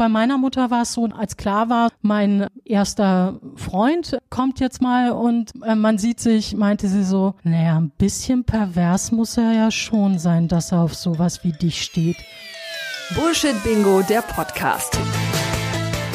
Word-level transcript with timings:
bei 0.00 0.08
meiner 0.08 0.38
Mutter 0.38 0.70
war 0.70 0.80
es 0.80 0.94
so, 0.94 1.04
als 1.04 1.36
klar 1.36 1.68
war, 1.68 1.90
mein 2.00 2.46
erster 2.64 3.38
Freund 3.56 4.16
kommt 4.30 4.58
jetzt 4.58 4.80
mal 4.80 5.10
und 5.10 5.52
äh, 5.62 5.74
man 5.74 5.98
sieht 5.98 6.20
sich, 6.20 6.56
meinte 6.56 6.88
sie 6.88 7.04
so, 7.04 7.34
naja, 7.42 7.76
ein 7.76 7.90
bisschen 7.90 8.44
pervers 8.44 9.12
muss 9.12 9.36
er 9.36 9.52
ja 9.52 9.70
schon 9.70 10.18
sein, 10.18 10.48
dass 10.48 10.72
er 10.72 10.80
auf 10.80 10.94
sowas 10.94 11.44
wie 11.44 11.52
dich 11.52 11.82
steht. 11.82 12.16
Bullshit 13.14 13.62
Bingo, 13.62 14.00
der 14.00 14.22
Podcast. 14.22 14.98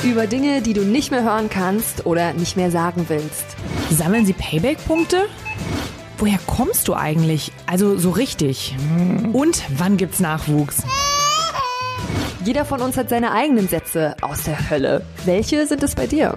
Über 0.03 0.25
Dinge, 0.25 0.63
die 0.63 0.73
du 0.73 0.81
nicht 0.81 1.11
mehr 1.11 1.21
hören 1.21 1.51
kannst 1.51 2.07
oder 2.07 2.33
nicht 2.33 2.57
mehr 2.57 2.71
sagen 2.71 3.05
willst. 3.07 3.45
Sammeln 3.91 4.25
Sie 4.25 4.33
Payback-Punkte? 4.33 5.27
Woher 6.17 6.39
kommst 6.47 6.87
du 6.87 6.95
eigentlich? 6.95 7.51
Also 7.67 7.99
so 7.99 8.09
richtig. 8.09 8.75
Und 9.31 9.61
wann 9.77 9.97
gibt's 9.97 10.19
Nachwuchs? 10.19 10.81
Jeder 12.45 12.63
von 12.63 12.79
uns 12.79 12.95
hat 12.95 13.09
seine 13.09 13.31
eigenen 13.31 13.67
Sätze 13.67 14.15
aus 14.21 14.43
der 14.43 14.69
Hölle. 14.69 15.01
Welche 15.25 15.65
sind 15.65 15.81
es 15.81 15.95
bei 15.95 16.05
dir? 16.05 16.35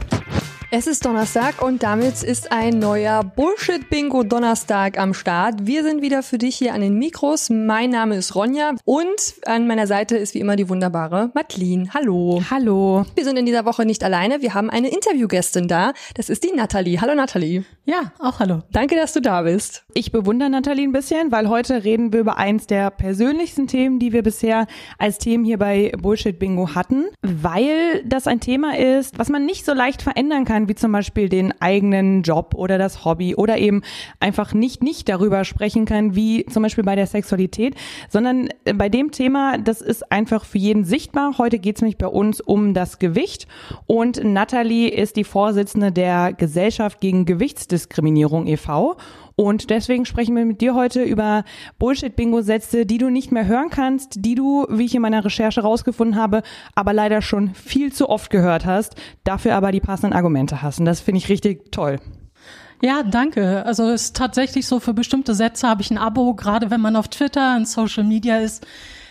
Es 0.70 0.86
ist 0.86 1.06
Donnerstag 1.06 1.62
und 1.62 1.82
damit 1.82 2.22
ist 2.22 2.52
ein 2.52 2.78
neuer 2.78 3.24
Bullshit-Bingo 3.24 4.22
Donnerstag 4.22 4.98
am 4.98 5.14
Start. 5.14 5.66
Wir 5.66 5.82
sind 5.82 6.02
wieder 6.02 6.22
für 6.22 6.36
dich 6.36 6.56
hier 6.56 6.74
an 6.74 6.82
den 6.82 6.98
Mikros. 6.98 7.48
Mein 7.48 7.88
Name 7.88 8.16
ist 8.16 8.34
Ronja 8.34 8.74
und 8.84 9.06
an 9.46 9.66
meiner 9.66 9.86
Seite 9.86 10.18
ist 10.18 10.34
wie 10.34 10.40
immer 10.40 10.56
die 10.56 10.68
wunderbare 10.68 11.30
Madeline. 11.32 11.88
Hallo. 11.94 12.42
Hallo. 12.50 13.06
Wir 13.14 13.24
sind 13.24 13.38
in 13.38 13.46
dieser 13.46 13.64
Woche 13.64 13.86
nicht 13.86 14.04
alleine. 14.04 14.42
Wir 14.42 14.52
haben 14.52 14.68
eine 14.68 14.88
Interviewgästin 14.88 15.68
da. 15.68 15.94
Das 16.16 16.28
ist 16.28 16.44
die 16.44 16.52
Nathalie. 16.54 17.00
Hallo 17.00 17.14
Nathalie. 17.14 17.64
Ja, 17.86 18.12
auch 18.18 18.38
hallo. 18.38 18.60
Danke, 18.70 18.94
dass 18.94 19.14
du 19.14 19.22
da 19.22 19.40
bist. 19.40 19.86
Ich 19.94 20.12
bewundere 20.12 20.50
Nathalie 20.50 20.86
ein 20.86 20.92
bisschen, 20.92 21.32
weil 21.32 21.48
heute 21.48 21.84
reden 21.84 22.12
wir 22.12 22.20
über 22.20 22.36
eins 22.36 22.66
der 22.66 22.90
persönlichsten 22.90 23.68
Themen, 23.68 23.98
die 23.98 24.12
wir 24.12 24.22
bisher 24.22 24.66
als 24.98 25.16
Themen 25.16 25.46
hier 25.46 25.56
bei 25.56 25.92
Bullshit 25.98 26.38
Bingo 26.38 26.74
hatten, 26.74 27.06
weil 27.22 28.04
das 28.04 28.26
ein 28.26 28.40
Thema 28.40 28.76
ist, 28.76 29.18
was 29.18 29.30
man 29.30 29.46
nicht 29.46 29.64
so 29.64 29.72
leicht 29.72 30.02
verändern 30.02 30.44
kann 30.44 30.57
kann, 30.58 30.68
wie 30.68 30.74
zum 30.74 30.92
Beispiel 30.92 31.28
den 31.28 31.54
eigenen 31.60 32.22
Job 32.22 32.54
oder 32.56 32.78
das 32.78 33.04
Hobby 33.04 33.34
oder 33.34 33.58
eben 33.58 33.82
einfach 34.20 34.54
nicht 34.54 34.82
nicht 34.82 35.08
darüber 35.08 35.44
sprechen 35.44 35.84
kann, 35.84 36.16
wie 36.16 36.44
zum 36.46 36.62
Beispiel 36.62 36.84
bei 36.84 36.96
der 36.96 37.06
Sexualität, 37.06 37.74
sondern 38.08 38.48
äh, 38.64 38.72
bei 38.72 38.88
dem 38.88 39.12
Thema, 39.12 39.58
das 39.58 39.80
ist 39.80 40.10
einfach 40.10 40.44
für 40.44 40.58
jeden 40.58 40.84
sichtbar. 40.84 41.38
Heute 41.38 41.58
geht 41.58 41.76
es 41.76 41.82
nämlich 41.82 41.98
bei 41.98 42.08
uns 42.08 42.40
um 42.40 42.74
das 42.74 42.98
Gewicht 42.98 43.46
und 43.86 44.22
Natalie 44.24 44.88
ist 44.88 45.16
die 45.16 45.24
Vorsitzende 45.24 45.92
der 45.92 46.32
Gesellschaft 46.32 47.00
gegen 47.00 47.24
Gewichtsdiskriminierung 47.24 48.46
e.V. 48.46 48.96
Und 49.38 49.70
deswegen 49.70 50.04
sprechen 50.04 50.34
wir 50.34 50.44
mit 50.44 50.60
dir 50.60 50.74
heute 50.74 51.04
über 51.04 51.44
Bullshit-Bingo-Sätze, 51.78 52.86
die 52.86 52.98
du 52.98 53.08
nicht 53.08 53.30
mehr 53.30 53.46
hören 53.46 53.70
kannst, 53.70 54.24
die 54.24 54.34
du, 54.34 54.66
wie 54.68 54.86
ich 54.86 54.96
in 54.96 55.02
meiner 55.02 55.24
Recherche 55.24 55.60
rausgefunden 55.60 56.20
habe, 56.20 56.42
aber 56.74 56.92
leider 56.92 57.22
schon 57.22 57.54
viel 57.54 57.92
zu 57.92 58.08
oft 58.08 58.30
gehört 58.32 58.66
hast, 58.66 58.96
dafür 59.22 59.54
aber 59.54 59.70
die 59.70 59.78
passenden 59.78 60.12
Argumente 60.12 60.60
hast. 60.60 60.80
Und 60.80 60.86
das 60.86 60.98
finde 60.98 61.18
ich 61.18 61.28
richtig 61.28 61.70
toll. 61.70 62.00
Ja, 62.82 63.04
danke. 63.04 63.64
Also 63.64 63.84
es 63.90 64.06
ist 64.06 64.16
tatsächlich 64.16 64.66
so, 64.66 64.80
für 64.80 64.92
bestimmte 64.92 65.36
Sätze 65.36 65.68
habe 65.68 65.82
ich 65.82 65.92
ein 65.92 65.98
Abo, 65.98 66.34
gerade 66.34 66.72
wenn 66.72 66.80
man 66.80 66.96
auf 66.96 67.06
Twitter 67.06 67.54
und 67.54 67.68
Social 67.68 68.02
Media 68.02 68.38
ist, 68.38 68.66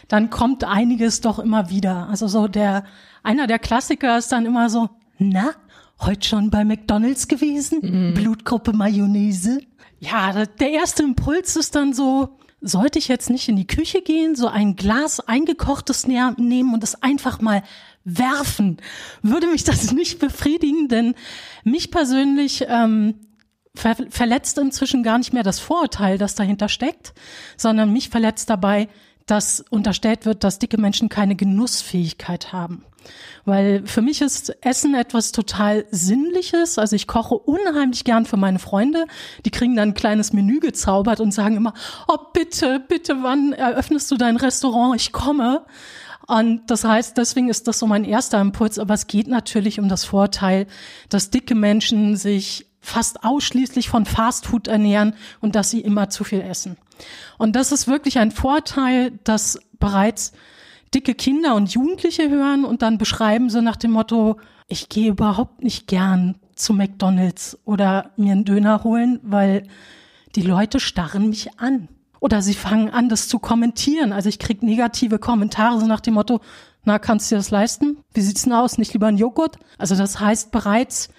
dann 0.09 0.29
kommt 0.29 0.65
einiges 0.65 1.21
doch 1.21 1.39
immer 1.39 1.69
wieder. 1.69 2.09
Also 2.09 2.27
so 2.27 2.49
der, 2.49 2.83
einer 3.23 3.47
der 3.47 3.59
Klassiker 3.59 4.17
ist 4.17 4.33
dann 4.33 4.45
immer 4.45 4.69
so, 4.69 4.89
na, 5.19 5.51
heute 6.01 6.27
schon 6.27 6.49
bei 6.49 6.65
McDonalds 6.65 7.29
gewesen? 7.29 7.79
Mhm. 7.81 8.13
Blutgruppe 8.13 8.73
Mayonnaise? 8.73 9.59
Ja, 9.99 10.45
der 10.45 10.71
erste 10.71 11.03
Impuls 11.03 11.55
ist 11.55 11.75
dann 11.75 11.93
so, 11.93 12.37
sollte 12.61 12.99
ich 12.99 13.07
jetzt 13.07 13.29
nicht 13.29 13.49
in 13.49 13.55
die 13.55 13.67
Küche 13.67 14.01
gehen, 14.01 14.35
so 14.35 14.47
ein 14.47 14.75
Glas 14.75 15.19
eingekochtes 15.19 16.07
nehmen 16.07 16.73
und 16.73 16.83
es 16.83 17.01
einfach 17.01 17.41
mal 17.41 17.63
werfen? 18.03 18.77
Würde 19.21 19.47
mich 19.47 19.63
das 19.63 19.91
nicht 19.93 20.19
befriedigen, 20.19 20.87
denn 20.87 21.15
mich 21.63 21.91
persönlich 21.91 22.65
ähm, 22.67 23.15
ver 23.75 23.95
verletzt 24.09 24.57
inzwischen 24.57 25.03
gar 25.03 25.17
nicht 25.17 25.33
mehr 25.33 25.43
das 25.43 25.59
Vorurteil, 25.59 26.17
das 26.17 26.35
dahinter 26.35 26.69
steckt, 26.69 27.13
sondern 27.57 27.93
mich 27.93 28.09
verletzt 28.09 28.49
dabei, 28.49 28.89
dass 29.27 29.63
unterstellt 29.69 30.25
wird, 30.25 30.43
dass 30.43 30.59
dicke 30.59 30.79
Menschen 30.79 31.09
keine 31.09 31.35
Genussfähigkeit 31.35 32.53
haben. 32.53 32.83
Weil 33.45 33.85
für 33.85 34.01
mich 34.01 34.21
ist 34.21 34.55
Essen 34.61 34.93
etwas 34.93 35.31
total 35.31 35.85
Sinnliches. 35.91 36.77
Also 36.77 36.95
ich 36.95 37.07
koche 37.07 37.35
unheimlich 37.35 38.03
gern 38.03 38.25
für 38.25 38.37
meine 38.37 38.59
Freunde. 38.59 39.05
Die 39.45 39.51
kriegen 39.51 39.75
dann 39.75 39.89
ein 39.89 39.93
kleines 39.93 40.33
Menü 40.33 40.59
gezaubert 40.59 41.19
und 41.19 41.33
sagen 41.33 41.55
immer, 41.55 41.73
oh 42.07 42.17
bitte, 42.33 42.79
bitte, 42.79 43.23
wann 43.23 43.53
eröffnest 43.53 44.11
du 44.11 44.17
dein 44.17 44.37
Restaurant? 44.37 44.99
Ich 44.99 45.13
komme. 45.13 45.65
Und 46.27 46.69
das 46.69 46.83
heißt, 46.83 47.17
deswegen 47.17 47.47
ist 47.47 47.67
das 47.69 47.79
so 47.79 47.87
mein 47.87 48.03
erster 48.03 48.41
Impuls. 48.41 48.79
Aber 48.79 48.93
es 48.93 49.07
geht 49.07 49.27
natürlich 49.27 49.79
um 49.79 49.87
das 49.87 50.03
Vorteil, 50.03 50.67
dass 51.09 51.29
dicke 51.29 51.55
Menschen 51.55 52.17
sich 52.17 52.65
fast 52.81 53.23
ausschließlich 53.23 53.89
von 53.89 54.05
Fastfood 54.05 54.67
ernähren 54.67 55.13
und 55.39 55.55
dass 55.55 55.69
sie 55.69 55.81
immer 55.81 56.09
zu 56.09 56.23
viel 56.23 56.41
essen. 56.41 56.77
Und 57.37 57.55
das 57.55 57.71
ist 57.71 57.87
wirklich 57.87 58.19
ein 58.19 58.31
Vorteil, 58.31 59.11
dass 59.23 59.59
bereits 59.79 60.33
dicke 60.93 61.15
Kinder 61.15 61.55
und 61.55 61.71
Jugendliche 61.71 62.29
hören 62.29 62.65
und 62.65 62.81
dann 62.81 62.97
beschreiben 62.97 63.49
sie 63.49 63.61
nach 63.61 63.75
dem 63.75 63.91
Motto, 63.91 64.37
ich 64.67 64.89
gehe 64.89 65.09
überhaupt 65.09 65.63
nicht 65.63 65.87
gern 65.87 66.35
zu 66.55 66.73
McDonald's 66.73 67.57
oder 67.65 68.11
mir 68.17 68.33
einen 68.33 68.45
Döner 68.45 68.83
holen, 68.83 69.19
weil 69.23 69.63
die 70.35 70.41
Leute 70.41 70.79
starren 70.79 71.29
mich 71.29 71.59
an. 71.59 71.87
Oder 72.19 72.41
sie 72.41 72.55
fangen 72.55 72.89
an, 72.89 73.09
das 73.09 73.27
zu 73.27 73.39
kommentieren. 73.39 74.11
Also 74.11 74.27
ich 74.27 74.39
krieg 74.39 74.63
negative 74.63 75.19
Kommentare 75.19 75.79
so 75.79 75.85
nach 75.85 75.99
dem 75.99 76.15
Motto, 76.15 76.41
na, 76.83 76.99
kannst 76.99 77.29
du 77.29 77.35
dir 77.35 77.39
das 77.39 77.51
leisten? 77.51 77.97
Wie 78.13 78.21
sieht's 78.21 78.43
denn 78.43 78.53
aus? 78.53 78.77
Nicht 78.77 78.93
lieber 78.93 79.07
ein 79.07 79.17
Joghurt? 79.17 79.57
Also 79.77 79.95
das 79.95 80.19
heißt 80.19 80.51
bereits, 80.51 81.09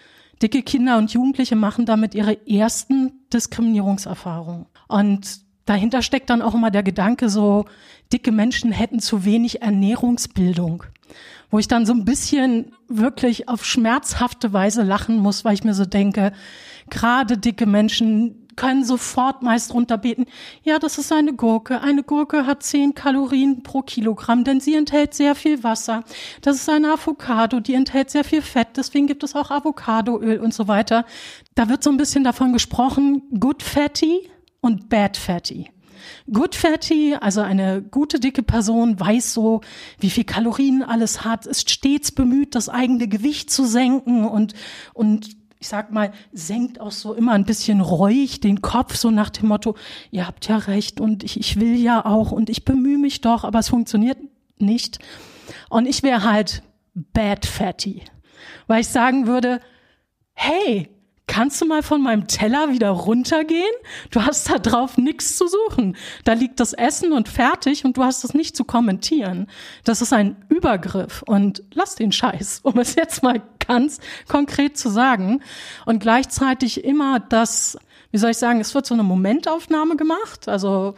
dicke 0.43 0.63
Kinder 0.63 0.99
und 0.99 1.13
Jugendliche 1.13 1.57
machen 1.57 1.87
damit 1.87 2.15
ihre 2.15 2.47
ersten 2.49 3.13
Diskriminierungserfahrungen. 3.33 4.67
Und 4.89 5.41
dahinter 5.69 6.03
steckt 6.03 6.31
dann 6.31 6.43
auch 6.43 6.55
immer 6.55 6.71
der 6.71 6.83
Gedanke, 6.83 7.29
so 7.29 7.67
dicke 8.13 8.33
Menschen 8.33 8.73
hätten 8.73 9.01
zu 9.01 9.25
wenig 9.25 9.63
Ernährungsbildung. 9.63 10.85
Wo 11.51 11.59
ich 11.59 11.69
dann 11.69 11.87
so 11.87 11.93
ein 11.93 12.05
bisschen 12.05 12.73
wirklich 12.89 13.49
auf 13.49 13.65
schmerzhafte 13.65 14.53
Weise 14.53 14.83
lachen 14.83 15.17
muss, 15.17 15.45
weil 15.45 15.55
ich 15.55 15.65
mir 15.65 15.75
so 15.75 15.85
denke, 15.85 16.33
gerade 16.91 17.39
dicke 17.39 17.67
Menschen 17.67 18.49
können 18.57 18.85
sofort 18.85 19.43
meist 19.43 19.73
runterbeten, 19.73 20.27
ja, 20.65 20.81
das 20.81 20.99
ist 20.99 21.13
eine 21.13 21.33
Gurke. 21.33 21.81
Eine 21.81 22.03
Gurke 22.03 22.45
hat 22.45 22.65
zehn 22.65 22.93
Kalorien 22.93 23.63
pro 23.63 23.83
Kilogramm, 23.83 24.43
denn 24.43 24.61
sie 24.61 24.75
enthält 24.75 25.15
sehr 25.15 25.37
viel 25.37 25.63
Wasser. 25.63 26.03
Das 26.43 26.57
ist 26.57 26.69
eine 26.69 26.93
Avocado, 26.93 27.61
die 27.61 27.75
enthält 27.75 28.11
sehr 28.11 28.25
viel 28.25 28.43
Fett, 28.43 28.69
deswegen 28.77 29.07
gibt 29.07 29.23
es 29.23 29.37
auch 29.37 29.51
Avocadoöl 29.51 30.41
und 30.41 30.53
so 30.53 30.67
weiter. 30.67 31.07
Da 31.55 31.69
wird 31.69 31.85
so 31.85 31.91
ein 31.91 31.97
bisschen 31.97 32.25
davon 32.25 32.53
gesprochen, 32.53 33.23
good 33.39 33.63
fatty 33.63 34.29
und 34.61 34.89
bad 34.89 35.17
fatty. 35.17 35.71
Good 36.33 36.55
Fatty, 36.55 37.17
also 37.21 37.41
eine 37.41 37.83
gute 37.83 38.21
dicke 38.21 38.43
Person, 38.43 38.99
weiß 38.99 39.35
so, 39.35 39.63
wie 39.99 40.11
viel 40.11 40.25
Kalorien 40.25 40.83
alles 40.83 41.25
hat, 41.25 41.47
ist 41.47 41.71
stets 41.71 42.13
bemüht, 42.13 42.55
das 42.55 42.69
eigene 42.69 43.09
Gewicht 43.09 43.51
zu 43.51 43.65
senken 43.65 44.25
und, 44.25 44.55
und 44.95 45.37
ich 45.61 45.69
sag 45.69 45.91
mal, 45.91 46.13
senkt 46.33 46.81
auch 46.81 46.93
so 46.93 47.15
immer 47.15 47.33
ein 47.33 47.45
bisschen 47.45 47.81
reuig 47.81 48.41
den 48.41 48.63
Kopf, 48.63 48.95
so 48.95 49.11
nach 49.11 49.31
dem 49.31 49.49
Motto, 49.49 49.75
ihr 50.11 50.27
habt 50.27 50.47
ja 50.47 50.57
recht 50.57 51.01
und 51.01 51.25
ich, 51.25 51.39
ich 51.39 51.59
will 51.59 51.77
ja 51.77 52.05
auch 52.05 52.31
und 52.31 52.49
ich 52.49 52.65
bemühe 52.65 52.99
mich 52.99 53.21
doch, 53.21 53.45
aber 53.45 53.59
es 53.59 53.69
funktioniert 53.69 54.19
nicht. 54.59 54.99
Und 55.69 55.87
ich 55.87 56.03
wäre 56.03 56.23
halt 56.23 56.63
bad 56.95 57.45
fatty, 57.45 58.03
weil 58.67 58.83
ich 58.83 58.89
sagen 58.89 59.27
würde, 59.27 59.61
hey, 60.35 60.89
kannst 61.29 61.61
du 61.61 61.67
mal 61.67 61.85
von 61.85 62.03
meinem 62.03 62.27
Teller 62.27 62.71
wieder 62.71 62.91
runtergehen? 62.91 63.75
Du 64.11 64.25
hast 64.25 64.51
da 64.51 64.59
drauf 64.59 64.97
nichts 64.99 65.37
zu 65.37 65.47
suchen. 65.47 65.97
Da 66.25 66.33
liegt 66.33 66.59
das 66.59 66.73
Essen 66.73 67.13
und 67.13 67.29
fertig 67.29 67.85
und 67.85 67.97
du 67.97 68.03
hast 68.03 68.25
es 68.25 68.35
nicht 68.35 68.57
zu 68.57 68.65
kommentieren. 68.65 69.47
Das 69.85 70.03
ist 70.03 70.13
ein 70.13 70.45
Übergriff 70.49 71.23
und 71.23 71.63
lass 71.73 71.95
den 71.95 72.11
Scheiß, 72.11 72.61
um 72.65 72.79
es 72.79 72.97
jetzt 72.97 73.23
mal 73.23 73.41
ganz 73.65 74.01
konkret 74.27 74.77
zu 74.77 74.89
sagen. 74.89 75.41
Und 75.87 76.01
gleichzeitig 76.01 76.85
immer 76.85 77.21
das, 77.21 77.79
wie 78.11 78.19
soll 78.19 78.31
ich 78.31 78.39
sagen, 78.39 78.61
es 78.61 78.75
wird 78.75 78.87
so 78.87 78.95
eine 78.95 79.05
Momentaufnahme 79.05 79.97
gemacht, 79.97 80.49
also 80.49 80.95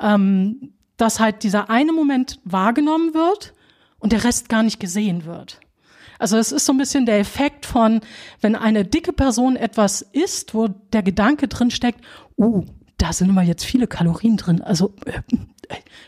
ähm, 0.00 0.72
dass 0.96 1.20
halt 1.20 1.42
dieser 1.42 1.68
eine 1.68 1.92
Moment 1.92 2.38
wahrgenommen 2.44 3.12
wird 3.12 3.52
und 3.98 4.12
der 4.12 4.24
Rest 4.24 4.48
gar 4.48 4.62
nicht 4.62 4.80
gesehen 4.80 5.24
wird. 5.24 5.60
Also 6.22 6.38
es 6.38 6.52
ist 6.52 6.66
so 6.66 6.72
ein 6.72 6.78
bisschen 6.78 7.04
der 7.04 7.18
Effekt 7.18 7.66
von, 7.66 8.00
wenn 8.40 8.54
eine 8.54 8.84
dicke 8.84 9.12
Person 9.12 9.56
etwas 9.56 10.02
isst, 10.02 10.54
wo 10.54 10.68
der 10.68 11.02
Gedanke 11.02 11.48
drin 11.48 11.72
steckt, 11.72 12.00
uh, 12.38 12.64
da 12.96 13.12
sind 13.12 13.28
immer 13.28 13.42
jetzt 13.42 13.64
viele 13.64 13.88
Kalorien 13.88 14.36
drin. 14.36 14.62
Also, 14.62 14.94
äh, 15.04 15.20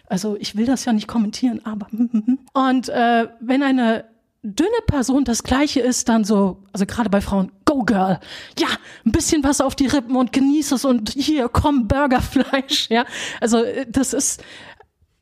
also 0.06 0.36
ich 0.38 0.56
will 0.56 0.66
das 0.66 0.84
ja 0.84 0.92
nicht 0.92 1.08
kommentieren, 1.08 1.66
aber 1.66 1.88
und 2.52 2.88
äh, 2.90 3.26
wenn 3.40 3.64
eine 3.64 4.04
dünne 4.44 4.70
Person 4.86 5.24
das 5.24 5.42
gleiche 5.42 5.80
ist, 5.80 6.08
dann 6.08 6.22
so, 6.22 6.62
also 6.72 6.86
gerade 6.86 7.10
bei 7.10 7.20
Frauen, 7.20 7.50
go 7.64 7.82
girl, 7.82 8.20
ja, 8.56 8.68
ein 9.04 9.10
bisschen 9.10 9.42
was 9.42 9.60
auf 9.60 9.74
die 9.74 9.88
Rippen 9.88 10.14
und 10.14 10.32
genieß 10.32 10.70
es 10.70 10.84
und 10.84 11.10
hier 11.10 11.48
komm 11.48 11.88
Burgerfleisch, 11.88 12.88
ja. 12.90 13.04
Also 13.40 13.64
äh, 13.64 13.84
das 13.90 14.12
ist, 14.12 14.44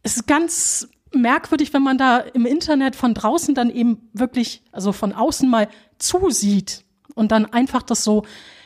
ist 0.02 0.26
ganz 0.26 0.86
merkwürdig, 1.14 1.72
wenn 1.72 1.82
man 1.82 1.98
da 1.98 2.18
im 2.18 2.46
Internet 2.46 2.96
von 2.96 3.14
draußen 3.14 3.54
dann 3.54 3.70
eben 3.70 4.08
wirklich, 4.12 4.62
also 4.72 4.92
von 4.92 5.12
außen 5.12 5.48
mal 5.48 5.68
zusieht 5.98 6.84
und 7.14 7.32
dann 7.32 7.46
einfach 7.46 7.82
das 7.82 8.04
so 8.04 8.24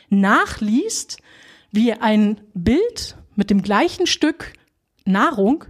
nachliest, 0.09 1.17
wie 1.71 1.93
ein 1.93 2.39
Bild 2.53 3.17
mit 3.35 3.49
dem 3.49 3.61
gleichen 3.61 4.07
Stück 4.07 4.53
Nahrung, 5.05 5.65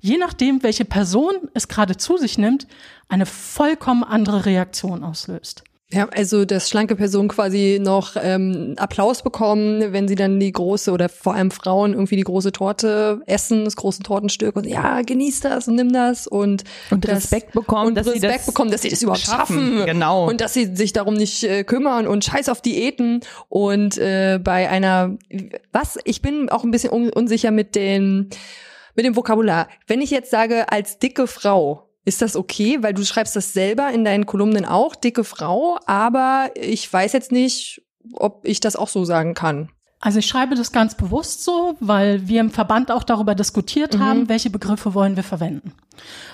je 0.00 0.16
nachdem, 0.16 0.62
welche 0.62 0.84
Person 0.84 1.34
es 1.54 1.68
gerade 1.68 1.96
zu 1.96 2.16
sich 2.16 2.38
nimmt, 2.38 2.66
eine 3.08 3.26
vollkommen 3.26 4.04
andere 4.04 4.46
Reaktion 4.46 5.04
auslöst. 5.04 5.64
Ja, 5.92 6.08
also 6.14 6.44
dass 6.44 6.68
schlanke 6.68 6.94
Personen 6.94 7.28
quasi 7.28 7.80
noch 7.82 8.14
ähm, 8.20 8.74
Applaus 8.76 9.22
bekommen, 9.22 9.92
wenn 9.92 10.06
sie 10.06 10.14
dann 10.14 10.38
die 10.38 10.52
große 10.52 10.92
oder 10.92 11.08
vor 11.08 11.34
allem 11.34 11.50
Frauen 11.50 11.94
irgendwie 11.94 12.14
die 12.14 12.22
große 12.22 12.52
Torte 12.52 13.20
essen, 13.26 13.64
das 13.64 13.74
große 13.74 14.04
Tortenstück 14.04 14.54
und 14.54 14.66
ja, 14.66 15.02
genieß 15.02 15.40
das 15.40 15.66
und 15.66 15.74
nimm 15.74 15.92
das 15.92 16.28
und, 16.28 16.62
und 16.90 17.04
das, 17.04 17.16
Respekt 17.16 17.52
bekommen, 17.52 17.88
und 17.88 17.94
dass 17.96 18.06
Respekt 18.06 18.22
sie 18.22 18.28
das 18.28 18.46
bekommen, 18.46 18.70
dass 18.70 18.82
sie 18.82 18.88
das 18.88 19.02
überhaupt 19.02 19.22
schaffen, 19.22 19.78
schaffen. 19.78 19.86
Genau. 19.86 20.28
und 20.28 20.40
dass 20.40 20.54
sie 20.54 20.76
sich 20.76 20.92
darum 20.92 21.14
nicht 21.14 21.42
äh, 21.42 21.64
kümmern 21.64 22.06
und 22.06 22.24
Scheiß 22.24 22.48
auf 22.48 22.60
Diäten 22.60 23.20
und 23.48 23.98
äh, 23.98 24.38
bei 24.42 24.70
einer 24.70 25.18
was 25.72 25.98
ich 26.04 26.22
bin 26.22 26.50
auch 26.50 26.62
ein 26.62 26.70
bisschen 26.70 26.92
un 26.92 27.10
unsicher 27.10 27.50
mit 27.50 27.74
den 27.74 28.30
mit 28.94 29.04
dem 29.04 29.16
Vokabular. 29.16 29.68
Wenn 29.86 30.00
ich 30.00 30.10
jetzt 30.10 30.30
sage 30.30 30.70
als 30.70 30.98
dicke 30.98 31.26
Frau 31.26 31.89
ist 32.04 32.22
das 32.22 32.36
okay? 32.36 32.82
Weil 32.82 32.94
du 32.94 33.04
schreibst 33.04 33.36
das 33.36 33.52
selber 33.52 33.90
in 33.90 34.04
deinen 34.04 34.26
Kolumnen 34.26 34.64
auch, 34.64 34.94
dicke 34.94 35.24
Frau, 35.24 35.78
aber 35.86 36.50
ich 36.54 36.90
weiß 36.90 37.12
jetzt 37.12 37.32
nicht, 37.32 37.82
ob 38.14 38.40
ich 38.44 38.60
das 38.60 38.76
auch 38.76 38.88
so 38.88 39.04
sagen 39.04 39.34
kann. 39.34 39.70
Also 40.02 40.18
ich 40.18 40.26
schreibe 40.26 40.54
das 40.54 40.72
ganz 40.72 40.94
bewusst 40.94 41.44
so, 41.44 41.76
weil 41.78 42.26
wir 42.26 42.40
im 42.40 42.50
Verband 42.50 42.90
auch 42.90 43.02
darüber 43.02 43.34
diskutiert 43.34 43.96
mhm. 43.96 44.00
haben, 44.00 44.28
welche 44.30 44.48
Begriffe 44.48 44.94
wollen 44.94 45.14
wir 45.14 45.22
verwenden. 45.22 45.74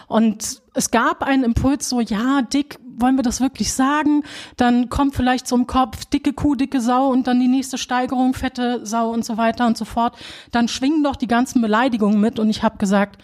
Und 0.07 0.63
es 0.75 0.93
gab 0.93 1.25
einen 1.25 1.43
Impuls 1.43 1.89
so, 1.89 2.01
ja, 2.01 2.43
dick, 2.43 2.79
wollen 2.85 3.17
wir 3.17 3.25
das 3.25 3.41
wirklich 3.41 3.73
sagen? 3.73 4.23
Dann 4.57 4.89
kommt 4.89 5.17
vielleicht 5.17 5.49
so 5.49 5.57
im 5.57 5.67
Kopf 5.67 6.05
dicke 6.05 6.33
Kuh, 6.33 6.55
dicke 6.55 6.81
Sau 6.81 7.09
und 7.09 7.27
dann 7.27 7.41
die 7.41 7.49
nächste 7.49 7.77
Steigerung, 7.77 8.35
fette 8.35 8.87
Sau 8.87 9.11
und 9.11 9.25
so 9.25 9.37
weiter 9.37 9.67
und 9.67 9.77
so 9.77 9.85
fort. 9.85 10.17
Dann 10.53 10.69
schwingen 10.69 11.03
doch 11.03 11.17
die 11.17 11.27
ganzen 11.27 11.61
Beleidigungen 11.61 12.21
mit 12.21 12.39
und 12.39 12.49
ich 12.49 12.63
habe 12.63 12.79
gesagt, 12.79 13.21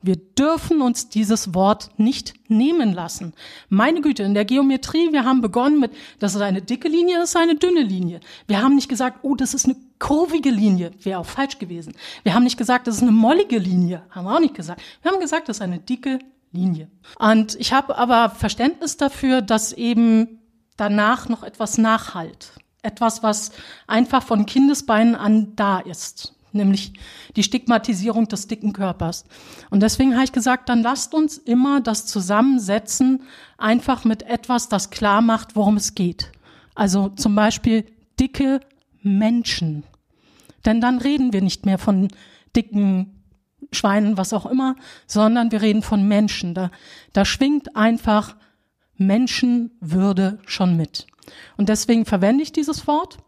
wir 0.00 0.16
dürfen 0.16 0.80
uns 0.80 1.08
dieses 1.08 1.54
Wort 1.54 1.90
nicht 1.96 2.34
nehmen 2.48 2.92
lassen. 2.92 3.34
Meine 3.68 4.00
Güte, 4.00 4.22
in 4.22 4.34
der 4.34 4.44
Geometrie, 4.44 5.12
wir 5.12 5.24
haben 5.24 5.40
begonnen 5.40 5.80
mit, 5.80 5.90
das 6.20 6.36
ist 6.36 6.40
eine 6.40 6.62
dicke 6.62 6.88
Linie, 6.88 7.18
das 7.18 7.30
ist 7.30 7.36
eine 7.36 7.56
dünne 7.56 7.82
Linie. 7.82 8.20
Wir 8.46 8.62
haben 8.62 8.76
nicht 8.76 8.88
gesagt, 8.88 9.20
oh, 9.22 9.34
das 9.34 9.54
ist 9.54 9.64
eine 9.64 9.76
kurvige 9.98 10.50
Linie, 10.50 10.92
wäre 11.02 11.18
auch 11.18 11.26
falsch 11.26 11.58
gewesen. 11.58 11.94
Wir 12.22 12.34
haben 12.34 12.44
nicht 12.44 12.56
gesagt, 12.56 12.86
das 12.86 12.96
ist 12.96 13.02
eine 13.02 13.10
mollige 13.10 13.58
Linie, 13.58 14.02
haben 14.10 14.26
wir 14.26 14.36
auch 14.36 14.40
nicht 14.40 14.54
gesagt. 14.54 14.80
Wir 15.02 15.10
haben 15.10 15.20
gesagt, 15.20 15.48
das 15.48 15.56
ist 15.56 15.62
eine 15.62 15.80
dicke 15.80 16.20
Linie. 16.52 16.88
Und 17.18 17.56
ich 17.56 17.72
habe 17.72 17.98
aber 17.98 18.30
Verständnis 18.30 18.96
dafür, 18.96 19.42
dass 19.42 19.72
eben 19.72 20.38
danach 20.76 21.28
noch 21.28 21.42
etwas 21.42 21.76
nachhalt. 21.76 22.52
Etwas, 22.82 23.24
was 23.24 23.50
einfach 23.88 24.22
von 24.22 24.46
Kindesbeinen 24.46 25.16
an 25.16 25.56
da 25.56 25.80
ist 25.80 26.37
nämlich 26.52 26.92
die 27.36 27.42
Stigmatisierung 27.42 28.28
des 28.28 28.46
dicken 28.46 28.72
Körpers. 28.72 29.24
Und 29.70 29.82
deswegen 29.82 30.14
habe 30.14 30.24
ich 30.24 30.32
gesagt, 30.32 30.68
dann 30.68 30.82
lasst 30.82 31.14
uns 31.14 31.38
immer 31.38 31.80
das 31.80 32.06
zusammensetzen, 32.06 33.22
einfach 33.56 34.04
mit 34.04 34.22
etwas, 34.22 34.68
das 34.68 34.90
klar 34.90 35.20
macht, 35.20 35.56
worum 35.56 35.76
es 35.76 35.94
geht. 35.94 36.32
Also 36.74 37.08
zum 37.10 37.34
Beispiel 37.34 37.84
dicke 38.18 38.60
Menschen. 39.02 39.84
Denn 40.64 40.80
dann 40.80 40.98
reden 40.98 41.32
wir 41.32 41.42
nicht 41.42 41.66
mehr 41.66 41.78
von 41.78 42.08
dicken 42.54 43.18
Schweinen, 43.72 44.16
was 44.16 44.32
auch 44.32 44.46
immer, 44.46 44.76
sondern 45.06 45.52
wir 45.52 45.62
reden 45.62 45.82
von 45.82 46.06
Menschen. 46.06 46.54
Da, 46.54 46.70
da 47.12 47.24
schwingt 47.24 47.76
einfach 47.76 48.36
Menschenwürde 48.96 50.38
schon 50.46 50.76
mit. 50.76 51.06
Und 51.56 51.68
deswegen 51.68 52.04
verwende 52.04 52.42
ich 52.42 52.52
dieses 52.52 52.86
Wort. 52.86 53.18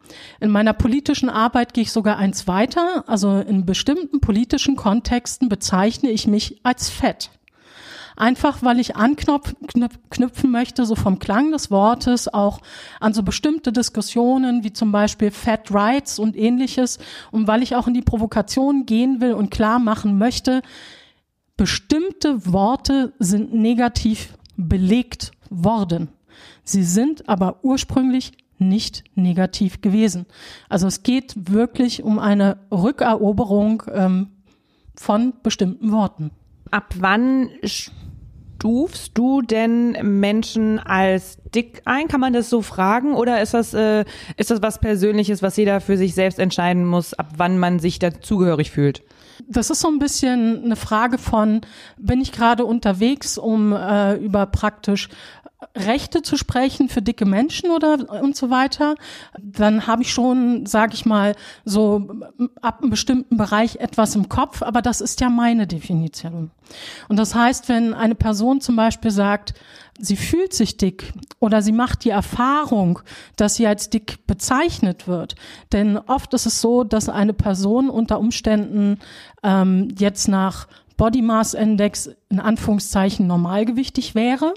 In 0.40 0.50
meiner 0.50 0.72
politischen 0.72 1.28
Arbeit 1.30 1.74
gehe 1.74 1.82
ich 1.82 1.92
sogar 1.92 2.16
eins 2.16 2.46
weiter. 2.46 3.04
Also 3.06 3.38
in 3.38 3.66
bestimmten 3.66 4.20
politischen 4.20 4.76
Kontexten 4.76 5.48
bezeichne 5.48 6.10
ich 6.10 6.26
mich 6.26 6.60
als 6.62 6.88
fett. 6.88 7.30
Einfach 8.16 8.62
weil 8.62 8.80
ich 8.80 8.96
anknüpfen 8.96 10.50
möchte, 10.50 10.84
so 10.84 10.94
vom 10.94 11.18
Klang 11.18 11.52
des 11.52 11.70
Wortes, 11.70 12.28
auch 12.28 12.60
an 13.00 13.14
so 13.14 13.22
bestimmte 13.22 13.72
Diskussionen 13.72 14.62
wie 14.62 14.74
zum 14.74 14.92
Beispiel 14.92 15.30
Fat 15.30 15.72
Rights 15.72 16.18
und 16.18 16.36
ähnliches. 16.36 16.98
Und 17.30 17.46
weil 17.46 17.62
ich 17.62 17.76
auch 17.76 17.88
in 17.88 17.94
die 17.94 18.02
Provokation 18.02 18.84
gehen 18.84 19.22
will 19.22 19.32
und 19.32 19.50
klar 19.50 19.78
machen 19.78 20.18
möchte, 20.18 20.60
bestimmte 21.56 22.52
Worte 22.52 23.14
sind 23.18 23.54
negativ 23.54 24.34
belegt 24.56 25.32
worden. 25.48 26.08
Sie 26.64 26.84
sind 26.84 27.28
aber 27.28 27.60
ursprünglich 27.62 28.32
nicht 28.58 29.04
negativ 29.14 29.80
gewesen. 29.80 30.26
Also 30.68 30.86
es 30.86 31.02
geht 31.02 31.34
wirklich 31.50 32.02
um 32.02 32.18
eine 32.18 32.58
Rückeroberung 32.70 33.82
ähm, 33.92 34.28
von 34.94 35.32
bestimmten 35.42 35.92
Worten. 35.92 36.30
Ab 36.70 36.94
wann 36.98 37.48
stufst 38.60 39.16
du 39.16 39.40
denn 39.40 39.92
Menschen 40.20 40.78
als 40.78 41.38
dick 41.54 41.82
ein? 41.86 42.06
Kann 42.06 42.20
man 42.20 42.34
das 42.34 42.50
so 42.50 42.60
fragen 42.60 43.14
oder 43.14 43.40
ist 43.40 43.54
das 43.54 43.72
äh, 43.72 44.04
ist 44.36 44.50
das 44.50 44.62
was 44.62 44.78
Persönliches, 44.78 45.42
was 45.42 45.56
jeder 45.56 45.80
für 45.80 45.96
sich 45.96 46.14
selbst 46.14 46.38
entscheiden 46.38 46.84
muss, 46.84 47.14
ab 47.14 47.32
wann 47.38 47.58
man 47.58 47.78
sich 47.78 47.98
dazugehörig 47.98 48.70
fühlt? 48.70 49.02
Das 49.48 49.70
ist 49.70 49.80
so 49.80 49.88
ein 49.88 49.98
bisschen 49.98 50.64
eine 50.64 50.76
Frage 50.76 51.16
von, 51.16 51.62
bin 51.98 52.20
ich 52.20 52.30
gerade 52.30 52.66
unterwegs, 52.66 53.38
um 53.38 53.72
äh, 53.72 54.14
über 54.16 54.44
praktisch 54.46 55.08
Rechte 55.76 56.22
zu 56.22 56.36
sprechen 56.36 56.88
für 56.88 57.02
dicke 57.02 57.26
Menschen 57.26 57.70
oder 57.70 58.22
und 58.22 58.34
so 58.34 58.50
weiter, 58.50 58.94
dann 59.38 59.86
habe 59.86 60.02
ich 60.02 60.12
schon, 60.12 60.66
sage 60.66 60.94
ich 60.94 61.04
mal, 61.04 61.36
so 61.64 62.08
ab 62.62 62.80
einem 62.80 62.90
bestimmten 62.90 63.36
Bereich 63.36 63.76
etwas 63.76 64.14
im 64.14 64.28
Kopf, 64.28 64.62
aber 64.62 64.82
das 64.82 65.00
ist 65.00 65.20
ja 65.20 65.28
meine 65.28 65.66
Definition. 65.66 66.50
Und 67.08 67.18
das 67.18 67.34
heißt, 67.34 67.68
wenn 67.68 67.94
eine 67.94 68.14
Person 68.14 68.60
zum 68.60 68.76
Beispiel 68.76 69.10
sagt, 69.10 69.54
sie 69.98 70.16
fühlt 70.16 70.54
sich 70.54 70.76
dick 70.76 71.12
oder 71.38 71.62
sie 71.62 71.72
macht 71.72 72.04
die 72.04 72.10
Erfahrung, 72.10 73.00
dass 73.36 73.56
sie 73.56 73.66
als 73.66 73.90
dick 73.90 74.26
bezeichnet 74.26 75.06
wird. 75.06 75.34
Denn 75.72 75.98
oft 75.98 76.32
ist 76.34 76.46
es 76.46 76.60
so, 76.60 76.84
dass 76.84 77.08
eine 77.08 77.34
Person 77.34 77.90
unter 77.90 78.18
Umständen 78.18 78.98
ähm, 79.42 79.88
jetzt 79.98 80.28
nach 80.28 80.66
Body 81.00 81.22
Mass 81.22 81.54
Index 81.54 82.10
in 82.28 82.40
Anführungszeichen 82.40 83.26
normalgewichtig 83.26 84.14
wäre, 84.14 84.52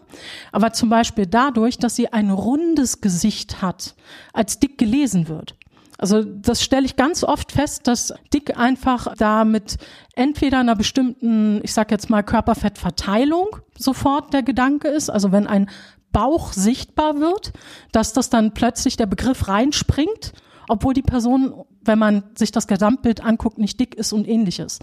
aber 0.52 0.74
zum 0.74 0.90
Beispiel 0.90 1.26
dadurch, 1.26 1.78
dass 1.78 1.96
sie 1.96 2.12
ein 2.12 2.32
rundes 2.32 3.00
Gesicht 3.00 3.62
hat, 3.62 3.96
als 4.34 4.60
dick 4.60 4.78
gelesen 4.78 5.30
wird. 5.30 5.56
Also 5.98 6.22
das 6.22 6.62
stelle 6.62 6.86
ich 6.86 6.98
ganz 6.98 7.24
oft 7.24 7.54
fest, 7.54 7.88
dass 7.88 8.14
dick 8.34 8.58
einfach 8.58 9.16
da 9.16 9.46
mit 9.46 9.78
entweder 10.16 10.60
einer 10.60 10.76
bestimmten, 10.76 11.62
ich 11.64 11.72
sag 11.72 11.92
jetzt 11.92 12.10
mal 12.10 12.24
Körperfettverteilung 12.24 13.48
sofort 13.78 14.34
der 14.34 14.44
Gedanke 14.44 14.90
ist, 14.90 15.10
also 15.10 15.32
wenn 15.32 15.48
ein 15.48 15.70
Bauch 16.12 16.52
sichtbar 16.52 17.22
wird, 17.22 17.54
dass 17.94 18.12
das 18.12 18.30
dann 18.30 18.54
plötzlich 18.54 18.98
der 18.98 19.06
Begriff 19.06 19.48
reinspringt, 19.48 20.34
obwohl 20.68 20.94
die 20.94 21.04
Person, 21.04 21.64
wenn 21.86 22.00
man 22.00 22.24
sich 22.36 22.52
das 22.52 22.68
Gesamtbild 22.68 23.24
anguckt, 23.24 23.60
nicht 23.60 23.80
dick 23.80 23.96
ist 23.96 24.12
und 24.12 24.28
ähnliches. 24.28 24.80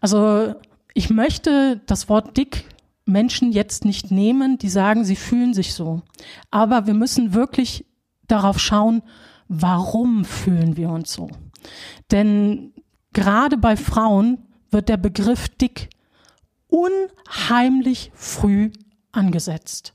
Also 0.00 0.54
ich 0.96 1.10
möchte 1.10 1.82
das 1.84 2.08
Wort 2.08 2.38
dick 2.38 2.64
Menschen 3.04 3.52
jetzt 3.52 3.84
nicht 3.84 4.10
nehmen, 4.10 4.56
die 4.56 4.70
sagen, 4.70 5.04
sie 5.04 5.14
fühlen 5.14 5.52
sich 5.52 5.74
so. 5.74 6.00
Aber 6.50 6.86
wir 6.86 6.94
müssen 6.94 7.34
wirklich 7.34 7.84
darauf 8.26 8.58
schauen, 8.58 9.02
warum 9.46 10.24
fühlen 10.24 10.78
wir 10.78 10.88
uns 10.88 11.12
so. 11.12 11.28
Denn 12.10 12.72
gerade 13.12 13.58
bei 13.58 13.76
Frauen 13.76 14.38
wird 14.70 14.88
der 14.88 14.96
Begriff 14.96 15.50
dick 15.50 15.90
unheimlich 16.68 18.10
früh 18.14 18.70
angesetzt. 19.12 19.92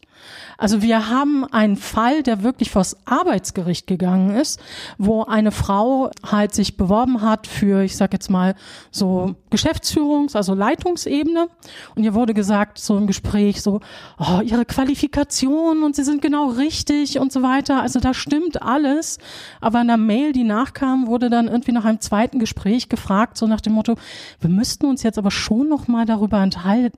Also 0.61 0.83
wir 0.83 1.09
haben 1.09 1.43
einen 1.45 1.75
Fall, 1.75 2.21
der 2.21 2.43
wirklich 2.43 2.69
vors 2.69 2.95
Arbeitsgericht 3.05 3.87
gegangen 3.87 4.35
ist, 4.35 4.59
wo 4.99 5.23
eine 5.23 5.51
Frau 5.51 6.11
halt 6.23 6.53
sich 6.53 6.77
beworben 6.77 7.21
hat 7.21 7.47
für, 7.47 7.81
ich 7.81 7.97
sag 7.97 8.13
jetzt 8.13 8.29
mal, 8.29 8.53
so 8.91 9.33
Geschäftsführungs-, 9.49 10.35
also 10.35 10.53
Leitungsebene. 10.53 11.47
Und 11.95 12.03
ihr 12.03 12.13
wurde 12.13 12.35
gesagt, 12.35 12.77
so 12.77 12.95
im 12.95 13.07
Gespräch, 13.07 13.63
so, 13.63 13.79
oh, 14.19 14.41
ihre 14.43 14.65
Qualifikation 14.65 15.81
und 15.81 15.95
sie 15.95 16.03
sind 16.03 16.21
genau 16.21 16.49
richtig 16.49 17.17
und 17.17 17.31
so 17.31 17.41
weiter. 17.41 17.81
Also 17.81 17.99
da 17.99 18.13
stimmt 18.13 18.61
alles. 18.61 19.17
Aber 19.61 19.81
in 19.81 19.87
der 19.87 19.97
Mail, 19.97 20.31
die 20.31 20.43
nachkam, 20.43 21.07
wurde 21.07 21.31
dann 21.31 21.47
irgendwie 21.47 21.71
nach 21.71 21.85
einem 21.85 22.01
zweiten 22.01 22.37
Gespräch 22.37 22.87
gefragt, 22.87 23.35
so 23.35 23.47
nach 23.47 23.61
dem 23.61 23.73
Motto, 23.73 23.95
wir 24.39 24.51
müssten 24.51 24.85
uns 24.85 25.01
jetzt 25.01 25.17
aber 25.17 25.31
schon 25.31 25.67
noch 25.69 25.87
mal 25.87 26.05
darüber 26.05 26.47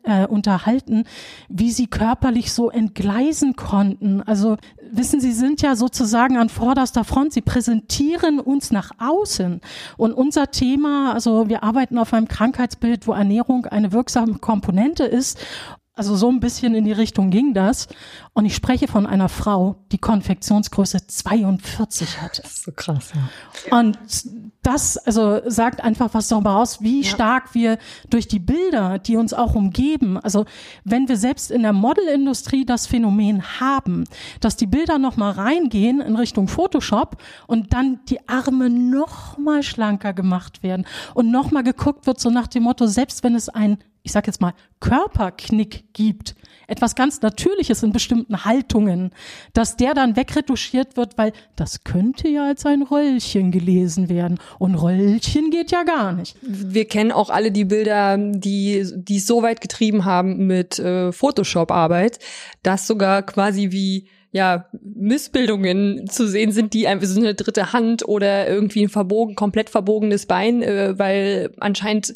äh, 0.03 0.27
unterhalten, 0.27 1.05
wie 1.47 1.71
sie 1.71 1.87
körperlich 1.87 2.51
so 2.51 2.69
entgleisen 2.69 3.52
konnten. 3.53 4.21
Also 4.21 4.57
wissen 4.91 5.19
Sie, 5.19 5.31
sind 5.31 5.61
ja 5.61 5.75
sozusagen 5.75 6.37
an 6.37 6.49
vorderster 6.49 7.03
Front. 7.03 7.33
Sie 7.33 7.41
präsentieren 7.41 8.39
uns 8.39 8.71
nach 8.71 8.91
außen. 8.99 9.61
Und 9.97 10.13
unser 10.13 10.51
Thema, 10.51 11.13
also 11.13 11.49
wir 11.49 11.63
arbeiten 11.63 11.97
auf 11.97 12.13
einem 12.13 12.27
Krankheitsbild, 12.27 13.07
wo 13.07 13.13
Ernährung 13.13 13.65
eine 13.65 13.91
wirksame 13.91 14.35
Komponente 14.35 15.03
ist. 15.03 15.39
Also 15.95 16.15
so 16.15 16.29
ein 16.29 16.39
bisschen 16.39 16.73
in 16.73 16.85
die 16.85 16.91
Richtung 16.91 17.29
ging 17.29 17.53
das. 17.53 17.87
Und 18.33 18.45
ich 18.45 18.55
spreche 18.55 18.87
von 18.87 19.05
einer 19.05 19.29
Frau, 19.29 19.75
die 19.91 19.99
Konfektionsgröße 19.99 21.05
42 21.05 22.19
hatte. 22.19 22.41
Das 22.41 22.51
ist 22.51 22.63
so 22.63 22.71
krass, 22.71 23.11
ja. 23.13 23.77
Und 23.77 23.99
das 24.63 24.97
also 24.97 25.41
sagt 25.45 25.83
einfach 25.83 26.13
was 26.13 26.29
darüber 26.29 26.55
aus, 26.55 26.81
wie 26.81 27.01
ja. 27.01 27.09
stark 27.09 27.53
wir 27.53 27.77
durch 28.09 28.27
die 28.27 28.39
Bilder, 28.39 28.97
die 28.97 29.17
uns 29.17 29.33
auch 29.33 29.53
umgeben, 29.53 30.17
also 30.17 30.45
wenn 30.83 31.07
wir 31.07 31.17
selbst 31.17 31.51
in 31.51 31.61
der 31.61 31.73
Modelindustrie 31.73 32.65
das 32.65 32.87
Phänomen 32.87 33.59
haben, 33.59 34.05
dass 34.39 34.55
die 34.55 34.67
Bilder 34.67 34.97
noch 34.97 35.17
mal 35.17 35.31
reingehen 35.31 36.01
in 36.01 36.15
Richtung 36.15 36.47
Photoshop 36.47 37.17
und 37.45 37.73
dann 37.73 37.99
die 38.09 38.27
Arme 38.27 38.69
noch 38.69 39.37
mal 39.37 39.61
schlanker 39.61 40.13
gemacht 40.13 40.63
werden 40.63 40.87
und 41.13 41.29
noch 41.29 41.51
mal 41.51 41.63
geguckt 41.63 42.07
wird 42.07 42.19
so 42.19 42.29
nach 42.29 42.47
dem 42.47 42.63
Motto, 42.63 42.87
selbst 42.87 43.23
wenn 43.23 43.35
es 43.35 43.49
ein 43.49 43.77
ich 44.03 44.11
sage 44.11 44.27
jetzt 44.27 44.41
mal, 44.41 44.53
Körperknick 44.81 45.93
gibt, 45.93 46.35
etwas 46.67 46.95
ganz 46.95 47.21
Natürliches 47.21 47.83
in 47.83 47.93
bestimmten 47.93 48.43
Haltungen, 48.43 49.11
dass 49.53 49.77
der 49.77 49.93
dann 49.93 50.17
wegretuschiert 50.17 50.97
wird, 50.97 51.17
weil 51.17 51.31
das 51.55 51.85
könnte 51.85 52.27
ja 52.27 52.45
als 52.47 52.65
ein 52.65 52.81
Röllchen 52.81 53.51
gelesen 53.51 54.09
werden. 54.09 54.39
Und 54.59 54.75
Röllchen 54.75 55.51
geht 55.51 55.71
ja 55.71 55.83
gar 55.83 56.11
nicht. 56.11 56.35
Wir 56.41 56.85
kennen 56.85 57.13
auch 57.13 57.29
alle 57.29 57.51
die 57.51 57.65
Bilder, 57.65 58.17
die 58.17 58.85
die 58.93 59.19
so 59.19 59.41
weit 59.41 59.61
getrieben 59.61 60.03
haben 60.03 60.47
mit 60.47 60.79
äh, 60.79 61.13
Photoshop-Arbeit, 61.13 62.19
dass 62.61 62.87
sogar 62.87 63.23
quasi 63.23 63.71
wie 63.71 64.07
ja, 64.33 64.65
Missbildungen 64.81 66.07
zu 66.07 66.27
sehen 66.27 66.51
sind, 66.51 66.73
die 66.73 66.87
einfach 66.87 67.05
so 67.05 67.19
eine 67.19 67.35
dritte 67.35 67.71
Hand 67.71 68.07
oder 68.07 68.49
irgendwie 68.49 68.81
ein 68.81 68.89
verbogen, 68.89 69.35
komplett 69.35 69.69
verbogenes 69.69 70.25
Bein, 70.25 70.63
äh, 70.63 70.97
weil 70.97 71.51
anscheinend 71.59 72.15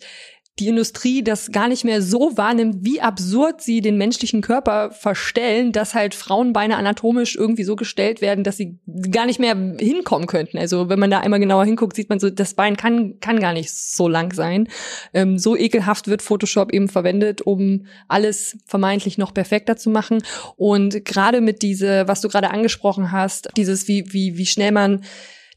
die 0.60 0.68
Industrie 0.68 1.24
das 1.24 1.52
gar 1.52 1.68
nicht 1.68 1.86
mehr 1.86 2.02
so 2.02 2.36
wahrnimmt, 2.36 2.78
wie 2.82 3.00
absurd 3.00 3.62
sie 3.62 3.82
den 3.82 3.98
menschlichen 3.98 4.42
Körper 4.42 4.90
verstellen, 4.92 5.72
dass 5.72 5.94
halt 5.94 6.16
Frauenbeine 6.16 6.78
anatomisch 6.78 7.36
irgendwie 7.36 7.64
so 7.64 7.76
gestellt 7.76 8.22
werden, 8.22 8.44
dass 8.44 8.58
sie 8.58 8.80
gar 9.12 9.28
nicht 9.28 9.40
mehr 9.40 9.56
hinkommen 9.56 10.26
könnten. 10.26 10.58
Also 10.58 10.90
wenn 10.90 10.98
man 10.98 11.12
da 11.12 11.20
einmal 11.20 11.40
genauer 11.40 11.66
hinguckt, 11.66 11.96
sieht 11.96 12.10
man 12.10 12.20
so, 12.20 12.32
das 12.32 12.56
Bein 12.56 12.76
kann, 12.76 13.20
kann 13.20 13.40
gar 13.40 13.54
nicht 13.54 13.72
so 13.72 14.08
lang 14.08 14.34
sein. 14.34 14.68
Ähm, 15.14 15.38
so 15.38 15.56
ekelhaft 15.56 16.08
wird 16.08 16.24
Photoshop 16.24 16.74
eben 16.74 16.90
verwendet, 16.90 17.42
um 17.42 17.86
alles 18.08 18.58
vermeintlich 18.66 19.20
noch 19.20 19.36
perfekter 19.36 19.78
zu 19.78 19.92
machen. 19.92 20.24
Und 20.56 21.06
gerade 21.06 21.40
mit 21.40 21.62
diese, 21.62 22.08
was 22.08 22.22
du 22.22 22.30
gerade 22.30 22.50
angesprochen 22.50 23.12
hast, 23.12 23.50
dieses, 23.58 23.88
wie, 23.88 24.12
wie, 24.12 24.38
wie 24.38 24.46
schnell 24.48 24.72
man 24.72 25.04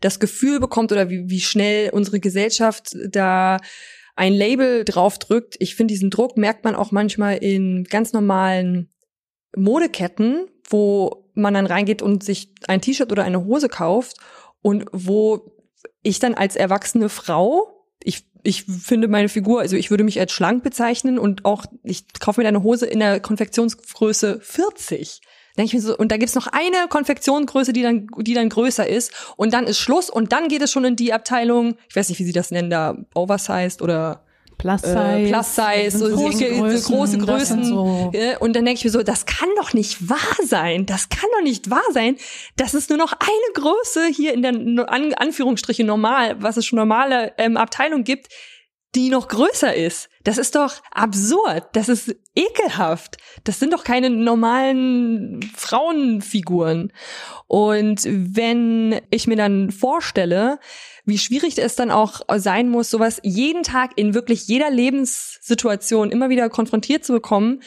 das 0.00 0.21
Gefühl 0.21 0.61
bekommt 0.61 0.92
oder 0.92 1.09
wie, 1.09 1.28
wie 1.28 1.40
schnell 1.40 1.90
unsere 1.90 2.21
Gesellschaft 2.21 2.97
da 3.09 3.59
ein 4.21 4.35
Label 4.35 4.85
draufdrückt. 4.85 5.57
Ich 5.61 5.75
finde, 5.75 5.95
diesen 5.95 6.11
Druck 6.11 6.37
merkt 6.37 6.62
man 6.62 6.75
auch 6.75 6.91
manchmal 6.93 7.39
in 7.39 7.85
ganz 7.85 8.12
normalen 8.12 8.93
Modeketten, 9.57 10.47
wo 10.69 11.31
man 11.33 11.55
dann 11.55 11.65
reingeht 11.65 12.03
und 12.03 12.23
sich 12.23 12.53
ein 12.69 12.83
T-Shirt 12.83 13.11
oder 13.11 13.25
eine 13.25 13.47
Hose 13.47 13.71
kauft 13.71 14.19
und 14.61 14.85
wo 14.93 15.57
ich 16.03 16.19
dann 16.19 16.35
als 16.35 16.55
erwachsene 16.55 17.09
Frau, 17.09 17.87
ich, 18.05 18.27
ich 18.43 18.65
finde 18.65 19.09
meine 19.09 19.31
Figur, 19.31 19.62
also 19.62 19.75
ich 19.75 19.89
würde 19.89 20.05
mich 20.05 20.21
als 20.21 20.33
schlank 20.33 20.62
bezeichnen 20.62 21.19
und 21.19 21.47
auch, 21.47 21.65
ich 21.83 22.05
kaufe 22.21 22.43
mir 22.43 22.49
eine 22.49 22.62
Hose 22.62 22.85
in 22.85 22.99
der 22.99 23.21
Konfektionsgröße 23.21 24.41
40 24.43 25.23
denke 25.61 25.76
ich 25.76 25.83
mir 25.83 25.88
so, 25.88 25.97
und 25.97 26.11
da 26.11 26.17
gibt's 26.17 26.35
noch 26.35 26.47
eine 26.47 26.88
Konfektionsgröße, 26.88 27.73
die 27.73 27.83
dann, 27.83 28.07
die 28.19 28.35
dann 28.35 28.49
größer 28.49 28.87
ist. 28.87 29.12
Und 29.37 29.52
dann 29.52 29.67
ist 29.67 29.79
Schluss 29.79 30.11
und 30.11 30.33
dann 30.33 30.49
geht 30.49 30.62
es 30.62 30.73
schon 30.73 30.85
in 30.85 30.97
die 30.97 31.12
Abteilung, 31.12 31.76
ich 31.88 31.97
weiß 31.97 32.09
nicht, 32.09 32.19
wie 32.19 32.25
sie 32.25 32.33
das 32.33 32.50
nennen, 32.50 32.71
da 32.71 32.97
Oversized 33.14 33.83
oder 33.83 34.23
Plus 34.57 34.83
Size, 34.83 34.99
äh, 34.99 35.29
Plus 35.29 35.57
Size 35.57 35.99
so 35.99 36.09
große 36.09 36.45
Größen, 36.50 36.95
große 36.95 37.19
Größen. 37.19 37.64
So 37.64 38.12
und 38.40 38.57
dann 38.57 38.64
denke 38.64 38.79
ich 38.79 38.85
mir 38.85 38.90
so, 38.90 39.02
das 39.02 39.25
kann 39.25 39.49
doch 39.57 39.73
nicht 39.73 40.09
wahr 40.09 40.19
sein. 40.45 40.85
Das 40.87 41.09
kann 41.09 41.29
doch 41.37 41.43
nicht 41.43 41.71
wahr 41.71 41.81
sein, 41.93 42.17
dass 42.57 42.75
es 42.75 42.88
nur 42.88 42.99
noch 42.99 43.12
eine 43.12 43.52
Größe 43.55 44.07
hier 44.07 44.35
in 44.35 44.43
der 44.43 44.52
An 44.90 45.14
Anführungsstriche 45.14 45.85
normal, 45.85 46.37
was 46.40 46.57
es 46.57 46.67
schon 46.67 46.79
normale 46.79 47.33
ähm, 47.38 47.57
Abteilung 47.57 48.05
gibt, 48.05 48.29
die 48.95 49.09
noch 49.09 49.29
größer 49.29 49.75
ist. 49.75 50.09
Das 50.25 50.37
ist 50.37 50.57
doch 50.57 50.83
absurd. 50.91 51.69
Das 51.75 51.89
ist 51.89 52.15
ekelhaft. 52.35 53.19
Das 53.45 53.61
sind 53.61 53.73
doch 53.73 53.85
keine 53.85 54.11
normalen 54.11 55.41
Frauenfiguren. 55.55 56.93
Und 57.47 58.03
wenn 58.05 59.01
ich 59.11 59.27
mir 59.27 59.37
dann 59.37 59.71
vorstelle, 59.71 60.59
wie 61.05 61.19
schwierig 61.19 61.59
es 61.59 61.77
dann 61.77 61.91
auch 61.91 62.21
sein 62.37 62.69
muss, 62.69 62.91
sowas 62.91 63.21
jeden 63.23 63.63
Tag 63.63 63.93
in 63.97 64.15
wirklich 64.15 64.49
jeder 64.49 64.71
Lebenssituation 64.71 66.11
immer 66.11 66.29
wieder 66.29 66.49
konfrontiert 66.49 67.05
zu 67.05 67.13
bekommen, 67.13 67.61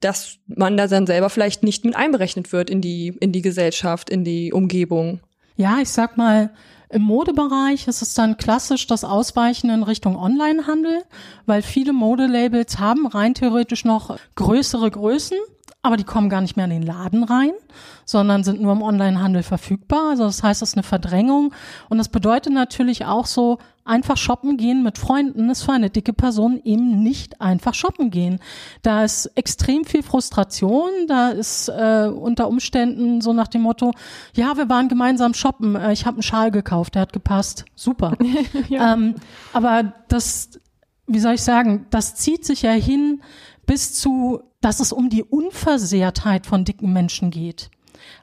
dass 0.00 0.38
man 0.46 0.76
da 0.76 0.88
dann 0.88 1.06
selber 1.06 1.30
vielleicht 1.30 1.62
nicht 1.62 1.84
mit 1.84 1.96
einberechnet 1.96 2.52
wird 2.52 2.70
in 2.70 2.80
die, 2.80 3.16
in 3.20 3.32
die 3.32 3.42
Gesellschaft, 3.42 4.10
in 4.10 4.24
die 4.24 4.52
Umgebung. 4.52 5.20
Ja, 5.56 5.78
ich 5.80 5.88
sag 5.88 6.16
mal, 6.16 6.52
im 6.96 7.02
Modebereich 7.02 7.88
ist 7.88 8.00
es 8.00 8.14
dann 8.14 8.38
klassisch 8.38 8.86
das 8.86 9.04
Ausweichen 9.04 9.68
in 9.68 9.82
Richtung 9.82 10.16
Onlinehandel, 10.16 11.02
weil 11.44 11.60
viele 11.60 11.92
Modelabels 11.92 12.78
haben 12.78 13.06
rein 13.06 13.34
theoretisch 13.34 13.84
noch 13.84 14.16
größere 14.34 14.90
Größen, 14.90 15.36
aber 15.86 15.96
die 15.96 16.04
kommen 16.04 16.28
gar 16.28 16.40
nicht 16.40 16.56
mehr 16.56 16.66
in 16.66 16.70
den 16.70 16.82
Laden 16.82 17.24
rein, 17.24 17.52
sondern 18.04 18.44
sind 18.44 18.60
nur 18.60 18.72
im 18.72 18.82
Onlinehandel 18.82 19.42
verfügbar. 19.42 20.10
Also 20.10 20.24
das 20.24 20.42
heißt, 20.42 20.62
es 20.62 20.70
ist 20.70 20.74
eine 20.74 20.82
Verdrängung 20.82 21.54
und 21.88 21.98
das 21.98 22.08
bedeutet 22.08 22.52
natürlich 22.52 23.04
auch 23.04 23.26
so, 23.26 23.58
einfach 23.86 24.16
shoppen 24.16 24.56
gehen 24.56 24.82
mit 24.82 24.98
Freunden 24.98 25.48
ist 25.48 25.62
für 25.62 25.72
eine 25.72 25.90
dicke 25.90 26.12
Person 26.12 26.60
eben 26.64 27.02
nicht 27.02 27.40
einfach 27.40 27.74
shoppen 27.74 28.10
gehen. 28.10 28.40
Da 28.82 29.04
ist 29.04 29.26
extrem 29.36 29.84
viel 29.84 30.02
Frustration, 30.02 30.90
da 31.06 31.30
ist 31.30 31.68
äh, 31.68 32.08
unter 32.08 32.48
Umständen 32.48 33.20
so 33.20 33.32
nach 33.32 33.48
dem 33.48 33.62
Motto, 33.62 33.92
ja, 34.34 34.56
wir 34.56 34.68
waren 34.68 34.88
gemeinsam 34.88 35.34
shoppen, 35.34 35.76
äh, 35.76 35.92
ich 35.92 36.04
habe 36.04 36.16
einen 36.16 36.22
Schal 36.22 36.50
gekauft, 36.50 36.96
der 36.96 37.02
hat 37.02 37.12
gepasst, 37.12 37.64
super. 37.74 38.16
ja. 38.68 38.94
ähm, 38.94 39.14
aber 39.52 39.92
das, 40.08 40.50
wie 41.06 41.20
soll 41.20 41.34
ich 41.34 41.42
sagen, 41.42 41.86
das 41.90 42.16
zieht 42.16 42.44
sich 42.44 42.62
ja 42.62 42.72
hin 42.72 43.22
bis 43.66 43.94
zu, 43.94 44.40
dass 44.60 44.80
es 44.80 44.92
um 44.92 45.10
die 45.10 45.24
Unversehrtheit 45.24 46.46
von 46.46 46.64
dicken 46.64 46.92
Menschen 46.92 47.30
geht. 47.30 47.70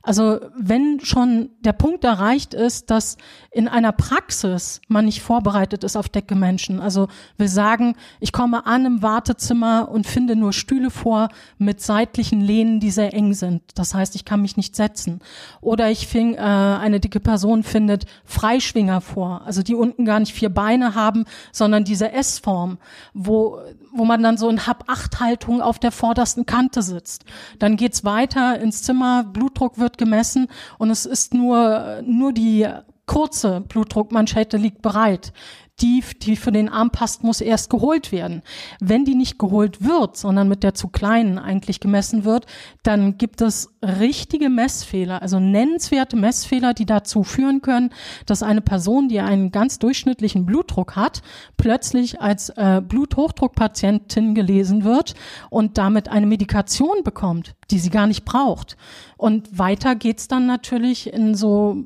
Also 0.02 0.40
wenn 0.58 1.00
schon 1.02 1.50
der 1.60 1.74
Punkt 1.74 2.04
erreicht 2.04 2.54
ist, 2.54 2.90
dass 2.90 3.18
in 3.52 3.68
einer 3.68 3.92
Praxis 3.92 4.82
man 4.88 5.06
nicht 5.06 5.22
vorbereitet 5.22 5.84
ist 5.84 5.96
auf 5.96 6.10
dicke 6.10 6.36
Menschen. 6.36 6.80
Also 6.80 7.08
wir 7.38 7.50
sagen, 7.50 7.96
ich 8.20 8.32
komme 8.32 8.66
an 8.66 8.86
im 8.86 9.02
Wartezimmer 9.02 9.90
und 9.90 10.08
finde 10.08 10.36
nur 10.36 10.54
Stühle 10.54 10.90
vor 10.90 11.30
mit 11.58 11.82
seitlichen 11.82 12.42
Lehnen, 12.42 12.80
die 12.80 12.92
sehr 12.92 13.14
eng 13.14 13.34
sind. 13.34 13.64
Das 13.76 13.94
heißt, 13.94 14.16
ich 14.16 14.26
kann 14.26 14.42
mich 14.42 14.58
nicht 14.58 14.76
setzen. 14.76 15.22
Oder 15.62 15.90
ich 15.90 16.08
fing, 16.08 16.36
äh, 16.36 16.40
eine 16.40 17.00
dicke 17.00 17.20
Person 17.20 17.64
findet 17.64 18.06
Freischwinger 18.26 19.02
vor, 19.02 19.42
also 19.46 19.64
die 19.64 19.76
unten 19.76 20.06
gar 20.06 20.20
nicht 20.20 20.34
vier 20.34 20.50
Beine 20.50 20.96
haben, 20.96 21.26
sondern 21.52 21.84
diese 21.84 22.12
S-Form, 22.12 22.78
wo, 23.14 23.60
wo 23.94 24.06
man 24.06 24.24
dann 24.24 24.38
so 24.38 24.50
in 24.50 24.66
Hab-Acht-Haltung 24.66 25.62
auf 25.62 25.80
der 25.80 25.92
vordersten 25.92 26.46
Kante 26.46 26.82
sitzt. 26.82 27.26
Dann 27.60 27.78
geht's 27.78 28.04
weiter 28.04 28.60
ins 28.60 28.84
Zimmer, 28.84 29.24
Blutdruck 29.24 29.78
wird 29.78 29.98
gemessen 29.98 30.48
und 30.78 30.90
es 30.90 31.06
ist 31.06 31.34
nur, 31.34 32.02
nur 32.06 32.34
die 32.34 32.68
kurze 33.06 33.62
Blutdruckmanschette 33.62 34.58
liegt 34.58 34.82
bereit. 34.82 35.34
Die, 35.82 36.03
die 36.22 36.36
für 36.36 36.51
den 36.51 36.70
Arm 36.70 36.92
passt, 36.92 37.24
muss 37.24 37.42
erst 37.42 37.72
geholt 37.72 38.12
werden. 38.12 38.44
Wenn 38.80 39.06
die 39.06 39.15
nicht 39.15 39.39
geholt 39.39 39.84
wird, 39.84 40.15
sondern 40.18 40.48
mit 40.48 40.62
der 40.62 40.75
zu 40.75 40.88
kleinen 40.88 41.39
eigentlich 41.39 41.80
gemessen 41.80 42.25
wird, 42.25 42.46
dann 42.84 43.18
gibt 43.18 43.42
es 43.42 43.74
richtige 43.82 44.50
Messfehler, 44.50 45.24
also 45.24 45.39
nennenswerte 45.39 46.15
Messfehler, 46.15 46.75
die 46.75 46.86
dazu 46.86 47.24
führen 47.24 47.62
können, 47.62 47.89
dass 48.27 48.44
eine 48.44 48.62
Person, 48.62 49.10
die 49.10 49.20
einen 49.20 49.51
ganz 49.51 49.80
durchschnittlichen 49.80 50.46
Blutdruck 50.46 50.96
hat, 50.96 51.24
plötzlich 51.58 52.22
als 52.22 52.50
äh, 52.50 52.82
Bluthochdruckpatientin 52.88 54.36
gelesen 54.36 54.84
wird 54.84 55.15
und 55.50 55.80
damit 55.80 56.08
eine 56.08 56.27
Medikation 56.27 57.03
bekommt, 57.03 57.56
die 57.72 57.80
sie 57.80 57.89
gar 57.89 58.06
nicht 58.06 58.25
braucht. 58.25 58.77
Und 59.18 59.58
weiter 59.58 59.96
geht's 59.96 60.27
dann 60.27 60.46
natürlich 60.46 61.12
in 61.12 61.34
so 61.34 61.84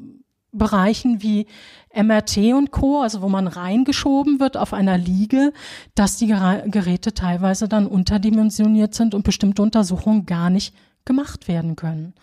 Bereichen 0.52 1.22
wie 1.22 1.48
MRT 2.02 2.54
und 2.54 2.72
Co., 2.72 3.02
also 3.02 3.22
wo 3.22 3.30
man 3.30 3.48
reingeschoben 3.48 4.40
wird 4.40 4.58
auf 4.58 4.74
einer 4.74 4.98
Liege, 4.98 5.54
dass 5.96 6.18
die 6.18 6.28
Geräte 6.28 7.14
teilweise 7.14 7.68
dann 7.68 7.88
unterdimensioniert 7.88 8.94
sind 8.94 9.16
und 9.16 9.24
bestimmte 9.24 9.62
Untersuchungen 9.62 10.26
gar 10.26 10.50
nicht 10.50 10.74
gemacht 11.06 11.48
werden 11.48 11.76
können. 11.76 12.14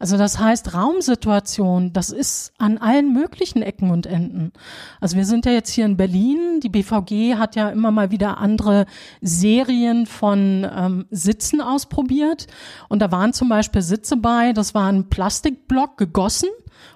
Also 0.00 0.16
das 0.16 0.38
heißt, 0.38 0.72
Raumsituation, 0.72 1.92
das 1.92 2.08
ist 2.08 2.54
an 2.56 2.78
allen 2.78 3.12
möglichen 3.12 3.60
Ecken 3.60 3.90
und 3.90 4.06
Enden. 4.06 4.50
Also 4.98 5.18
wir 5.18 5.26
sind 5.26 5.44
ja 5.44 5.52
jetzt 5.52 5.68
hier 5.68 5.84
in 5.84 5.98
Berlin. 5.98 6.60
Die 6.62 6.70
BVG 6.70 7.36
hat 7.36 7.54
ja 7.54 7.68
immer 7.68 7.90
mal 7.90 8.10
wieder 8.10 8.38
andere 8.38 8.86
Serien 9.20 10.06
von 10.06 10.66
ähm, 10.74 11.06
Sitzen 11.10 11.60
ausprobiert. 11.60 12.46
Und 12.88 13.02
da 13.02 13.12
waren 13.12 13.34
zum 13.34 13.50
Beispiel 13.50 13.82
Sitze 13.82 14.16
bei, 14.16 14.54
das 14.54 14.74
war 14.74 14.90
ein 14.90 15.10
Plastikblock 15.10 15.98
gegossen 15.98 16.48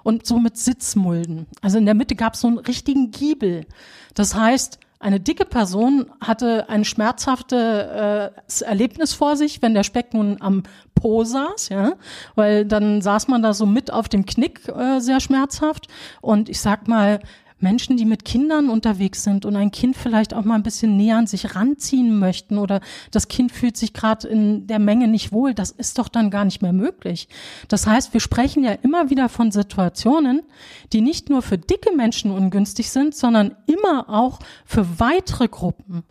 und 0.05 0.25
so 0.27 0.37
mit 0.39 0.55
Sitzmulden. 0.55 1.47
Also 1.61 1.79
in 1.79 1.85
der 1.85 1.95
Mitte 1.95 2.15
gab 2.15 2.35
es 2.35 2.41
so 2.41 2.47
einen 2.47 2.59
richtigen 2.59 3.09
Giebel. 3.09 3.65
Das 4.13 4.35
heißt, 4.35 4.77
eine 4.99 5.19
dicke 5.19 5.45
Person 5.45 6.05
hatte 6.21 6.69
ein 6.69 6.85
schmerzhaftes 6.85 7.57
äh, 7.59 8.29
Erlebnis 8.65 9.13
vor 9.13 9.35
sich, 9.35 9.63
wenn 9.63 9.73
der 9.73 9.83
Speck 9.83 10.13
nun 10.13 10.37
am 10.41 10.63
Po 10.93 11.23
saß, 11.23 11.69
ja, 11.69 11.93
weil 12.35 12.65
dann 12.65 13.01
saß 13.01 13.27
man 13.27 13.41
da 13.41 13.53
so 13.53 13.65
mit 13.65 13.91
auf 13.91 14.07
dem 14.07 14.25
Knick 14.25 14.67
äh, 14.67 14.99
sehr 14.99 15.19
schmerzhaft. 15.19 15.87
Und 16.21 16.49
ich 16.49 16.61
sag 16.61 16.87
mal, 16.87 17.19
Menschen, 17.65 17.97
die 17.97 18.05
mit 18.05 18.25
Kindern 18.25 18.69
unterwegs 18.69 19.23
sind 19.23 19.43
und 19.43 19.55
ein 19.55 19.71
Kind 19.71 19.97
vielleicht 19.97 20.35
auch 20.35 20.43
mal 20.43 20.53
ein 20.53 20.61
bisschen 20.61 20.97
näher 20.97 21.17
an 21.17 21.25
sich 21.25 21.55
ranziehen 21.55 22.19
möchten 22.19 22.59
oder 22.59 22.79
das 23.09 23.27
Kind 23.27 23.51
fühlt 23.51 23.75
sich 23.75 23.91
gerade 23.91 24.27
in 24.27 24.67
der 24.67 24.77
Menge 24.77 25.07
nicht 25.07 25.31
wohl, 25.31 25.55
das 25.55 25.71
ist 25.71 25.97
doch 25.97 26.07
dann 26.07 26.29
gar 26.29 26.45
nicht 26.45 26.61
mehr 26.61 26.73
möglich. 26.73 27.27
Das 27.67 27.87
heißt, 27.87 28.13
wir 28.13 28.19
sprechen 28.19 28.63
ja 28.63 28.73
immer 28.73 29.09
wieder 29.09 29.29
von 29.29 29.51
Situationen, 29.51 30.43
die 30.93 31.01
nicht 31.01 31.31
nur 31.31 31.41
für 31.41 31.57
dicke 31.57 31.91
Menschen 31.91 32.29
ungünstig 32.29 32.91
sind, 32.91 33.15
sondern 33.15 33.55
immer 33.65 34.09
auch 34.09 34.37
für 34.63 34.99
weitere 34.99 35.47
Gruppen. 35.47 36.03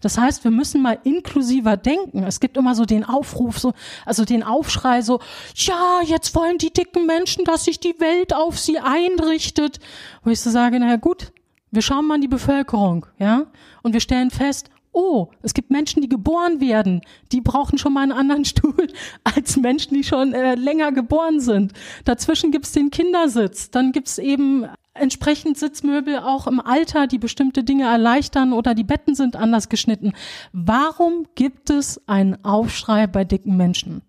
Das 0.00 0.16
heißt, 0.16 0.44
wir 0.44 0.50
müssen 0.50 0.80
mal 0.80 0.98
inklusiver 1.04 1.76
denken. 1.76 2.22
Es 2.22 2.40
gibt 2.40 2.56
immer 2.56 2.74
so 2.74 2.86
den 2.86 3.04
Aufruf, 3.04 3.58
so, 3.58 3.74
also 4.06 4.24
den 4.24 4.42
Aufschrei 4.42 5.02
so, 5.02 5.20
ja, 5.56 6.00
jetzt 6.06 6.34
wollen 6.34 6.56
die 6.56 6.72
dicken 6.72 7.04
Menschen, 7.04 7.44
dass 7.44 7.64
sich 7.64 7.80
die 7.80 8.00
Welt 8.00 8.34
auf 8.34 8.58
sie 8.58 8.78
einrichtet. 8.78 9.78
Wo 10.24 10.30
ich 10.30 10.40
so 10.40 10.48
sage, 10.48 10.80
naja 10.80 11.01
gut, 11.02 11.32
wir 11.70 11.82
schauen 11.82 12.06
mal 12.06 12.14
in 12.14 12.22
die 12.22 12.28
Bevölkerung, 12.28 13.04
ja, 13.18 13.46
und 13.82 13.92
wir 13.92 14.00
stellen 14.00 14.30
fest, 14.30 14.70
oh, 14.92 15.28
es 15.42 15.54
gibt 15.54 15.70
Menschen, 15.70 16.02
die 16.02 16.08
geboren 16.08 16.60
werden, 16.60 17.00
die 17.32 17.40
brauchen 17.40 17.78
schon 17.78 17.92
mal 17.92 18.02
einen 18.02 18.12
anderen 18.12 18.44
Stuhl 18.46 18.88
als 19.24 19.56
Menschen, 19.56 19.94
die 19.94 20.04
schon 20.04 20.32
äh, 20.32 20.54
länger 20.54 20.92
geboren 20.92 21.40
sind. 21.40 21.72
Dazwischen 22.04 22.50
gibt's 22.50 22.72
den 22.72 22.90
Kindersitz, 22.90 23.70
dann 23.70 23.92
gibt's 23.92 24.18
eben 24.18 24.66
entsprechend 24.94 25.56
Sitzmöbel 25.56 26.18
auch 26.18 26.46
im 26.46 26.60
Alter, 26.60 27.06
die 27.06 27.18
bestimmte 27.18 27.64
Dinge 27.64 27.84
erleichtern 27.84 28.52
oder 28.52 28.74
die 28.74 28.84
Betten 28.84 29.14
sind 29.14 29.36
anders 29.36 29.70
geschnitten. 29.70 30.12
Warum 30.52 31.26
gibt 31.34 31.70
es 31.70 32.06
einen 32.06 32.44
Aufschrei 32.44 33.06
bei 33.06 33.24
dicken 33.24 33.56
Menschen? 33.56 34.02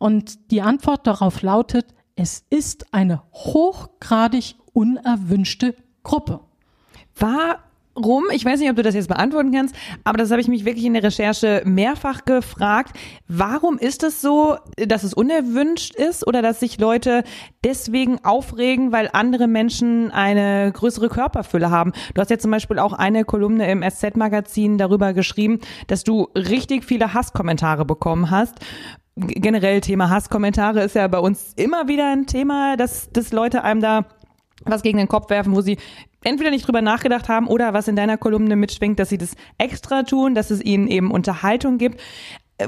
Und 0.00 0.50
die 0.50 0.62
Antwort 0.62 1.06
darauf 1.06 1.42
lautet, 1.42 1.86
es 2.16 2.44
ist 2.50 2.92
eine 2.92 3.22
hochgradig 3.32 4.56
unerwünschte 4.72 5.76
Gruppe. 6.04 6.40
Warum? 7.18 8.24
Ich 8.32 8.44
weiß 8.44 8.60
nicht, 8.60 8.70
ob 8.70 8.76
du 8.76 8.82
das 8.82 8.94
jetzt 8.94 9.08
beantworten 9.08 9.52
kannst, 9.52 9.74
aber 10.04 10.18
das 10.18 10.30
habe 10.30 10.40
ich 10.40 10.48
mich 10.48 10.64
wirklich 10.64 10.84
in 10.84 10.94
der 10.94 11.02
Recherche 11.02 11.62
mehrfach 11.64 12.24
gefragt. 12.24 12.96
Warum 13.26 13.78
ist 13.78 14.02
es 14.02 14.20
so, 14.20 14.56
dass 14.76 15.02
es 15.02 15.14
unerwünscht 15.14 15.94
ist 15.94 16.26
oder 16.26 16.42
dass 16.42 16.60
sich 16.60 16.78
Leute 16.78 17.24
deswegen 17.64 18.24
aufregen, 18.24 18.92
weil 18.92 19.08
andere 19.12 19.46
Menschen 19.46 20.10
eine 20.10 20.70
größere 20.72 21.08
Körperfülle 21.08 21.70
haben? 21.70 21.92
Du 22.14 22.20
hast 22.20 22.30
ja 22.30 22.38
zum 22.38 22.50
Beispiel 22.50 22.78
auch 22.78 22.92
eine 22.92 23.24
Kolumne 23.24 23.70
im 23.70 23.82
SZ-Magazin 23.82 24.76
darüber 24.76 25.12
geschrieben, 25.14 25.60
dass 25.86 26.04
du 26.04 26.28
richtig 26.36 26.84
viele 26.84 27.14
Hasskommentare 27.14 27.84
bekommen 27.84 28.30
hast 28.30 28.56
generell 29.16 29.80
Thema 29.80 30.10
Hasskommentare 30.10 30.82
ist 30.82 30.96
ja 30.96 31.06
bei 31.06 31.18
uns 31.18 31.52
immer 31.54 31.86
wieder 31.86 32.10
ein 32.10 32.26
Thema, 32.26 32.76
dass, 32.76 33.10
dass 33.12 33.32
Leute 33.32 33.62
einem 33.62 33.80
da 33.80 34.06
was 34.64 34.82
gegen 34.82 34.98
den 34.98 35.08
Kopf 35.08 35.30
werfen, 35.30 35.54
wo 35.54 35.60
sie 35.60 35.78
entweder 36.22 36.50
nicht 36.50 36.66
drüber 36.66 36.82
nachgedacht 36.82 37.28
haben 37.28 37.46
oder 37.46 37.74
was 37.74 37.88
in 37.88 37.96
deiner 37.96 38.16
Kolumne 38.16 38.56
mitschwingt, 38.56 38.98
dass 38.98 39.08
sie 39.08 39.18
das 39.18 39.34
extra 39.58 40.02
tun, 40.02 40.34
dass 40.34 40.50
es 40.50 40.62
ihnen 40.62 40.88
eben 40.88 41.10
Unterhaltung 41.10 41.78
gibt. 41.78 42.00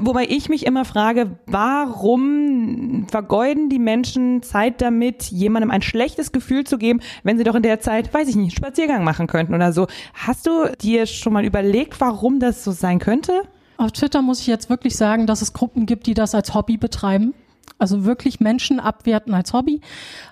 Wobei 0.01 0.25
ich 0.25 0.49
mich 0.49 0.65
immer 0.65 0.83
frage, 0.83 1.39
warum 1.45 3.07
vergeuden 3.09 3.69
die 3.69 3.79
Menschen 3.79 4.43
Zeit 4.43 4.81
damit, 4.81 5.23
jemandem 5.23 5.71
ein 5.71 5.81
schlechtes 5.81 6.33
Gefühl 6.33 6.65
zu 6.65 6.77
geben, 6.77 6.99
wenn 7.23 7.37
sie 7.37 7.45
doch 7.45 7.55
in 7.55 7.63
der 7.63 7.79
Zeit, 7.79 8.13
weiß 8.13 8.27
ich 8.27 8.35
nicht, 8.35 8.57
Spaziergang 8.57 9.05
machen 9.05 9.27
könnten 9.27 9.55
oder 9.55 9.71
so. 9.71 9.87
Hast 10.13 10.45
du 10.45 10.65
dir 10.81 11.05
schon 11.05 11.31
mal 11.31 11.45
überlegt, 11.45 12.01
warum 12.01 12.41
das 12.41 12.65
so 12.65 12.71
sein 12.71 12.99
könnte? 12.99 13.43
Auf 13.77 13.93
Twitter 13.93 14.21
muss 14.21 14.41
ich 14.41 14.47
jetzt 14.47 14.69
wirklich 14.69 14.97
sagen, 14.97 15.25
dass 15.25 15.41
es 15.41 15.53
Gruppen 15.53 15.85
gibt, 15.85 16.05
die 16.07 16.13
das 16.13 16.35
als 16.35 16.53
Hobby 16.53 16.75
betreiben. 16.75 17.33
Also 17.77 18.05
wirklich 18.05 18.39
Menschen 18.39 18.79
abwerten 18.79 19.33
als 19.33 19.53
Hobby. 19.53 19.81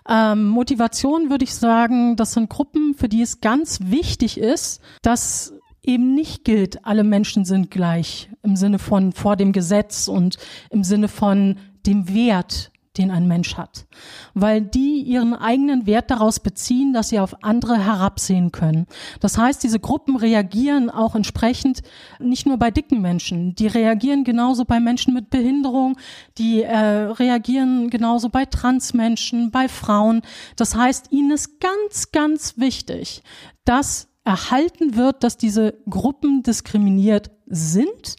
Ähm, 0.07 0.47
Motivation 0.47 1.29
würde 1.29 1.43
ich 1.43 1.53
sagen, 1.53 2.15
das 2.15 2.34
sind 2.34 2.49
Gruppen, 2.49 2.95
für 2.95 3.10
die 3.10 3.21
es 3.21 3.41
ganz 3.41 3.79
wichtig 3.84 4.39
ist, 4.39 4.81
dass 5.01 5.53
eben 5.84 6.15
nicht 6.15 6.43
gilt, 6.43 6.86
alle 6.86 7.03
Menschen 7.03 7.45
sind 7.45 7.69
gleich 7.69 8.29
im 8.41 8.55
Sinne 8.55 8.79
von 8.79 9.12
vor 9.12 9.36
dem 9.36 9.51
Gesetz 9.51 10.08
und 10.08 10.38
im 10.69 10.84
Sinne 10.84 11.08
von 11.08 11.58
dem 11.86 12.13
Wert, 12.13 12.71
den 12.97 13.12
ein 13.12 13.27
Mensch 13.27 13.55
hat, 13.55 13.86
weil 14.34 14.62
die 14.62 15.01
ihren 15.01 15.34
eigenen 15.34 15.86
Wert 15.86 16.12
daraus 16.12 16.39
beziehen, 16.39 16.93
dass 16.93 17.10
sie 17.10 17.19
auf 17.19 17.43
andere 17.43 17.77
herabsehen 17.77 18.51
können. 18.51 18.88
Das 19.19 19.38
heißt, 19.38 19.63
diese 19.63 19.79
Gruppen 19.79 20.15
reagieren 20.15 20.89
auch 20.89 21.15
entsprechend 21.15 21.81
nicht 22.19 22.45
nur 22.45 22.58
bei 22.58 22.71
dicken 22.71 23.01
Menschen, 23.01 23.55
die 23.55 23.67
reagieren 23.67 24.23
genauso 24.23 24.65
bei 24.65 24.79
Menschen 24.79 25.13
mit 25.13 25.29
Behinderung, 25.29 25.97
die 26.38 26.63
äh, 26.63 26.77
reagieren 26.77 27.89
genauso 27.89 28.29
bei 28.29 28.45
Transmenschen, 28.45 29.51
bei 29.51 29.67
Frauen. 29.67 30.21
Das 30.55 30.75
heißt, 30.75 31.12
ihnen 31.12 31.31
ist 31.31 31.60
ganz, 31.60 32.12
ganz 32.12 32.58
wichtig, 32.58 33.23
dass 33.65 34.08
erhalten 34.25 34.95
wird, 34.95 35.23
dass 35.23 35.38
diese 35.38 35.77
Gruppen 35.88 36.43
diskriminiert 36.43 37.31
sind, 37.45 38.15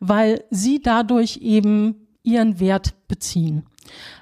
weil 0.00 0.44
sie 0.50 0.80
dadurch 0.80 1.36
eben 1.42 2.06
ihren 2.22 2.58
Wert 2.58 2.94
beziehen 3.06 3.64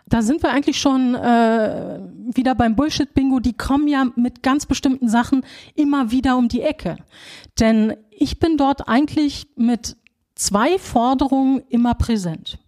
da 0.08 0.22
sind 0.22 0.42
wir 0.42 0.50
eigentlich 0.50 0.80
schon 0.80 1.14
äh, 1.14 2.00
wieder 2.32 2.54
beim 2.54 2.76
Bullshit-Bingo. 2.76 3.40
Die 3.40 3.52
kommen 3.52 3.88
ja 3.88 4.06
mit 4.16 4.42
ganz 4.42 4.66
bestimmten 4.66 5.08
Sachen 5.08 5.44
immer 5.74 6.10
wieder 6.10 6.36
um 6.36 6.48
die 6.48 6.62
Ecke. 6.62 6.96
Denn 7.60 7.94
ich 8.10 8.38
bin 8.38 8.56
dort 8.56 8.88
eigentlich 8.88 9.48
mit 9.56 9.96
zwei 10.34 10.78
Forderungen 10.78 11.62
immer 11.68 11.94
präsent. 11.94 12.58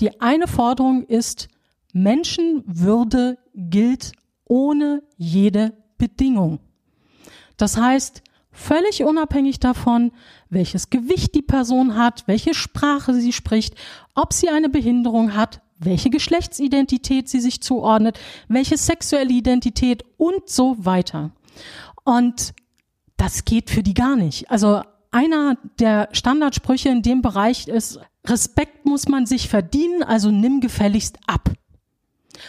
Die 0.00 0.20
eine 0.20 0.46
Forderung 0.46 1.04
ist, 1.04 1.48
Menschenwürde 1.92 3.38
gilt 3.54 4.12
ohne 4.44 5.02
jede 5.16 5.72
Bedingung. 5.96 6.60
Das 7.56 7.76
heißt, 7.76 8.22
völlig 8.52 9.04
unabhängig 9.04 9.58
davon, 9.58 10.12
welches 10.50 10.90
Gewicht 10.90 11.34
die 11.34 11.42
Person 11.42 11.96
hat, 11.96 12.24
welche 12.26 12.54
Sprache 12.54 13.14
sie 13.14 13.32
spricht, 13.32 13.74
ob 14.14 14.32
sie 14.32 14.48
eine 14.48 14.68
Behinderung 14.68 15.34
hat, 15.34 15.60
welche 15.78 16.10
Geschlechtsidentität 16.10 17.28
sie 17.28 17.40
sich 17.40 17.60
zuordnet, 17.60 18.18
welche 18.48 18.76
sexuelle 18.76 19.32
Identität 19.32 20.04
und 20.16 20.48
so 20.48 20.76
weiter. 20.78 21.30
Und 22.04 22.54
das 23.16 23.44
geht 23.44 23.70
für 23.70 23.82
die 23.82 23.94
gar 23.94 24.16
nicht. 24.16 24.50
Also 24.50 24.82
einer 25.10 25.56
der 25.78 26.08
Standardsprüche 26.12 26.88
in 26.88 27.02
dem 27.02 27.22
Bereich 27.22 27.68
ist, 27.68 28.00
Respekt 28.26 28.84
muss 28.84 29.08
man 29.08 29.26
sich 29.26 29.48
verdienen, 29.48 30.02
also 30.02 30.30
nimm 30.30 30.60
gefälligst 30.60 31.18
ab. 31.26 31.50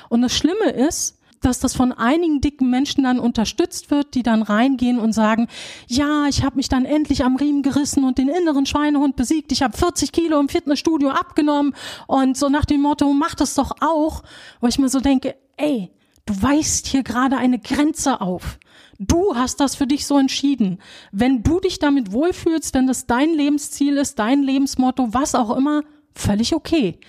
Und 0.09 0.21
das 0.21 0.35
Schlimme 0.35 0.69
ist, 0.71 1.18
dass 1.41 1.59
das 1.59 1.75
von 1.75 1.91
einigen 1.91 2.41
dicken 2.41 2.69
Menschen 2.69 3.03
dann 3.03 3.19
unterstützt 3.19 3.91
wird, 3.91 4.15
die 4.15 4.23
dann 4.23 4.41
reingehen 4.41 4.99
und 4.99 5.13
sagen, 5.13 5.47
ja, 5.87 6.27
ich 6.27 6.43
habe 6.43 6.57
mich 6.57 6.69
dann 6.69 6.85
endlich 6.85 7.23
am 7.23 7.35
Riemen 7.35 7.63
gerissen 7.63 8.03
und 8.03 8.17
den 8.17 8.29
inneren 8.29 8.65
Schweinehund 8.65 9.15
besiegt. 9.15 9.51
Ich 9.51 9.61
habe 9.61 9.77
40 9.77 10.11
Kilo 10.11 10.39
im 10.39 10.49
Fitnessstudio 10.49 11.09
abgenommen 11.09 11.73
und 12.07 12.37
so 12.37 12.49
nach 12.49 12.65
dem 12.65 12.81
Motto, 12.81 13.11
mach 13.13 13.35
das 13.35 13.55
doch 13.55 13.71
auch. 13.81 14.23
Wo 14.61 14.67
ich 14.67 14.79
mir 14.79 14.89
so 14.89 14.99
denke, 14.99 15.35
ey, 15.57 15.91
du 16.25 16.41
weißt 16.41 16.87
hier 16.87 17.03
gerade 17.03 17.37
eine 17.37 17.59
Grenze 17.59 18.21
auf. 18.21 18.59
Du 18.97 19.35
hast 19.35 19.61
das 19.61 19.75
für 19.75 19.87
dich 19.87 20.05
so 20.05 20.17
entschieden. 20.17 20.79
Wenn 21.11 21.41
du 21.41 21.61
dich 21.61 21.79
damit 21.79 22.11
wohlfühlst, 22.11 22.73
wenn 22.73 22.87
das 22.87 23.05
dein 23.05 23.33
Lebensziel 23.33 23.95
ist, 23.95 24.19
dein 24.19 24.43
Lebensmotto, 24.43 25.13
was 25.13 25.35
auch 25.35 25.55
immer, 25.55 25.83
völlig 26.13 26.53
okay 26.53 26.99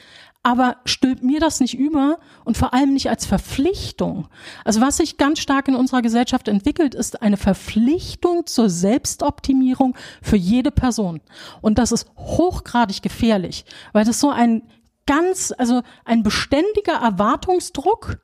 aber 0.43 0.79
stülpt 0.87 1.23
mir 1.23 1.39
das 1.39 1.61
nicht 1.61 1.79
über 1.79 2.19
und 2.45 2.57
vor 2.57 2.73
allem 2.73 2.95
nicht 2.95 3.11
als 3.11 3.27
Verpflichtung. 3.27 4.29
Also 4.65 4.81
was 4.81 4.97
sich 4.97 5.19
ganz 5.19 5.39
stark 5.39 5.69
in 5.69 5.75
unserer 5.75 6.01
Gesellschaft 6.01 6.49
entwickelt, 6.49 6.95
ist 6.95 7.21
eine 7.21 7.37
Verpflichtung 7.37 8.47
zur 8.47 8.71
Selbstoptimierung 8.71 9.97
für 10.23 10.37
jede 10.37 10.71
Person. 10.71 11.21
Und 11.61 11.79
das 11.79 11.93
ist 11.93 12.11
hochgradig 12.17 13.03
gefährlich, 13.03 13.67
weil 13.93 14.07
das 14.07 14.19
so 14.19 14.31
ein 14.31 14.63
ganz, 15.07 15.53
also 15.59 15.83
ein 16.05 16.23
beständiger 16.23 16.95
Erwartungsdruck 16.95 18.21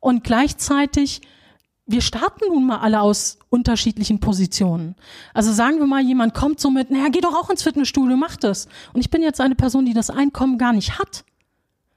und 0.00 0.24
gleichzeitig 0.24 1.20
wir 1.86 2.02
starten 2.02 2.44
nun 2.48 2.66
mal 2.66 2.78
alle 2.78 3.00
aus 3.00 3.38
unterschiedlichen 3.48 4.20
Positionen. 4.20 4.94
Also 5.34 5.52
sagen 5.52 5.80
wir 5.80 5.86
mal, 5.86 6.00
jemand 6.00 6.34
kommt 6.34 6.60
so 6.60 6.70
mit, 6.70 6.88
naja, 6.90 7.08
geh 7.10 7.20
doch 7.20 7.34
auch 7.34 7.50
ins 7.50 7.64
Fitnessstudio, 7.64 8.16
mach 8.16 8.36
das. 8.36 8.68
Und 8.92 9.00
ich 9.00 9.10
bin 9.10 9.22
jetzt 9.22 9.40
eine 9.40 9.56
Person, 9.56 9.86
die 9.86 9.92
das 9.92 10.08
Einkommen 10.08 10.56
gar 10.56 10.72
nicht 10.72 11.00
hat. 11.00 11.24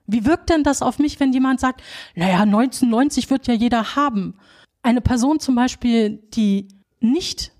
Wie 0.05 0.25
wirkt 0.25 0.49
denn 0.49 0.63
das 0.63 0.81
auf 0.81 0.99
mich, 0.99 1.19
wenn 1.19 1.33
jemand 1.33 1.59
sagt, 1.59 1.81
naja, 2.15 2.41
1990 2.41 3.29
wird 3.29 3.47
ja 3.47 3.53
jeder 3.53 3.95
haben? 3.95 4.35
Eine 4.81 5.01
Person 5.01 5.39
zum 5.39 5.55
Beispiel, 5.55 6.21
die 6.33 6.67
nicht 6.99 7.51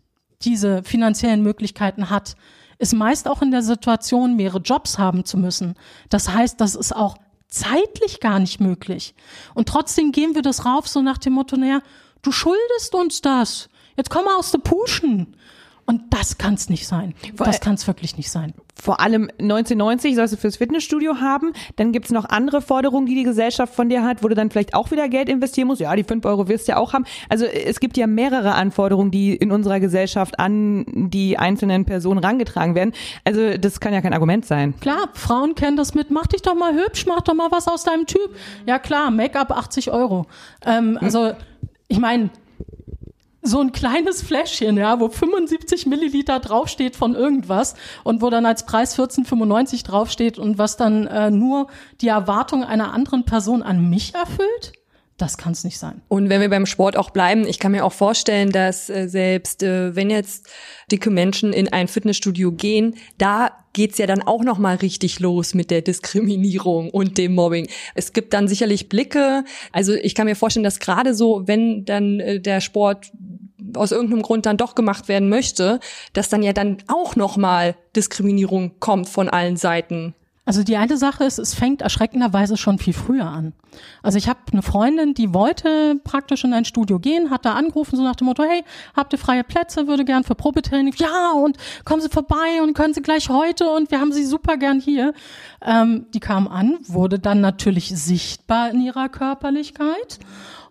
diese 0.42 0.84
finanziellen 0.84 1.42
Möglichkeiten 1.42 2.10
hat, 2.10 2.36
ist 2.80 2.94
meist 2.94 3.28
auch 3.28 3.42
in 3.42 3.52
der 3.52 3.62
Situation, 3.62 4.36
mehrere 4.36 4.60
Jobs 4.60 4.98
haben 4.98 5.24
zu 5.24 5.38
müssen. 5.38 5.76
Das 6.10 6.30
heißt, 6.30 6.60
das 6.60 6.76
ist 6.76 6.94
auch 6.94 7.18
zeitlich 7.48 8.20
gar 8.20 8.40
nicht 8.40 8.60
möglich. 8.60 9.16
Und 9.54 9.70
trotzdem 9.70 10.12
gehen 10.12 10.36
wir 10.36 10.42
das 10.42 10.66
rauf, 10.66 10.88
so 10.88 11.02
nach 11.02 11.18
dem 11.18 11.34
Motto, 11.34 11.56
naja, 11.56 11.82
du 12.22 12.32
schuldest 12.32 12.94
uns 12.94 13.22
das. 13.22 13.70
Jetzt 13.96 14.10
komm 14.10 14.26
mal 14.26 14.38
aus 14.38 14.52
der 14.52 14.60
Puschen. 14.60 15.38
Und 15.86 16.02
das 16.12 16.38
kann 16.38 16.54
es 16.54 16.69
nicht 16.69 16.88
sein. 16.88 17.13
Das 17.38 17.60
kann 17.60 17.76
es 17.76 17.88
wirklich 17.88 18.15
nicht 18.15 18.32
sein. 18.32 18.54
Vor 18.82 19.00
allem 19.00 19.30
1990 19.39 20.15
sollst 20.15 20.34
du 20.34 20.38
fürs 20.38 20.58
Fitnessstudio 20.58 21.17
haben. 21.19 21.54
Dann 21.76 21.91
gibt's 21.91 22.10
noch 22.12 22.26
andere 22.26 22.62
Forderungen, 22.62 23.06
die 23.06 23.15
die 23.15 23.24
Gesellschaft 23.24 23.74
von 23.76 23.89
dir 23.89 24.04
hat, 24.04 24.24
wo 24.24 24.30
du 24.30 24.36
dann 24.36 24.50
vielleicht 24.50 24.74
auch 24.74 24.91
wieder 24.91 25.10
Geld 25.10 25.30
investieren 25.30 25.67
musst. 25.67 25.82
Ja, 25.82 25.96
die 25.96 26.04
fünf 26.04 26.26
Euro 26.26 26.48
wirst 26.48 26.67
du 26.67 26.72
ja 26.72 26.78
auch 26.78 26.93
haben. 26.93 27.06
Also 27.30 27.46
es 27.46 27.80
gibt 27.80 27.98
ja 27.98 28.08
mehrere 28.08 28.54
Anforderungen, 28.56 29.12
die 29.12 29.36
in 29.36 29.52
unserer 29.52 29.80
Gesellschaft 29.80 30.39
an 30.39 30.86
die 30.88 31.38
einzelnen 31.38 31.86
Personen 31.86 32.19
rangetragen 32.19 32.76
werden. 32.76 32.93
Also 33.26 33.58
das 33.58 33.80
kann 33.80 33.93
ja 33.93 34.02
kein 34.02 34.13
Argument 34.13 34.46
sein. 34.46 34.74
Klar, 34.80 35.10
Frauen 35.13 35.56
kennen 35.56 35.78
das 35.78 35.93
mit, 35.93 36.12
mach 36.12 36.28
dich 36.28 36.41
doch 36.41 36.56
mal 36.56 36.74
hübsch, 36.74 37.06
mach 37.06 37.22
doch 37.22 37.34
mal 37.34 37.52
was 37.52 37.67
aus 37.67 37.84
deinem 37.84 38.08
Typ. 38.08 38.36
Ja 38.65 38.80
klar, 38.80 39.12
Make-up 39.12 39.52
80 39.52 39.91
Euro. 39.91 40.26
Ähm, 40.65 40.98
also 41.02 41.34
ich 41.88 42.00
meine, 42.00 42.30
so 43.44 43.60
ein 43.60 43.72
kleines 43.72 44.22
Fläschchen, 44.22 44.78
ja, 44.78 45.00
wo 45.00 45.10
75 45.10 45.86
Milliliter 45.86 46.40
draufsteht 46.40 46.96
von 46.96 47.14
irgendwas 47.14 47.76
und 48.04 48.22
wo 48.22 48.30
dann 48.30 48.46
als 48.46 48.66
Preis 48.66 48.98
14,95 48.98 49.86
draufsteht 49.86 50.40
und 50.40 50.58
was 50.58 50.78
dann 50.78 51.08
äh, 51.08 51.30
nur 51.30 51.68
die 52.02 52.08
Erwartung 52.08 52.64
einer 52.64 52.94
anderen 52.94 53.26
Person 53.26 53.62
an 53.62 53.90
mich 53.90 54.16
erfüllt? 54.16 54.74
Das 55.17 55.38
kann 55.38 55.54
es 55.54 55.63
nicht 55.63 55.78
sein. 55.78 56.02
Und 56.08 56.30
wenn 56.30 56.41
wir 56.41 56.49
beim 56.49 56.65
Sport 56.65 56.97
auch 56.97 57.12
bleiben, 57.12 57.47
ich 57.47 57.60
kann 57.60 57.71
mir 57.71 57.86
auch 57.86 57.93
vorstellen, 57.93 58.52
dass 58.52 58.89
äh, 58.89 59.08
selbst 59.08 59.62
äh, 59.62 59.95
wenn 59.95 60.10
jetzt 60.10 60.47
dicke 60.91 61.12
Menschen 61.12 61.54
in 61.54 61.71
ein 61.71 61.88
Fitnessstudio 61.88 62.52
gehen, 62.52 62.95
da 63.19 63.52
geht's 63.73 63.99
ja 63.99 64.08
dann 64.08 64.23
auch 64.23 64.43
noch 64.43 64.58
mal 64.58 64.76
richtig 64.76 65.19
los 65.19 65.54
mit 65.54 65.69
der 65.69 65.82
Diskriminierung 65.82 66.89
und 66.89 67.17
dem 67.17 67.36
Mobbing. 67.36 67.67
Es 67.93 68.13
gibt 68.13 68.34
dann 68.34 68.47
sicherlich 68.47 68.89
Blicke. 68.89 69.43
Also 69.71 69.93
ich 69.93 70.15
kann 70.15 70.26
mir 70.26 70.36
vorstellen, 70.36 70.63
dass 70.63 70.80
gerade 70.80 71.13
so, 71.13 71.47
wenn 71.47 71.86
dann 71.86 72.19
äh, 72.19 72.39
der 72.39 72.60
Sport 72.60 73.12
aus 73.76 73.91
irgendeinem 73.91 74.23
Grund 74.23 74.45
dann 74.45 74.58
doch 74.58 74.76
gemacht 74.76 75.08
werden 75.08 75.30
möchte, 75.30 75.80
dass 76.13 76.30
dann 76.30 76.43
ja 76.43 76.54
dann 76.54 76.78
auch 76.88 77.15
noch 77.15 77.38
mal 77.38 77.76
Diskriminierung 77.95 78.80
kommt 78.80 79.10
von 79.10 79.30
allen 79.30 79.58
Seiten. 79.58 80.15
Also 80.46 80.64
die 80.64 80.76
eine 80.76 80.98
Sache 80.98 81.24
ist, 81.24 81.40
es 81.40 81.54
fängt 81.54 81.82
erschreckenderweise 81.82 82.58
schon 82.58 82.78
viel 82.78 82.94
früher 82.94 83.26
an. 83.26 83.54
Also 84.02 84.18
ich 84.18 84.28
habe 84.28 84.40
eine 84.52 84.62
Freundin, 84.62 85.14
die 85.14 85.34
wollte 85.34 85.96
praktisch 86.04 86.44
in 86.44 86.54
ein 86.54 86.66
Studio 86.66 87.00
gehen, 87.00 87.30
hat 87.30 87.46
da 87.46 87.54
angerufen, 87.54 87.96
so 87.96 88.04
nach 88.04 88.18
dem 88.18 88.26
Motto, 88.26 88.44
hey, 88.44 88.64
habt 88.94 89.14
ihr 89.14 89.20
freie 89.20 89.46
Plätze, 89.46 89.88
würde 89.88 90.04
gern 90.04 90.26
für 90.26 90.36
Probetraining. 90.36 90.94
Ja, 90.98 91.32
und 91.32 91.58
kommen 91.86 92.02
Sie 92.02 92.10
vorbei 92.10 92.62
und 92.62 92.74
können 92.74 92.94
Sie 92.94 93.02
gleich 93.02 93.30
heute 93.30 93.70
und 93.70 93.90
wir 93.90 94.02
haben 94.02 94.12
Sie 94.12 94.26
super 94.26 94.58
gern 94.58 94.82
hier. 94.82 95.14
Ähm, 95.62 96.08
die 96.14 96.20
kam 96.20 96.50
an, 96.50 96.78
wurde 96.88 97.20
dann 97.20 97.40
natürlich 97.40 97.90
sichtbar 97.90 98.70
in 98.70 98.82
ihrer 98.82 99.08
Körperlichkeit. 99.08 100.20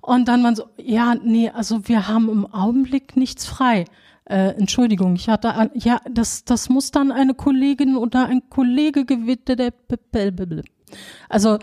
Und 0.03 0.27
dann 0.29 0.43
waren 0.45 0.57
so, 0.57 0.65
ja, 0.77 1.15
nee, 1.15 1.49
also 1.49 1.89
wir 1.89 2.09
haben 2.09 2.29
im 2.29 2.53
Augenblick 2.53 3.17
nichts 3.17 3.47
frei. 3.47 3.87
Äh, 4.25 4.55
Entschuldigung, 4.55 5.17
ich 5.17 5.29
hatte, 5.29 5.71
ja, 5.75 6.01
das, 6.11 6.45
das 6.45 6.69
muss 6.69 6.91
dann 6.91 7.11
eine 7.11 7.35
Kollegin 7.35 7.97
oder 7.97 8.27
ein 8.27 8.49
Kollege 8.49 9.05
gewittert. 9.05 9.75
Also 11.29 11.59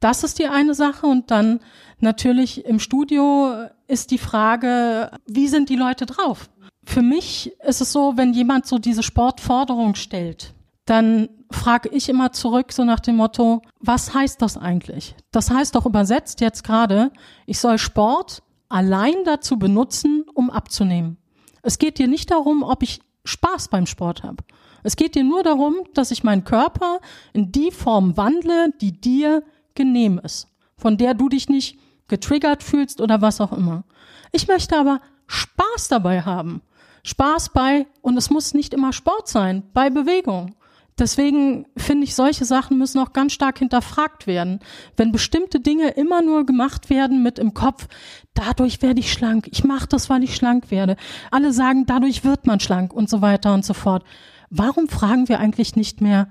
das 0.00 0.24
ist 0.24 0.38
die 0.38 0.46
eine 0.46 0.74
Sache 0.74 1.06
und 1.06 1.30
dann 1.30 1.60
natürlich 2.00 2.64
im 2.64 2.80
Studio 2.80 3.66
ist 3.86 4.10
die 4.10 4.18
Frage, 4.18 5.12
wie 5.26 5.48
sind 5.48 5.68
die 5.68 5.76
Leute 5.76 6.06
drauf? 6.06 6.50
Für 6.84 7.02
mich 7.02 7.52
ist 7.64 7.80
es 7.80 7.92
so, 7.92 8.16
wenn 8.16 8.32
jemand 8.34 8.66
so 8.66 8.78
diese 8.78 9.04
Sportforderung 9.04 9.94
stellt, 9.94 10.54
dann 10.84 11.28
frage 11.50 11.88
ich 11.90 12.08
immer 12.08 12.32
zurück, 12.32 12.72
so 12.72 12.84
nach 12.84 13.00
dem 13.00 13.16
Motto, 13.16 13.62
was 13.78 14.12
heißt 14.12 14.42
das 14.42 14.56
eigentlich? 14.56 15.14
Das 15.30 15.50
heißt 15.50 15.74
doch 15.74 15.86
übersetzt 15.86 16.40
jetzt 16.40 16.64
gerade, 16.64 17.12
ich 17.46 17.60
soll 17.60 17.78
Sport 17.78 18.42
allein 18.68 19.14
dazu 19.24 19.58
benutzen, 19.58 20.24
um 20.34 20.50
abzunehmen. 20.50 21.18
Es 21.62 21.78
geht 21.78 21.98
dir 21.98 22.08
nicht 22.08 22.30
darum, 22.30 22.62
ob 22.62 22.82
ich 22.82 23.00
Spaß 23.24 23.68
beim 23.68 23.86
Sport 23.86 24.22
habe. 24.22 24.44
Es 24.82 24.96
geht 24.96 25.14
dir 25.14 25.24
nur 25.24 25.42
darum, 25.42 25.76
dass 25.94 26.10
ich 26.10 26.24
meinen 26.24 26.44
Körper 26.44 27.00
in 27.32 27.52
die 27.52 27.70
Form 27.70 28.16
wandle, 28.16 28.72
die 28.80 29.00
dir 29.00 29.44
genehm 29.74 30.18
ist, 30.18 30.48
von 30.76 30.96
der 30.96 31.14
du 31.14 31.28
dich 31.28 31.48
nicht 31.48 31.78
getriggert 32.08 32.62
fühlst 32.62 33.00
oder 33.00 33.22
was 33.22 33.40
auch 33.40 33.52
immer. 33.52 33.84
Ich 34.32 34.48
möchte 34.48 34.76
aber 34.76 35.00
Spaß 35.28 35.88
dabei 35.88 36.22
haben. 36.22 36.62
Spaß 37.04 37.50
bei, 37.50 37.86
und 38.00 38.16
es 38.16 38.30
muss 38.30 38.54
nicht 38.54 38.74
immer 38.74 38.92
Sport 38.92 39.28
sein, 39.28 39.62
bei 39.72 39.90
Bewegung. 39.90 40.54
Deswegen 40.98 41.66
finde 41.76 42.04
ich, 42.04 42.14
solche 42.14 42.44
Sachen 42.44 42.78
müssen 42.78 42.98
auch 42.98 43.12
ganz 43.12 43.32
stark 43.32 43.58
hinterfragt 43.58 44.26
werden. 44.26 44.60
Wenn 44.96 45.10
bestimmte 45.10 45.60
Dinge 45.60 45.88
immer 45.90 46.20
nur 46.22 46.44
gemacht 46.44 46.90
werden 46.90 47.22
mit 47.22 47.38
im 47.38 47.54
Kopf, 47.54 47.88
dadurch 48.34 48.82
werde 48.82 49.00
ich 49.00 49.12
schlank, 49.12 49.48
ich 49.50 49.64
mache 49.64 49.88
das, 49.88 50.10
weil 50.10 50.22
ich 50.22 50.36
schlank 50.36 50.70
werde. 50.70 50.96
Alle 51.30 51.52
sagen, 51.52 51.86
dadurch 51.86 52.24
wird 52.24 52.46
man 52.46 52.60
schlank 52.60 52.92
und 52.92 53.08
so 53.08 53.22
weiter 53.22 53.54
und 53.54 53.64
so 53.64 53.74
fort. 53.74 54.04
Warum 54.50 54.88
fragen 54.88 55.28
wir 55.28 55.38
eigentlich 55.40 55.76
nicht 55.76 56.00
mehr, 56.02 56.28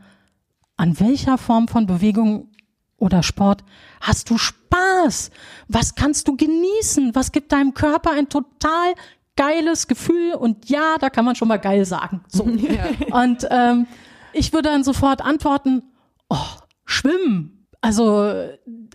an 0.77 0.99
welcher 0.99 1.37
Form 1.37 1.67
von 1.67 1.85
Bewegung 1.85 2.49
oder 2.97 3.23
Sport 3.23 3.63
hast 3.99 4.29
du 4.29 4.37
Spaß? 4.37 5.31
Was 5.67 5.95
kannst 5.95 6.27
du 6.27 6.37
genießen? 6.37 7.15
Was 7.15 7.31
gibt 7.31 7.51
deinem 7.51 7.73
Körper 7.73 8.11
ein 8.11 8.29
total 8.29 8.93
geiles 9.35 9.87
Gefühl? 9.87 10.33
Und 10.33 10.69
ja, 10.69 10.97
da 10.99 11.09
kann 11.09 11.25
man 11.25 11.35
schon 11.35 11.47
mal 11.47 11.57
geil 11.57 11.85
sagen. 11.85 12.23
So. 12.27 12.45
Ja. 12.57 13.21
Und 13.21 13.47
ähm, 13.49 13.87
ich 14.33 14.53
würde 14.53 14.69
dann 14.69 14.83
sofort 14.83 15.21
antworten, 15.21 15.83
oh, 16.29 16.37
schwimmen. 16.85 17.67
Also 17.81 18.33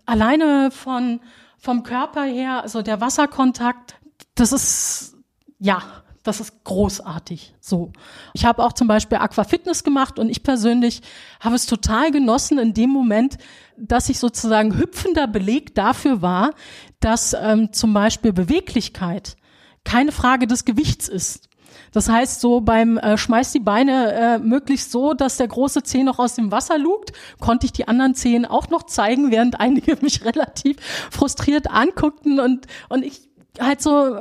alleine 0.05 0.71
von, 0.71 1.21
vom 1.59 1.83
Körper 1.83 2.25
her, 2.25 2.63
also 2.63 2.83
der 2.83 3.01
Wasserkontakt, 3.01 3.97
das 4.35 4.53
ist, 4.53 5.17
ja, 5.59 5.83
das 6.27 6.41
ist 6.41 6.65
großartig. 6.65 7.55
So. 7.61 7.93
Ich 8.35 8.45
habe 8.45 8.65
auch 8.65 8.73
zum 8.73 8.89
Beispiel 8.89 9.19
Aquafitness 9.19 9.85
gemacht 9.85 10.19
und 10.19 10.29
ich 10.29 10.43
persönlich 10.43 11.03
habe 11.41 11.55
es 11.55 11.67
total 11.67 12.11
genossen 12.11 12.59
in 12.59 12.75
dem 12.75 12.91
Moment, 12.91 13.39
dass 13.77 14.09
ich 14.09 14.19
sozusagen 14.19 14.77
hüpfender 14.77 15.27
Beleg 15.27 15.75
dafür 15.75 16.23
war, 16.23 16.53
dass 17.01 17.35
ähm, 17.35 17.73
zum 17.73 17.93
Beispiel 17.93 18.33
Beweglichkeit 18.33 19.37
keine 19.85 20.13
Frage 20.13 20.47
des 20.47 20.65
Gewichts 20.65 21.09
ist. 21.09 21.49
Das 21.97 22.11
heißt, 22.11 22.43
so 22.43 22.61
beim 22.61 22.99
äh, 22.99 23.17
Schmeiß 23.17 23.53
die 23.53 23.59
Beine 23.59 24.13
äh, 24.13 24.39
möglichst 24.39 24.93
so, 24.93 25.15
dass 25.15 25.39
der 25.39 25.49
große 25.49 25.83
Zeh 25.83 26.03
noch 26.03 26.19
aus 26.19 26.35
dem 26.35 26.53
Wasser 26.53 26.77
lugt, 26.77 27.15
konnte 27.41 27.65
ich 27.65 27.73
die 27.73 27.89
anderen 27.89 28.15
Zehen 28.15 28.45
auch 28.45 28.69
noch 28.69 28.83
zeigen, 28.83 29.31
während 29.31 29.61
einige 29.61 29.97
mich 30.03 30.23
relativ 30.23 30.77
frustriert 31.11 31.71
anguckten 31.71 32.39
und, 32.39 32.67
und 32.91 33.03
ich 33.03 33.31
halt 33.59 33.81
so 33.81 34.21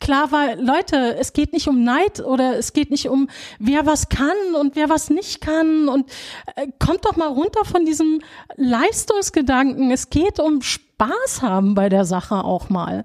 klar 0.00 0.32
war, 0.32 0.56
Leute, 0.56 1.16
es 1.18 1.32
geht 1.32 1.52
nicht 1.52 1.68
um 1.68 1.84
Neid 1.84 2.20
oder 2.20 2.56
es 2.58 2.72
geht 2.72 2.90
nicht 2.90 3.08
um, 3.08 3.28
wer 3.58 3.86
was 3.86 4.08
kann 4.08 4.54
und 4.58 4.76
wer 4.76 4.88
was 4.88 5.10
nicht 5.10 5.40
kann 5.40 5.88
und 5.88 6.10
äh, 6.56 6.66
kommt 6.78 7.04
doch 7.04 7.16
mal 7.16 7.28
runter 7.28 7.64
von 7.64 7.84
diesem 7.84 8.20
Leistungsgedanken. 8.56 9.90
Es 9.90 10.10
geht 10.10 10.40
um 10.40 10.62
Spaß 10.62 11.42
haben 11.42 11.74
bei 11.74 11.88
der 11.88 12.04
Sache 12.04 12.44
auch 12.44 12.70
mal. 12.70 13.04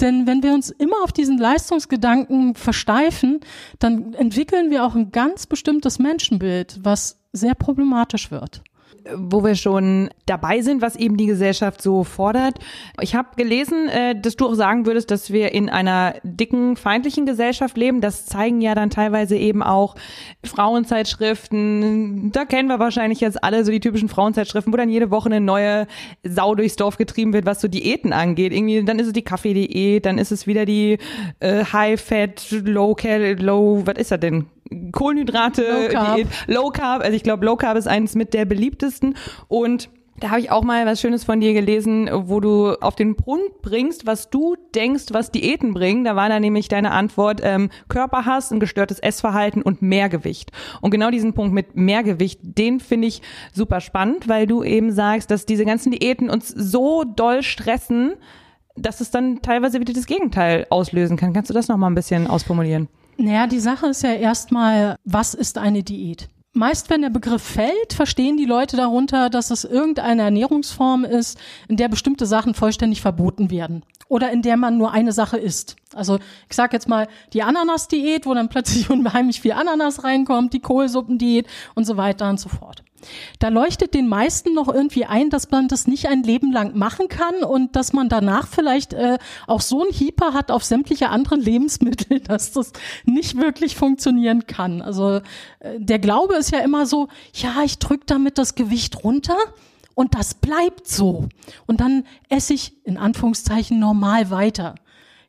Denn 0.00 0.26
wenn 0.26 0.42
wir 0.42 0.52
uns 0.52 0.70
immer 0.70 1.02
auf 1.02 1.12
diesen 1.12 1.38
Leistungsgedanken 1.38 2.54
versteifen, 2.54 3.40
dann 3.78 4.14
entwickeln 4.14 4.70
wir 4.70 4.84
auch 4.84 4.94
ein 4.94 5.12
ganz 5.12 5.46
bestimmtes 5.46 5.98
Menschenbild, 5.98 6.80
was 6.82 7.18
sehr 7.32 7.54
problematisch 7.54 8.30
wird 8.30 8.62
wo 9.14 9.44
wir 9.44 9.54
schon 9.54 10.10
dabei 10.26 10.62
sind, 10.62 10.82
was 10.82 10.96
eben 10.96 11.16
die 11.16 11.26
Gesellschaft 11.26 11.82
so 11.82 12.04
fordert. 12.04 12.58
Ich 13.00 13.14
habe 13.14 13.28
gelesen, 13.36 13.88
äh, 13.88 14.18
dass 14.18 14.36
du 14.36 14.46
auch 14.46 14.54
sagen 14.54 14.86
würdest, 14.86 15.10
dass 15.10 15.30
wir 15.32 15.52
in 15.52 15.68
einer 15.68 16.14
dicken, 16.22 16.76
feindlichen 16.76 17.26
Gesellschaft 17.26 17.76
leben. 17.76 18.00
Das 18.00 18.26
zeigen 18.26 18.60
ja 18.60 18.74
dann 18.74 18.90
teilweise 18.90 19.36
eben 19.36 19.62
auch 19.62 19.94
Frauenzeitschriften. 20.44 22.32
Da 22.32 22.44
kennen 22.44 22.68
wir 22.68 22.78
wahrscheinlich 22.78 23.20
jetzt 23.20 23.42
alle 23.44 23.64
so 23.64 23.70
die 23.70 23.80
typischen 23.80 24.08
Frauenzeitschriften, 24.08 24.72
wo 24.72 24.76
dann 24.76 24.88
jede 24.88 25.10
Woche 25.10 25.26
eine 25.26 25.40
neue 25.40 25.86
Sau 26.22 26.54
durchs 26.54 26.76
Dorf 26.76 26.96
getrieben 26.96 27.32
wird, 27.32 27.46
was 27.46 27.60
so 27.60 27.68
Diäten 27.68 28.12
angeht. 28.12 28.52
Irgendwie, 28.52 28.84
dann 28.84 28.98
ist 28.98 29.08
es 29.08 29.12
die 29.12 29.22
Kaffee-Diät, 29.22 30.06
dann 30.06 30.18
ist 30.18 30.32
es 30.32 30.46
wieder 30.46 30.64
die 30.64 30.98
äh, 31.40 31.64
High-Fat, 31.64 32.50
Low-Cal, 32.50 33.40
Low, 33.40 33.82
was 33.84 33.98
ist 33.98 34.10
das 34.10 34.20
denn? 34.20 34.46
Kohlenhydrate, 34.92 35.62
Low 35.62 35.88
Carb. 35.88 36.16
Diät, 36.16 36.28
Low 36.46 36.70
Carb. 36.70 37.02
Also 37.02 37.16
ich 37.16 37.22
glaube, 37.22 37.44
Low 37.44 37.56
Carb 37.56 37.76
ist 37.76 37.88
eines 37.88 38.14
mit 38.14 38.34
der 38.34 38.44
beliebtesten 38.44 39.16
und 39.48 39.88
da 40.20 40.30
habe 40.30 40.40
ich 40.40 40.50
auch 40.50 40.62
mal 40.62 40.86
was 40.86 41.00
Schönes 41.00 41.24
von 41.24 41.40
dir 41.40 41.52
gelesen, 41.54 42.08
wo 42.12 42.38
du 42.38 42.74
auf 42.80 42.94
den 42.94 43.16
Punkt 43.16 43.62
bringst, 43.62 44.06
was 44.06 44.30
du 44.30 44.54
denkst, 44.74 45.06
was 45.10 45.32
Diäten 45.32 45.74
bringen. 45.74 46.04
Da 46.04 46.14
war 46.14 46.28
da 46.28 46.38
nämlich 46.38 46.68
deine 46.68 46.92
Antwort 46.92 47.40
ähm, 47.42 47.68
Körperhass, 47.88 48.52
ein 48.52 48.60
gestörtes 48.60 49.00
Essverhalten 49.00 49.60
und 49.60 49.82
Mehrgewicht. 49.82 50.52
Und 50.80 50.92
genau 50.92 51.10
diesen 51.10 51.34
Punkt 51.34 51.52
mit 51.52 51.74
Mehrgewicht, 51.74 52.38
den 52.42 52.78
finde 52.78 53.08
ich 53.08 53.22
super 53.52 53.80
spannend, 53.80 54.28
weil 54.28 54.46
du 54.46 54.62
eben 54.62 54.92
sagst, 54.92 55.32
dass 55.32 55.46
diese 55.46 55.64
ganzen 55.64 55.90
Diäten 55.90 56.30
uns 56.30 56.48
so 56.48 57.02
doll 57.02 57.42
stressen, 57.42 58.14
dass 58.76 59.00
es 59.00 59.10
dann 59.10 59.42
teilweise 59.42 59.80
wieder 59.80 59.92
das 59.92 60.06
Gegenteil 60.06 60.66
auslösen 60.70 61.16
kann. 61.16 61.32
Kannst 61.32 61.50
du 61.50 61.54
das 61.54 61.66
noch 61.66 61.76
mal 61.76 61.88
ein 61.88 61.94
bisschen 61.94 62.28
ausformulieren? 62.28 62.88
Naja, 63.16 63.46
die 63.46 63.60
Sache 63.60 63.86
ist 63.86 64.02
ja 64.02 64.12
erstmal, 64.12 64.96
was 65.04 65.34
ist 65.34 65.58
eine 65.58 65.82
Diät? 65.82 66.28
Meist, 66.56 66.88
wenn 66.88 67.02
der 67.02 67.10
Begriff 67.10 67.42
fällt, 67.42 67.92
verstehen 67.94 68.36
die 68.36 68.44
Leute 68.44 68.76
darunter, 68.76 69.28
dass 69.28 69.50
es 69.50 69.64
irgendeine 69.64 70.22
Ernährungsform 70.22 71.04
ist, 71.04 71.36
in 71.68 71.76
der 71.76 71.88
bestimmte 71.88 72.26
Sachen 72.26 72.54
vollständig 72.54 73.00
verboten 73.00 73.50
werden 73.50 73.84
oder 74.08 74.30
in 74.30 74.42
der 74.42 74.56
man 74.56 74.78
nur 74.78 74.92
eine 74.92 75.10
Sache 75.12 75.36
isst. 75.36 75.74
Also 75.94 76.18
ich 76.48 76.54
sage 76.54 76.74
jetzt 76.76 76.88
mal 76.88 77.08
die 77.32 77.42
Ananas-Diät, 77.42 78.26
wo 78.26 78.34
dann 78.34 78.48
plötzlich 78.48 78.88
unheimlich 78.90 79.40
viel 79.40 79.52
Ananas 79.52 80.04
reinkommt, 80.04 80.52
die 80.52 80.60
Kohlsuppendiät 80.60 81.48
und 81.74 81.86
so 81.86 81.96
weiter 81.96 82.30
und 82.30 82.38
so 82.38 82.48
fort. 82.48 82.84
Da 83.38 83.48
leuchtet 83.48 83.94
den 83.94 84.08
meisten 84.08 84.54
noch 84.54 84.68
irgendwie 84.68 85.04
ein, 85.04 85.30
dass 85.30 85.50
man 85.50 85.68
das 85.68 85.86
nicht 85.86 86.08
ein 86.08 86.22
Leben 86.22 86.52
lang 86.52 86.76
machen 86.76 87.08
kann 87.08 87.42
und 87.44 87.76
dass 87.76 87.92
man 87.92 88.08
danach 88.08 88.46
vielleicht 88.46 88.92
äh, 88.92 89.18
auch 89.46 89.60
so 89.60 89.84
ein 89.84 89.92
Hieper 89.92 90.32
hat 90.32 90.50
auf 90.50 90.64
sämtliche 90.64 91.10
anderen 91.10 91.40
Lebensmittel, 91.40 92.20
dass 92.26 92.52
das 92.52 92.72
nicht 93.04 93.36
wirklich 93.36 93.76
funktionieren 93.76 94.46
kann. 94.46 94.82
Also 94.82 95.20
äh, 95.60 95.78
der 95.78 95.98
Glaube 95.98 96.34
ist 96.34 96.52
ja 96.52 96.60
immer 96.60 96.86
so, 96.86 97.08
ja, 97.34 97.62
ich 97.64 97.78
drück 97.78 98.06
damit 98.06 98.38
das 98.38 98.54
Gewicht 98.54 99.04
runter 99.04 99.36
und 99.94 100.14
das 100.14 100.34
bleibt 100.34 100.88
so. 100.88 101.28
Und 101.66 101.80
dann 101.80 102.04
esse 102.28 102.54
ich 102.54 102.84
in 102.84 102.98
Anführungszeichen 102.98 103.78
normal 103.78 104.30
weiter. 104.30 104.74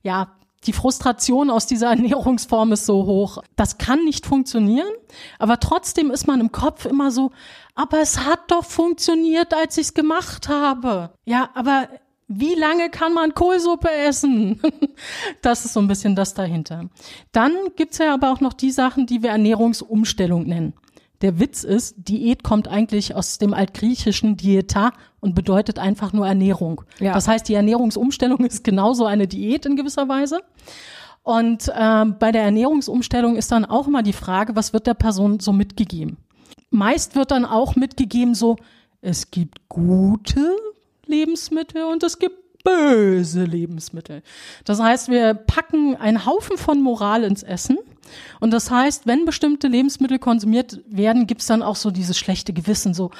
Ja, 0.01 0.34
die 0.65 0.73
Frustration 0.73 1.49
aus 1.49 1.65
dieser 1.65 1.87
Ernährungsform 1.91 2.73
ist 2.73 2.85
so 2.85 3.05
hoch. 3.05 3.39
Das 3.55 3.77
kann 3.77 4.03
nicht 4.03 4.25
funktionieren, 4.25 4.91
aber 5.39 5.59
trotzdem 5.59 6.11
ist 6.11 6.27
man 6.27 6.39
im 6.39 6.51
Kopf 6.51 6.85
immer 6.85 7.11
so, 7.11 7.31
aber 7.75 7.99
es 7.99 8.19
hat 8.19 8.51
doch 8.51 8.65
funktioniert, 8.65 9.53
als 9.53 9.77
ich 9.77 9.87
es 9.87 9.93
gemacht 9.93 10.47
habe. 10.47 11.11
Ja, 11.25 11.49
aber 11.53 11.89
wie 12.27 12.55
lange 12.55 12.89
kann 12.89 13.13
man 13.13 13.33
Kohlsuppe 13.33 13.91
essen? 13.91 14.61
Das 15.41 15.65
ist 15.65 15.73
so 15.73 15.79
ein 15.79 15.87
bisschen 15.87 16.15
das 16.15 16.33
dahinter. 16.33 16.89
Dann 17.31 17.51
gibt's 17.75 17.97
ja 17.97 18.13
aber 18.13 18.31
auch 18.31 18.39
noch 18.39 18.53
die 18.53 18.71
Sachen, 18.71 19.05
die 19.05 19.21
wir 19.21 19.31
Ernährungsumstellung 19.31 20.47
nennen. 20.47 20.73
Der 21.25 21.39
Witz 21.39 21.63
ist, 21.63 21.95
Diät 21.97 22.43
kommt 22.43 22.67
eigentlich 22.67 23.15
aus 23.15 23.39
dem 23.39 23.55
altgriechischen 23.55 24.37
Dieta 24.37 24.91
und 25.21 25.33
bedeutet 25.33 25.79
einfach 25.79 26.13
nur 26.13 26.27
Ernährung. 26.27 26.83
Ja. 26.99 27.13
Das 27.13 27.27
heißt, 27.27 27.49
die 27.49 27.55
Ernährungsumstellung 27.55 28.45
ist 28.45 28.63
genauso 28.63 29.07
eine 29.07 29.25
Diät 29.25 29.65
in 29.65 29.75
gewisser 29.75 30.07
Weise. 30.07 30.41
Und 31.23 31.67
äh, 31.69 32.05
bei 32.05 32.31
der 32.31 32.43
Ernährungsumstellung 32.43 33.37
ist 33.37 33.51
dann 33.51 33.65
auch 33.65 33.87
immer 33.87 34.03
die 34.03 34.13
Frage, 34.13 34.55
was 34.55 34.71
wird 34.71 34.85
der 34.85 34.93
Person 34.93 35.39
so 35.39 35.51
mitgegeben? 35.51 36.17
Meist 36.69 37.15
wird 37.15 37.31
dann 37.31 37.45
auch 37.45 37.75
mitgegeben 37.75 38.35
so, 38.35 38.57
es 39.01 39.31
gibt 39.31 39.67
gute 39.67 40.55
Lebensmittel 41.07 41.85
und 41.85 42.03
es 42.03 42.19
gibt 42.19 42.37
böse 42.63 43.45
Lebensmittel. 43.45 44.21
Das 44.63 44.79
heißt, 44.79 45.09
wir 45.09 45.33
packen 45.33 45.95
einen 45.95 46.27
Haufen 46.27 46.59
von 46.59 46.83
Moral 46.83 47.23
ins 47.23 47.41
Essen 47.41 47.79
und 48.39 48.51
das 48.51 48.71
heißt, 48.71 49.07
wenn 49.07 49.25
bestimmte 49.25 49.67
Lebensmittel 49.67 50.19
konsumiert 50.19 50.81
werden, 50.87 51.27
gibt's 51.27 51.47
dann 51.47 51.61
auch 51.61 51.75
so 51.75 51.91
dieses 51.91 52.17
schlechte 52.17 52.53
Gewissen, 52.53 52.93
so, 52.93 53.11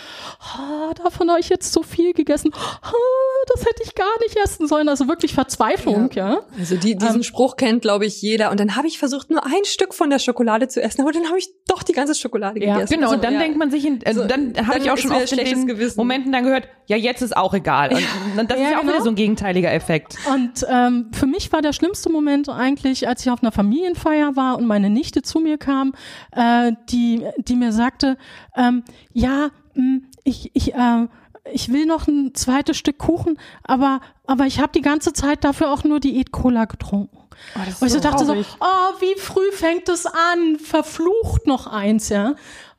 oh, 0.58 0.94
davon 1.04 1.30
habe 1.30 1.40
ich 1.40 1.50
jetzt 1.50 1.72
so 1.72 1.84
viel 1.84 2.14
gegessen, 2.14 2.52
oh, 2.54 3.36
das 3.54 3.62
hätte 3.62 3.84
ich 3.84 3.96
gar 3.96 4.20
nicht 4.22 4.38
essen 4.44 4.68
sollen. 4.68 4.90
Also 4.90 5.08
wirklich 5.08 5.34
Verzweiflung, 5.34 6.10
ja. 6.14 6.34
ja. 6.34 6.40
Also 6.58 6.76
die, 6.76 6.96
diesen 6.96 7.18
ähm, 7.18 7.24
Spruch 7.24 7.58
kennt, 7.58 7.82
glaube 7.82 8.06
ich, 8.06 8.22
jeder. 8.22 8.52
Und 8.52 8.60
dann 8.60 8.76
habe 8.76 8.88
ich 8.88 8.98
versucht, 8.98 9.30
nur 9.30 9.46
ein 9.46 9.66
Stück 9.66 9.94
von 9.94 10.10
der 10.10 10.20
Schokolade 10.20 10.68
zu 10.68 10.82
essen, 10.82 11.02
aber 11.02 11.12
dann 11.12 11.28
habe 11.28 11.38
ich 11.38 11.50
doch 11.68 11.84
die 11.84 11.94
ganze 11.94 12.16
Schokolade 12.16 12.64
ja, 12.64 12.76
gegessen. 12.76 12.94
Genau, 12.94 13.08
also, 13.08 13.16
und 13.16 13.24
dann 13.24 13.34
ja. 13.34 13.40
denkt 13.40 13.58
man 13.58 13.72
sich, 13.72 13.86
in, 13.86 14.00
also 14.06 14.26
dann 14.26 14.54
habe 14.68 14.80
ich 14.80 14.92
auch 14.92 14.98
schon 14.98 15.12
oft 15.12 15.32
in 15.32 15.38
den 15.38 15.68
Gewissen. 15.68 15.98
Momenten 15.98 16.32
dann 16.32 16.44
gehört, 16.44 16.68
ja, 16.88 16.98
jetzt 16.98 17.22
ist 17.22 17.36
auch 17.36 17.54
egal. 17.54 17.92
Und 18.38 18.52
das 18.52 18.60
ist 18.60 18.64
ja 18.64 18.78
auch 18.78 18.82
genau. 18.82 18.94
wieder 18.94 19.04
so 19.04 19.10
ein 19.10 19.16
gegenteiliger 19.16 19.72
Effekt. 19.72 20.18
Und 20.32 20.66
ähm, 20.70 21.10
für 21.12 21.26
mich 21.26 21.52
war 21.52 21.62
der 21.62 21.74
schlimmste 21.74 22.12
Moment 22.12 22.50
eigentlich, 22.50 23.08
als 23.08 23.26
ich 23.26 23.32
auf 23.32 23.42
einer 23.42 23.52
Familienfeier 23.52 24.36
war 24.36 24.58
und 24.58 24.66
meine 24.76 24.90
Nichte 24.90 25.22
zu 25.22 25.40
mir 25.40 25.58
kam, 25.58 25.94
äh, 26.32 26.74
die, 26.90 27.26
die 27.38 27.56
mir 27.56 27.72
sagte, 27.72 28.18
ähm, 28.58 28.84
ja, 29.14 29.52
mh, 29.74 29.82
hm, 29.82 30.08
ich, 30.26 30.52
ich, 30.54 30.74
äh, 30.74 31.08
ich 31.54 31.72
will 31.72 31.86
noch 31.86 32.08
ein 32.08 32.34
zweites 32.34 32.76
Stück 32.76 32.98
Kuchen, 32.98 33.40
aber, 33.64 34.02
aber 34.28 34.46
ich 34.48 34.60
habe 34.60 34.74
die 34.74 34.82
ganze 34.82 35.14
Zeit 35.14 35.46
dafür 35.46 35.72
auch 35.72 35.86
nur 35.86 36.02
Diät-Cola 36.02 36.66
getrunken. 36.66 37.18
Oh, 37.56 37.60
und 37.60 37.88
ich 37.88 37.94
so 37.94 38.00
dachte 38.00 38.26
traurig. 38.26 38.48
so, 38.48 38.58
oh, 38.60 39.00
wie 39.00 39.18
früh 39.18 39.52
fängt 39.54 39.88
es 39.88 40.06
an? 40.06 40.58
Verflucht 40.60 41.48
noch 41.48 41.68
eins, 41.68 42.10
ja. 42.10 42.36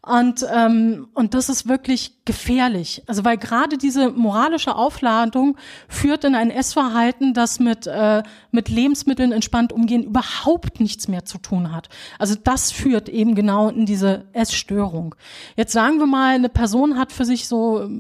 Und, 0.06 0.46
ähm, 0.54 1.08
und 1.14 1.34
das 1.34 1.48
ist 1.48 1.68
wirklich 1.68 2.24
gefährlich. 2.24 3.02
Also 3.08 3.24
weil 3.24 3.36
gerade 3.36 3.76
diese 3.76 4.10
moralische 4.10 4.76
Aufladung 4.76 5.56
führt 5.88 6.22
in 6.22 6.36
ein 6.36 6.50
Essverhalten, 6.50 7.34
das 7.34 7.58
mit, 7.58 7.88
äh, 7.88 8.22
mit 8.52 8.68
Lebensmitteln 8.68 9.32
entspannt 9.32 9.72
umgehen 9.72 10.04
überhaupt 10.04 10.78
nichts 10.78 11.08
mehr 11.08 11.24
zu 11.24 11.38
tun 11.38 11.72
hat. 11.72 11.88
Also 12.20 12.36
das 12.42 12.70
führt 12.70 13.08
eben 13.08 13.34
genau 13.34 13.68
in 13.68 13.84
diese 13.84 14.26
Essstörung. 14.32 15.16
Jetzt 15.56 15.72
sagen 15.72 15.98
wir 15.98 16.06
mal, 16.06 16.36
eine 16.36 16.50
Person 16.50 16.96
hat 16.96 17.10
für 17.10 17.24
sich 17.24 17.48
so 17.48 17.90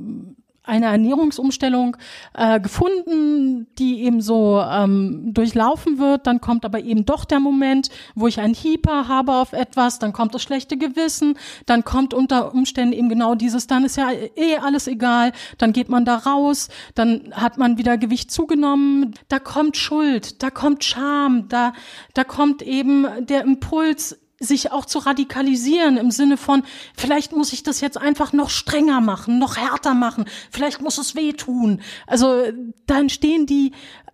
eine 0.66 0.86
Ernährungsumstellung 0.86 1.96
äh, 2.34 2.60
gefunden, 2.60 3.66
die 3.78 4.02
eben 4.02 4.20
so 4.20 4.60
ähm, 4.60 5.32
durchlaufen 5.32 5.98
wird. 5.98 6.26
Dann 6.26 6.40
kommt 6.40 6.64
aber 6.64 6.80
eben 6.80 7.06
doch 7.06 7.24
der 7.24 7.40
Moment, 7.40 7.88
wo 8.14 8.26
ich 8.26 8.40
einen 8.40 8.54
Hieper 8.54 9.08
habe 9.08 9.34
auf 9.34 9.52
etwas, 9.52 9.98
dann 9.98 10.12
kommt 10.12 10.34
das 10.34 10.42
schlechte 10.42 10.76
Gewissen, 10.76 11.38
dann 11.66 11.84
kommt 11.84 12.12
unter 12.14 12.52
Umständen 12.52 12.92
eben 12.92 13.08
genau 13.08 13.34
dieses, 13.34 13.66
dann 13.66 13.84
ist 13.84 13.96
ja 13.96 14.10
eh 14.10 14.56
alles 14.58 14.88
egal, 14.88 15.32
dann 15.58 15.72
geht 15.72 15.88
man 15.88 16.04
da 16.04 16.16
raus, 16.16 16.68
dann 16.94 17.32
hat 17.32 17.58
man 17.58 17.78
wieder 17.78 17.96
Gewicht 17.96 18.30
zugenommen, 18.30 19.14
da 19.28 19.38
kommt 19.38 19.76
Schuld, 19.76 20.42
da 20.42 20.50
kommt 20.50 20.84
Scham, 20.84 21.48
da, 21.48 21.72
da 22.14 22.24
kommt 22.24 22.62
eben 22.62 23.06
der 23.26 23.42
Impuls, 23.42 24.18
sich 24.38 24.70
auch 24.72 24.84
zu 24.84 24.98
radikalisieren 24.98 25.96
im 25.96 26.10
Sinne 26.10 26.36
von, 26.36 26.62
vielleicht 26.96 27.32
muss 27.32 27.52
ich 27.52 27.62
das 27.62 27.80
jetzt 27.80 27.98
einfach 27.98 28.32
noch 28.32 28.50
strenger 28.50 29.00
machen, 29.00 29.38
noch 29.38 29.56
härter 29.56 29.94
machen, 29.94 30.26
vielleicht 30.50 30.80
muss 30.82 30.98
es 30.98 31.14
wehtun. 31.14 31.80
Also 32.06 32.42
da 32.86 32.98
entstehen 32.98 33.46
die 33.46 33.72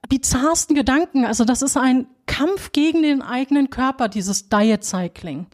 bizarrsten 0.08 0.74
Gedanken. 0.76 1.24
Also 1.24 1.44
das 1.44 1.62
ist 1.62 1.76
ein 1.76 2.06
Kampf 2.26 2.72
gegen 2.72 3.02
den 3.02 3.22
eigenen 3.22 3.70
Körper, 3.70 4.08
dieses 4.08 4.48
Diet 4.48 4.84
Cycling. 4.84 5.46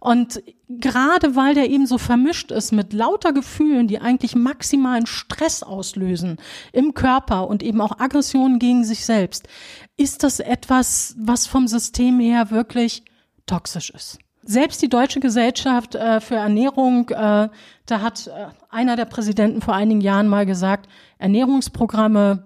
Und 0.00 0.42
gerade 0.68 1.36
weil 1.36 1.54
der 1.54 1.70
eben 1.70 1.86
so 1.86 1.98
vermischt 1.98 2.50
ist 2.50 2.72
mit 2.72 2.92
lauter 2.92 3.32
Gefühlen, 3.32 3.86
die 3.86 4.00
eigentlich 4.00 4.34
maximalen 4.34 5.06
Stress 5.06 5.62
auslösen 5.62 6.38
im 6.72 6.94
Körper 6.94 7.46
und 7.48 7.62
eben 7.62 7.80
auch 7.80 8.00
Aggressionen 8.00 8.58
gegen 8.58 8.84
sich 8.84 9.04
selbst, 9.04 9.48
ist 9.96 10.24
das 10.24 10.40
etwas, 10.40 11.14
was 11.18 11.46
vom 11.46 11.68
System 11.68 12.18
her 12.18 12.50
wirklich 12.50 13.04
toxisch 13.52 13.90
ist. 13.90 14.18
Selbst 14.44 14.82
die 14.82 14.88
Deutsche 14.88 15.20
Gesellschaft 15.20 15.94
äh, 15.94 16.20
für 16.20 16.36
Ernährung, 16.36 17.08
äh, 17.10 17.48
da 17.86 18.00
hat 18.00 18.26
äh, 18.26 18.46
einer 18.70 18.96
der 18.96 19.04
Präsidenten 19.04 19.60
vor 19.60 19.74
einigen 19.74 20.00
Jahren 20.00 20.26
mal 20.26 20.46
gesagt, 20.46 20.88
Ernährungsprogramme, 21.18 22.44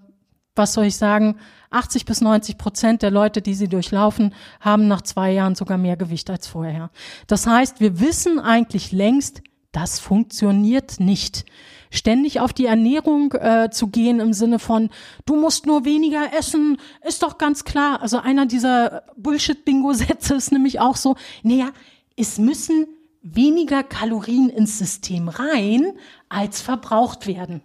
was 0.56 0.72
soll 0.74 0.86
ich 0.86 0.96
sagen, 0.96 1.36
80 1.70 2.04
bis 2.04 2.20
90 2.20 2.58
Prozent 2.58 3.02
der 3.02 3.10
Leute, 3.10 3.40
die 3.40 3.54
sie 3.54 3.68
durchlaufen, 3.68 4.34
haben 4.60 4.88
nach 4.88 5.02
zwei 5.02 5.30
Jahren 5.30 5.54
sogar 5.54 5.78
mehr 5.78 5.96
Gewicht 5.96 6.28
als 6.28 6.46
vorher. 6.46 6.90
Das 7.28 7.46
heißt, 7.46 7.80
wir 7.80 8.00
wissen 8.00 8.40
eigentlich 8.40 8.92
längst, 8.92 9.42
das 9.72 10.00
funktioniert 10.00 11.00
nicht 11.00 11.44
ständig 11.96 12.40
auf 12.40 12.52
die 12.52 12.66
Ernährung 12.66 13.32
äh, 13.32 13.70
zu 13.70 13.88
gehen 13.88 14.20
im 14.20 14.32
Sinne 14.32 14.58
von, 14.58 14.90
du 15.24 15.36
musst 15.36 15.66
nur 15.66 15.84
weniger 15.84 16.32
essen, 16.38 16.78
ist 17.06 17.22
doch 17.22 17.38
ganz 17.38 17.64
klar. 17.64 18.02
Also 18.02 18.18
einer 18.18 18.46
dieser 18.46 19.02
Bullshit-Bingo-Sätze 19.16 20.34
ist 20.34 20.52
nämlich 20.52 20.80
auch 20.80 20.96
so, 20.96 21.16
naja, 21.42 21.70
es 22.16 22.38
müssen 22.38 22.86
weniger 23.22 23.82
Kalorien 23.82 24.48
ins 24.48 24.78
System 24.78 25.28
rein, 25.28 25.92
als 26.28 26.62
verbraucht 26.62 27.26
werden. 27.26 27.62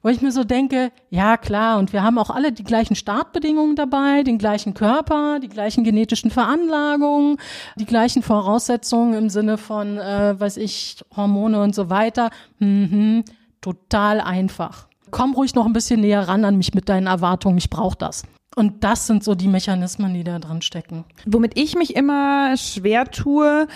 Wo 0.00 0.08
ich 0.08 0.22
mir 0.22 0.30
so 0.30 0.44
denke, 0.44 0.92
ja 1.10 1.36
klar, 1.36 1.78
und 1.78 1.92
wir 1.92 2.04
haben 2.04 2.18
auch 2.18 2.30
alle 2.30 2.52
die 2.52 2.62
gleichen 2.62 2.94
Startbedingungen 2.94 3.74
dabei, 3.74 4.22
den 4.22 4.38
gleichen 4.38 4.72
Körper, 4.72 5.40
die 5.40 5.48
gleichen 5.48 5.82
genetischen 5.82 6.30
Veranlagungen, 6.30 7.36
die 7.76 7.84
gleichen 7.84 8.22
Voraussetzungen 8.22 9.14
im 9.14 9.28
Sinne 9.28 9.58
von, 9.58 9.98
äh, 9.98 10.38
weiß 10.38 10.56
ich, 10.58 11.04
Hormone 11.16 11.60
und 11.60 11.74
so 11.74 11.90
weiter. 11.90 12.30
Mhm 12.60 13.24
total 13.60 14.20
einfach. 14.20 14.88
Komm 15.10 15.34
ruhig 15.34 15.54
noch 15.54 15.66
ein 15.66 15.72
bisschen 15.72 16.00
näher 16.00 16.28
ran 16.28 16.44
an 16.44 16.56
mich 16.56 16.74
mit 16.74 16.88
deinen 16.88 17.06
Erwartungen, 17.06 17.58
ich 17.58 17.70
brauche 17.70 17.96
das. 17.96 18.24
Und 18.56 18.82
das 18.84 19.06
sind 19.06 19.22
so 19.22 19.34
die 19.34 19.48
Mechanismen, 19.48 20.14
die 20.14 20.24
da 20.24 20.38
drin 20.38 20.62
stecken. 20.62 21.04
Womit 21.26 21.56
ich 21.56 21.76
mich 21.76 21.94
immer 21.94 22.56
schwer 22.56 23.06
tue, 23.10 23.68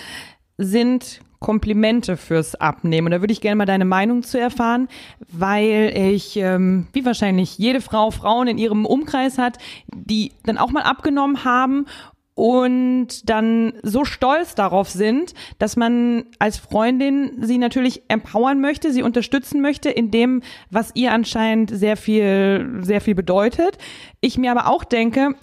sind 0.57 1.21
Komplimente 1.43 2.15
fürs 2.15 2.55
Abnehmen. 2.55 3.07
Und 3.07 3.11
da 3.11 3.21
würde 3.21 3.33
ich 3.33 3.41
gerne 3.41 3.57
mal 3.57 3.65
deine 3.65 3.85
Meinung 3.85 4.23
zu 4.23 4.39
erfahren, 4.39 4.87
weil 5.27 5.91
ich, 5.95 6.37
ähm, 6.37 6.87
wie 6.93 7.05
wahrscheinlich 7.05 7.57
jede 7.57 7.81
Frau, 7.81 8.11
Frauen 8.11 8.47
in 8.47 8.57
ihrem 8.57 8.85
Umkreis 8.85 9.37
hat, 9.37 9.57
die 9.93 10.31
dann 10.43 10.57
auch 10.57 10.71
mal 10.71 10.83
abgenommen 10.83 11.43
haben 11.43 11.85
und 12.35 13.29
dann 13.29 13.73
so 13.83 14.05
stolz 14.05 14.55
darauf 14.55 14.89
sind, 14.89 15.33
dass 15.59 15.75
man 15.75 16.25
als 16.39 16.57
Freundin 16.57 17.37
sie 17.41 17.57
natürlich 17.59 18.03
empowern 18.07 18.59
möchte, 18.59 18.91
sie 18.91 19.03
unterstützen 19.03 19.61
möchte 19.61 19.89
in 19.89 20.09
dem, 20.09 20.41
was 20.71 20.91
ihr 20.95 21.11
anscheinend 21.11 21.69
sehr 21.69 21.95
viel, 21.95 22.79
sehr 22.81 23.01
viel 23.01 23.13
bedeutet. 23.13 23.77
Ich 24.19 24.37
mir 24.37 24.51
aber 24.51 24.67
auch 24.67 24.83
denke, 24.83 25.35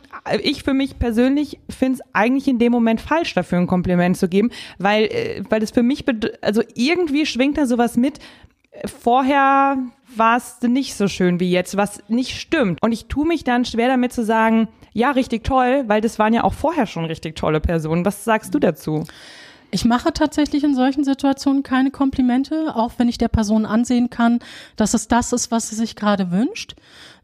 ich 0.42 0.64
für 0.64 0.74
mich 0.74 0.98
persönlich 0.98 1.60
finde 1.68 2.00
es 2.00 2.14
eigentlich 2.14 2.48
in 2.48 2.58
dem 2.58 2.72
Moment 2.72 3.00
falsch, 3.00 3.34
dafür 3.34 3.58
ein 3.58 3.66
Kompliment 3.68 4.16
zu 4.16 4.28
geben, 4.28 4.50
weil, 4.78 5.04
äh, 5.04 5.42
weil 5.48 5.60
das 5.60 5.70
für 5.70 5.82
mich, 5.82 6.04
also 6.40 6.62
irgendwie 6.74 7.26
schwingt 7.26 7.56
da 7.56 7.66
sowas 7.66 7.96
mit, 7.96 8.18
vorher 8.84 9.78
war 10.16 10.36
es 10.36 10.60
nicht 10.62 10.94
so 10.94 11.08
schön 11.08 11.40
wie 11.40 11.50
jetzt, 11.50 11.76
was 11.76 12.02
nicht 12.08 12.38
stimmt. 12.40 12.82
Und 12.82 12.92
ich 12.92 13.06
tue 13.06 13.26
mich 13.26 13.44
dann 13.44 13.64
schwer 13.64 13.88
damit 13.88 14.12
zu 14.12 14.24
sagen, 14.24 14.68
ja, 14.92 15.10
richtig 15.12 15.44
toll, 15.44 15.84
weil 15.86 16.00
das 16.00 16.18
waren 16.18 16.34
ja 16.34 16.44
auch 16.44 16.54
vorher 16.54 16.86
schon 16.86 17.04
richtig 17.04 17.36
tolle 17.36 17.60
Personen. 17.60 18.04
Was 18.04 18.24
sagst 18.24 18.54
du 18.54 18.58
dazu? 18.58 19.04
Ich 19.72 19.84
mache 19.84 20.12
tatsächlich 20.12 20.64
in 20.64 20.74
solchen 20.74 21.04
Situationen 21.04 21.62
keine 21.62 21.92
Komplimente, 21.92 22.74
auch 22.74 22.92
wenn 22.96 23.08
ich 23.08 23.18
der 23.18 23.28
Person 23.28 23.66
ansehen 23.66 24.10
kann, 24.10 24.40
dass 24.74 24.94
es 24.94 25.06
das 25.06 25.32
ist, 25.32 25.52
was 25.52 25.68
sie 25.68 25.76
sich 25.76 25.94
gerade 25.94 26.32
wünscht, 26.32 26.74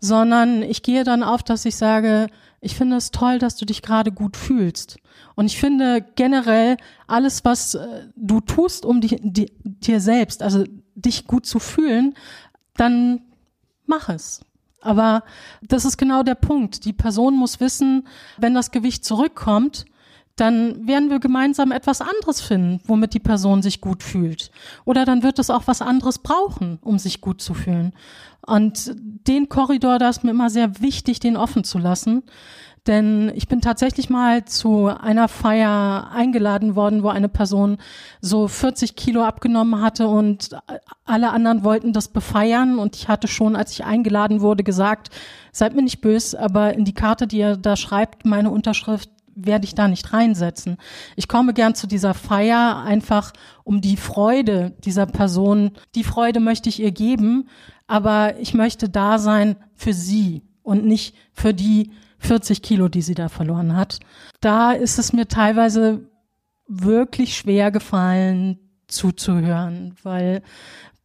sondern 0.00 0.62
ich 0.62 0.82
gehe 0.82 1.02
dann 1.02 1.24
auf, 1.24 1.42
dass 1.42 1.64
ich 1.64 1.74
sage, 1.74 2.28
ich 2.60 2.76
finde 2.76 2.96
es 2.96 3.10
toll, 3.10 3.38
dass 3.38 3.56
du 3.56 3.64
dich 3.64 3.82
gerade 3.82 4.12
gut 4.12 4.36
fühlst. 4.36 4.98
Und 5.34 5.46
ich 5.46 5.58
finde 5.58 6.04
generell 6.14 6.76
alles, 7.06 7.44
was 7.44 7.74
äh, 7.74 8.04
du 8.14 8.40
tust, 8.40 8.84
um 8.84 9.00
dich, 9.00 9.16
dir 9.22 10.00
selbst, 10.00 10.42
also 10.42 10.64
dich 10.94 11.26
gut 11.26 11.46
zu 11.46 11.58
fühlen, 11.58 12.14
dann 12.76 13.22
mach 13.86 14.08
es. 14.08 14.40
Aber 14.86 15.24
das 15.62 15.84
ist 15.84 15.96
genau 15.96 16.22
der 16.22 16.36
Punkt. 16.36 16.84
Die 16.84 16.92
Person 16.92 17.36
muss 17.36 17.60
wissen, 17.60 18.06
wenn 18.38 18.54
das 18.54 18.70
Gewicht 18.70 19.04
zurückkommt, 19.04 19.84
dann 20.36 20.86
werden 20.86 21.08
wir 21.08 21.18
gemeinsam 21.18 21.72
etwas 21.72 22.02
anderes 22.02 22.42
finden, 22.42 22.80
womit 22.86 23.14
die 23.14 23.20
Person 23.20 23.62
sich 23.62 23.80
gut 23.80 24.02
fühlt. 24.02 24.50
Oder 24.84 25.06
dann 25.06 25.22
wird 25.22 25.38
es 25.38 25.48
auch 25.48 25.62
was 25.66 25.80
anderes 25.80 26.18
brauchen, 26.18 26.78
um 26.82 26.98
sich 26.98 27.22
gut 27.22 27.40
zu 27.40 27.54
fühlen. 27.54 27.94
Und 28.46 28.94
den 28.94 29.48
Korridor, 29.48 29.98
da 29.98 30.10
ist 30.10 30.24
mir 30.24 30.30
immer 30.30 30.50
sehr 30.50 30.80
wichtig, 30.80 31.20
den 31.20 31.36
offen 31.36 31.64
zu 31.64 31.78
lassen. 31.78 32.22
Denn 32.86 33.32
ich 33.34 33.48
bin 33.48 33.60
tatsächlich 33.60 34.10
mal 34.10 34.44
zu 34.44 34.86
einer 34.86 35.26
Feier 35.28 36.10
eingeladen 36.12 36.76
worden, 36.76 37.02
wo 37.02 37.08
eine 37.08 37.28
Person 37.28 37.78
so 38.20 38.46
40 38.46 38.94
Kilo 38.94 39.24
abgenommen 39.24 39.80
hatte 39.82 40.06
und 40.06 40.50
alle 41.04 41.30
anderen 41.30 41.64
wollten 41.64 41.92
das 41.92 42.08
befeiern. 42.08 42.78
Und 42.78 42.94
ich 42.94 43.08
hatte 43.08 43.26
schon, 43.26 43.56
als 43.56 43.72
ich 43.72 43.84
eingeladen 43.84 44.40
wurde, 44.40 44.62
gesagt, 44.62 45.10
seid 45.50 45.74
mir 45.74 45.82
nicht 45.82 46.00
böse, 46.00 46.38
aber 46.38 46.74
in 46.74 46.84
die 46.84 46.94
Karte, 46.94 47.26
die 47.26 47.38
ihr 47.38 47.56
da 47.56 47.76
schreibt, 47.76 48.24
meine 48.24 48.50
Unterschrift, 48.50 49.10
werde 49.36 49.66
ich 49.66 49.74
da 49.74 49.86
nicht 49.86 50.12
reinsetzen. 50.12 50.78
Ich 51.14 51.28
komme 51.28 51.52
gern 51.52 51.74
zu 51.74 51.86
dieser 51.86 52.14
Feier 52.14 52.82
einfach 52.84 53.32
um 53.64 53.80
die 53.80 53.96
Freude 53.96 54.74
dieser 54.84 55.06
Person. 55.06 55.72
Die 55.94 56.04
Freude 56.04 56.40
möchte 56.40 56.68
ich 56.70 56.80
ihr 56.80 56.92
geben, 56.92 57.48
aber 57.86 58.38
ich 58.40 58.54
möchte 58.54 58.88
da 58.88 59.18
sein 59.18 59.56
für 59.74 59.92
sie 59.92 60.42
und 60.62 60.86
nicht 60.86 61.14
für 61.32 61.52
die 61.52 61.90
40 62.26 62.62
Kilo, 62.62 62.88
die 62.88 63.02
sie 63.02 63.14
da 63.14 63.28
verloren 63.28 63.76
hat. 63.76 64.00
Da 64.40 64.72
ist 64.72 64.98
es 64.98 65.12
mir 65.12 65.28
teilweise 65.28 66.08
wirklich 66.68 67.36
schwer 67.36 67.70
gefallen 67.70 68.58
zuzuhören, 68.88 69.94
weil 70.02 70.42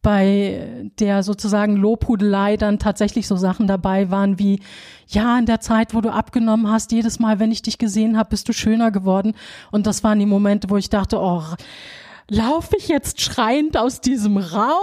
bei 0.02 0.90
der 0.98 1.22
sozusagen 1.22 1.76
Lobhudelei 1.76 2.56
dann 2.56 2.80
tatsächlich 2.80 3.28
so 3.28 3.36
Sachen 3.36 3.68
dabei 3.68 4.10
waren 4.10 4.38
wie, 4.38 4.60
ja, 5.06 5.38
in 5.38 5.46
der 5.46 5.60
Zeit, 5.60 5.94
wo 5.94 6.00
du 6.00 6.12
abgenommen 6.12 6.68
hast, 6.68 6.90
jedes 6.90 7.20
Mal, 7.20 7.38
wenn 7.38 7.52
ich 7.52 7.62
dich 7.62 7.78
gesehen 7.78 8.18
habe, 8.18 8.30
bist 8.30 8.48
du 8.48 8.52
schöner 8.52 8.90
geworden. 8.90 9.34
Und 9.70 9.86
das 9.86 10.02
waren 10.02 10.18
die 10.18 10.26
Momente, 10.26 10.70
wo 10.70 10.76
ich 10.76 10.90
dachte, 10.90 11.20
oh, 11.20 11.44
laufe 12.28 12.76
ich 12.76 12.88
jetzt 12.88 13.20
schreiend 13.20 13.76
aus 13.76 14.00
diesem 14.00 14.36
Raum? 14.36 14.80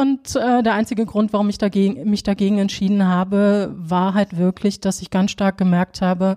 Und 0.00 0.36
äh, 0.36 0.62
der 0.62 0.74
einzige 0.74 1.06
Grund, 1.06 1.32
warum 1.32 1.48
ich 1.48 1.58
dagegen, 1.58 2.08
mich 2.08 2.22
dagegen 2.22 2.58
entschieden 2.58 3.06
habe, 3.06 3.74
war 3.76 4.14
halt 4.14 4.36
wirklich, 4.36 4.80
dass 4.80 5.00
ich 5.00 5.10
ganz 5.10 5.30
stark 5.30 5.56
gemerkt 5.56 6.02
habe, 6.02 6.36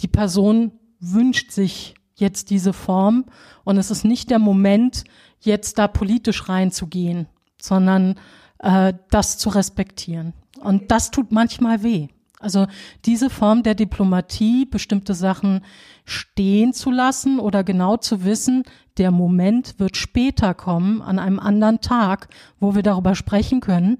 die 0.00 0.08
Person 0.08 0.72
wünscht 0.98 1.52
sich 1.52 1.94
jetzt 2.14 2.50
diese 2.50 2.72
Form 2.72 3.26
und 3.64 3.76
es 3.78 3.90
ist 3.90 4.04
nicht 4.04 4.30
der 4.30 4.38
Moment, 4.38 5.04
jetzt 5.40 5.78
da 5.78 5.88
politisch 5.88 6.48
reinzugehen, 6.48 7.26
sondern 7.60 8.16
äh, 8.58 8.92
das 9.10 9.38
zu 9.38 9.48
respektieren. 9.48 10.34
Und 10.60 10.90
das 10.90 11.10
tut 11.10 11.32
manchmal 11.32 11.82
weh. 11.82 12.08
Also 12.40 12.66
diese 13.04 13.28
Form 13.28 13.62
der 13.62 13.74
Diplomatie, 13.74 14.64
bestimmte 14.64 15.12
Sachen 15.12 15.60
stehen 16.06 16.72
zu 16.72 16.90
lassen 16.90 17.38
oder 17.38 17.62
genau 17.62 17.98
zu 17.98 18.24
wissen, 18.24 18.64
der 18.96 19.10
Moment 19.10 19.78
wird 19.78 19.98
später 19.98 20.54
kommen, 20.54 21.02
an 21.02 21.18
einem 21.18 21.38
anderen 21.38 21.82
Tag, 21.82 22.28
wo 22.58 22.74
wir 22.74 22.82
darüber 22.82 23.14
sprechen 23.14 23.60
können, 23.60 23.98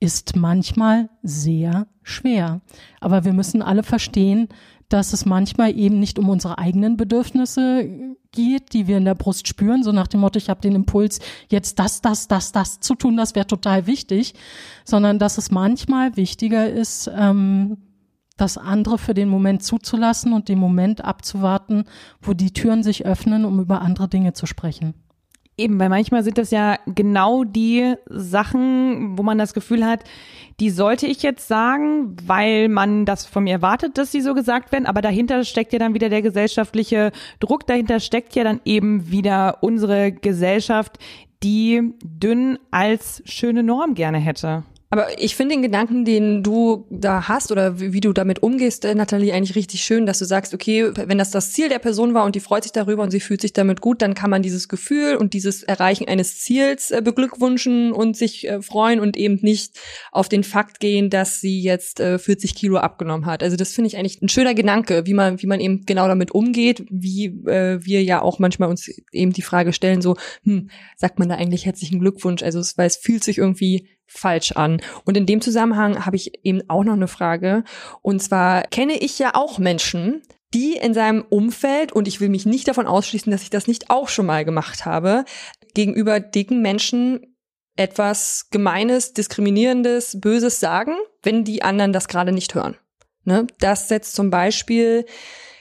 ist 0.00 0.34
manchmal 0.34 1.08
sehr 1.22 1.86
schwer. 2.02 2.60
Aber 3.00 3.24
wir 3.24 3.32
müssen 3.32 3.62
alle 3.62 3.84
verstehen, 3.84 4.48
dass 4.88 5.12
es 5.12 5.24
manchmal 5.24 5.76
eben 5.76 6.00
nicht 6.00 6.18
um 6.18 6.28
unsere 6.28 6.58
eigenen 6.58 6.96
Bedürfnisse 6.96 7.88
geht, 8.36 8.72
die 8.74 8.86
wir 8.86 8.98
in 8.98 9.04
der 9.04 9.16
Brust 9.16 9.48
spüren, 9.48 9.82
so 9.82 9.90
nach 9.90 10.06
dem 10.06 10.20
Motto, 10.20 10.36
ich 10.38 10.48
habe 10.48 10.60
den 10.60 10.76
Impuls, 10.76 11.18
jetzt 11.48 11.80
das, 11.80 12.02
das, 12.02 12.28
das, 12.28 12.52
das 12.52 12.78
zu 12.78 12.94
tun, 12.94 13.16
das 13.16 13.34
wäre 13.34 13.46
total 13.46 13.88
wichtig, 13.88 14.34
sondern 14.84 15.18
dass 15.18 15.38
es 15.38 15.50
manchmal 15.50 16.16
wichtiger 16.16 16.70
ist, 16.70 17.10
ähm, 17.16 17.78
das 18.36 18.58
andere 18.58 18.98
für 18.98 19.14
den 19.14 19.30
Moment 19.30 19.62
zuzulassen 19.62 20.34
und 20.34 20.48
den 20.48 20.58
Moment 20.58 21.02
abzuwarten, 21.02 21.84
wo 22.20 22.34
die 22.34 22.52
Türen 22.52 22.82
sich 22.82 23.06
öffnen, 23.06 23.46
um 23.46 23.58
über 23.58 23.80
andere 23.80 24.08
Dinge 24.08 24.34
zu 24.34 24.44
sprechen. 24.44 24.94
Eben, 25.58 25.80
weil 25.80 25.88
manchmal 25.88 26.22
sind 26.22 26.36
das 26.36 26.50
ja 26.50 26.78
genau 26.84 27.42
die 27.42 27.94
Sachen, 28.10 29.16
wo 29.16 29.22
man 29.22 29.38
das 29.38 29.54
Gefühl 29.54 29.86
hat, 29.86 30.04
die 30.60 30.68
sollte 30.68 31.06
ich 31.06 31.22
jetzt 31.22 31.48
sagen, 31.48 32.14
weil 32.26 32.68
man 32.68 33.06
das 33.06 33.24
von 33.24 33.44
mir 33.44 33.52
erwartet, 33.52 33.96
dass 33.96 34.12
sie 34.12 34.20
so 34.20 34.34
gesagt 34.34 34.70
werden. 34.70 34.84
Aber 34.84 35.00
dahinter 35.00 35.44
steckt 35.44 35.72
ja 35.72 35.78
dann 35.78 35.94
wieder 35.94 36.10
der 36.10 36.20
gesellschaftliche 36.20 37.10
Druck. 37.40 37.66
Dahinter 37.66 38.00
steckt 38.00 38.34
ja 38.36 38.44
dann 38.44 38.60
eben 38.66 39.10
wieder 39.10 39.62
unsere 39.62 40.12
Gesellschaft, 40.12 40.98
die 41.42 41.94
dünn 42.02 42.58
als 42.70 43.22
schöne 43.24 43.62
Norm 43.62 43.94
gerne 43.94 44.18
hätte. 44.18 44.64
Aber 44.88 45.20
ich 45.20 45.34
finde 45.34 45.56
den 45.56 45.62
Gedanken, 45.62 46.04
den 46.04 46.44
du 46.44 46.86
da 46.90 47.26
hast 47.26 47.50
oder 47.50 47.80
wie, 47.80 47.92
wie, 47.92 48.00
du 48.00 48.12
damit 48.12 48.42
umgehst, 48.42 48.84
äh, 48.84 48.94
Nathalie, 48.94 49.34
eigentlich 49.34 49.56
richtig 49.56 49.80
schön, 49.82 50.06
dass 50.06 50.20
du 50.20 50.24
sagst, 50.24 50.54
okay, 50.54 50.92
wenn 50.94 51.18
das 51.18 51.32
das 51.32 51.50
Ziel 51.52 51.68
der 51.68 51.80
Person 51.80 52.14
war 52.14 52.24
und 52.24 52.36
die 52.36 52.40
freut 52.40 52.62
sich 52.62 52.72
darüber 52.72 53.02
und 53.02 53.10
sie 53.10 53.18
fühlt 53.18 53.40
sich 53.40 53.52
damit 53.52 53.80
gut, 53.80 54.00
dann 54.00 54.14
kann 54.14 54.30
man 54.30 54.42
dieses 54.42 54.68
Gefühl 54.68 55.16
und 55.16 55.34
dieses 55.34 55.64
Erreichen 55.64 56.06
eines 56.06 56.38
Ziels 56.38 56.92
äh, 56.92 57.02
beglückwünschen 57.02 57.90
und 57.92 58.16
sich 58.16 58.46
äh, 58.48 58.62
freuen 58.62 59.00
und 59.00 59.16
eben 59.16 59.40
nicht 59.42 59.76
auf 60.12 60.28
den 60.28 60.44
Fakt 60.44 60.78
gehen, 60.78 61.10
dass 61.10 61.40
sie 61.40 61.60
jetzt 61.60 61.98
äh, 61.98 62.20
40 62.20 62.54
Kilo 62.54 62.76
abgenommen 62.76 63.26
hat. 63.26 63.42
Also 63.42 63.56
das 63.56 63.72
finde 63.72 63.88
ich 63.88 63.96
eigentlich 63.96 64.22
ein 64.22 64.28
schöner 64.28 64.54
Gedanke, 64.54 65.04
wie 65.04 65.14
man, 65.14 65.42
wie 65.42 65.46
man 65.48 65.58
eben 65.58 65.84
genau 65.84 66.06
damit 66.06 66.30
umgeht, 66.30 66.86
wie 66.90 67.26
äh, 67.46 67.84
wir 67.84 68.04
ja 68.04 68.22
auch 68.22 68.38
manchmal 68.38 68.68
uns 68.68 68.88
eben 69.10 69.32
die 69.32 69.42
Frage 69.42 69.72
stellen, 69.72 70.00
so, 70.00 70.16
hm, 70.44 70.70
sagt 70.96 71.18
man 71.18 71.28
da 71.28 71.34
eigentlich 71.34 71.66
herzlichen 71.66 71.98
Glückwunsch? 71.98 72.44
Also, 72.44 72.60
weil 72.76 72.86
es 72.86 72.96
fühlt 72.96 73.24
sich 73.24 73.38
irgendwie 73.38 73.88
falsch 74.06 74.52
an. 74.52 74.80
Und 75.04 75.16
in 75.16 75.26
dem 75.26 75.40
Zusammenhang 75.40 76.06
habe 76.06 76.16
ich 76.16 76.44
eben 76.44 76.62
auch 76.68 76.84
noch 76.84 76.94
eine 76.94 77.08
Frage. 77.08 77.64
Und 78.02 78.22
zwar 78.22 78.62
kenne 78.62 78.94
ich 78.98 79.18
ja 79.18 79.34
auch 79.34 79.58
Menschen, 79.58 80.22
die 80.54 80.74
in 80.74 80.94
seinem 80.94 81.22
Umfeld, 81.28 81.92
und 81.92 82.08
ich 82.08 82.20
will 82.20 82.28
mich 82.28 82.46
nicht 82.46 82.68
davon 82.68 82.86
ausschließen, 82.86 83.30
dass 83.30 83.42
ich 83.42 83.50
das 83.50 83.66
nicht 83.66 83.90
auch 83.90 84.08
schon 84.08 84.26
mal 84.26 84.44
gemacht 84.44 84.86
habe, 84.86 85.24
gegenüber 85.74 86.20
dicken 86.20 86.62
Menschen 86.62 87.36
etwas 87.76 88.48
Gemeines, 88.50 89.12
Diskriminierendes, 89.12 90.18
Böses 90.20 90.60
sagen, 90.60 90.94
wenn 91.22 91.44
die 91.44 91.62
anderen 91.62 91.92
das 91.92 92.08
gerade 92.08 92.32
nicht 92.32 92.54
hören. 92.54 92.76
Ne? 93.24 93.46
Das 93.60 93.88
setzt 93.88 94.14
zum 94.14 94.30
Beispiel, 94.30 95.04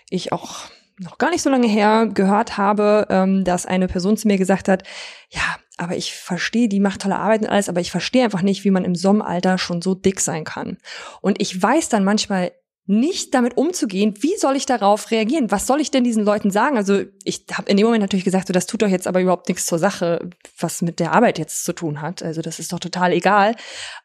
ich 0.10 0.32
auch 0.32 0.70
noch 0.98 1.18
gar 1.18 1.30
nicht 1.30 1.42
so 1.42 1.50
lange 1.50 1.68
her 1.68 2.10
gehört 2.14 2.58
habe, 2.58 3.08
ähm, 3.10 3.44
dass 3.44 3.66
eine 3.66 3.88
Person 3.88 4.16
zu 4.16 4.28
mir 4.28 4.38
gesagt 4.38 4.70
hat, 4.70 4.84
ja, 5.30 5.42
aber 5.78 5.96
ich 5.96 6.14
verstehe, 6.14 6.70
die 6.70 6.80
macht 6.80 7.02
tolle 7.02 7.18
Arbeit 7.18 7.42
und 7.42 7.50
alles, 7.50 7.70
aber 7.70 7.82
ich 7.82 7.92
verstehe 7.92 8.24
einfach 8.24 8.42
nicht, 8.42 8.64
wie 8.64 8.72
man 8.72 8.86
im 8.86 8.96
Sommeralter 8.96 9.58
schon 9.58 9.82
so 9.82 9.94
dick 9.94 10.20
sein 10.22 10.44
kann. 10.44 10.78
Und 11.22 11.42
ich 11.42 11.62
weiß 11.62 11.90
dann 11.90 12.04
manchmal 12.04 12.52
nicht 12.88 13.34
damit 13.34 13.58
umzugehen, 13.58 14.14
wie 14.20 14.36
soll 14.38 14.56
ich 14.56 14.68
darauf 14.68 15.10
reagieren? 15.10 15.50
Was 15.50 15.66
soll 15.66 15.82
ich 15.82 15.90
denn 15.90 16.04
diesen 16.04 16.24
Leuten 16.24 16.52
sagen? 16.52 16.78
Also 16.78 17.02
ich 17.24 17.46
habe 17.52 17.70
in 17.70 17.78
dem 17.78 17.86
Moment 17.88 18.02
natürlich 18.02 18.26
gesagt, 18.26 18.48
so, 18.48 18.54
das 18.54 18.68
tut 18.68 18.84
doch 18.84 18.88
jetzt 18.88 19.08
aber 19.08 19.22
überhaupt 19.22 19.50
nichts 19.50 19.66
zur 19.66 19.80
Sache, 19.80 20.30
was 20.60 20.84
mit 20.84 21.00
der 21.00 21.14
Arbeit 21.14 21.40
jetzt 21.40 21.66
zu 21.66 21.74
tun 21.74 22.02
hat. 22.02 22.22
Also 22.22 22.44
das 22.44 22.60
ist 22.60 22.74
doch 22.74 22.80
total 22.80 23.12
egal. 23.12 23.56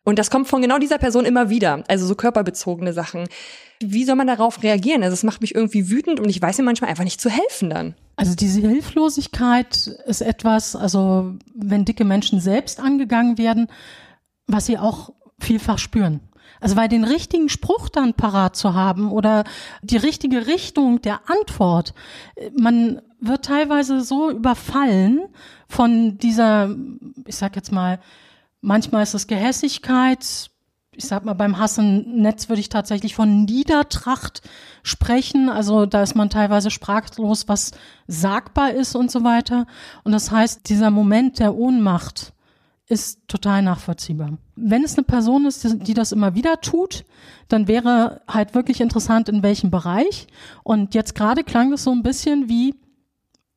Und 0.03 0.19
das 0.19 0.31
kommt 0.31 0.49
von 0.49 0.63
genau 0.63 0.79
dieser 0.79 0.97
Person 0.97 1.27
immer 1.27 1.51
wieder. 1.51 1.85
Also 1.89 2.07
so 2.07 2.15
körperbezogene 2.15 2.95
Sachen. 2.95 3.29
Wie 3.81 4.05
soll 4.05 4.17
man 4.17 4.27
darauf 4.27 4.63
reagieren? 4.63 5.03
Also 5.03 5.13
es 5.13 5.25
macht 5.25 5.43
mich 5.43 5.55
irgendwie 5.55 5.91
wütend 5.91 6.19
und 6.19 6.31
ich 6.31 6.41
weiß 6.41 6.57
mir 6.57 6.65
manchmal 6.65 6.89
einfach 6.89 7.05
nicht 7.05 7.21
zu 7.21 7.29
helfen 7.29 7.69
dann. 7.69 7.95
Also 8.17 8.35
diese 8.35 8.61
Hilflosigkeit 8.61 9.89
ist 10.07 10.23
etwas, 10.23 10.75
also 10.75 11.35
wenn 11.55 11.85
dicke 11.85 12.05
Menschen 12.05 12.41
selbst 12.41 12.81
angegangen 12.81 13.37
werden, 13.37 13.69
was 14.47 14.67
sie 14.67 14.79
auch 14.79 15.13
vielfach 15.39 15.79
spüren. 15.79 16.21
Also 16.61 16.77
weil 16.77 16.89
den 16.89 17.05
richtigen 17.05 17.49
Spruch 17.49 17.89
dann 17.89 18.15
parat 18.15 18.57
zu 18.57 18.75
haben 18.75 19.11
oder 19.11 19.45
die 19.83 19.97
richtige 19.97 20.47
Richtung 20.47 21.01
der 21.01 21.21
Antwort, 21.29 21.95
man 22.57 23.01
wird 23.21 23.45
teilweise 23.45 24.01
so 24.01 24.31
überfallen 24.31 25.23
von 25.69 26.19
dieser, 26.19 26.75
ich 27.27 27.37
sag 27.37 27.57
jetzt 27.57 27.73
mal, 27.73 27.99
manchmal 28.61 29.03
ist 29.03 29.15
es 29.15 29.27
Gehässigkeit, 29.27 30.51
ich 30.93 31.07
sag 31.07 31.25
mal, 31.25 31.35
beim 31.35 31.59
Hassennetz 31.59 32.49
würde 32.49 32.61
ich 32.61 32.69
tatsächlich 32.69 33.15
von 33.15 33.45
Niedertracht 33.45 34.43
sprechen. 34.83 35.49
Also 35.49 35.87
da 35.87 36.03
ist 36.03 36.15
man 36.15 36.29
teilweise 36.29 36.71
sprachlos, 36.71 37.49
was 37.49 37.71
sagbar 38.07 38.73
ist 38.73 38.95
und 38.95 39.11
so 39.11 39.25
weiter. 39.25 39.67
Und 40.05 40.13
das 40.13 40.31
heißt, 40.31 40.69
dieser 40.69 40.91
Moment 40.91 41.39
der 41.39 41.55
Ohnmacht 41.55 42.33
ist 42.91 43.21
total 43.29 43.63
nachvollziehbar. 43.63 44.39
Wenn 44.57 44.85
es 44.85 44.97
eine 44.97 45.05
Person 45.05 45.47
ist, 45.47 45.87
die 45.87 45.95
das 45.95 46.13
immer 46.13 46.35
wieder 46.35 46.61
tut, 46.61 47.05
dann 47.49 47.69
wäre 47.69 48.23
halt 48.29 48.55
wirklich 48.55 48.81
interessant, 48.81 49.29
in 49.29 49.43
welchem 49.43 49.71
Bereich. 49.71 50.27
Und 50.65 50.95
jetzt 50.95 51.15
gerade 51.15 51.45
klang 51.45 51.73
es 51.73 51.85
so 51.85 51.93
ein 51.93 52.03
bisschen 52.03 52.49
wie, 52.49 52.75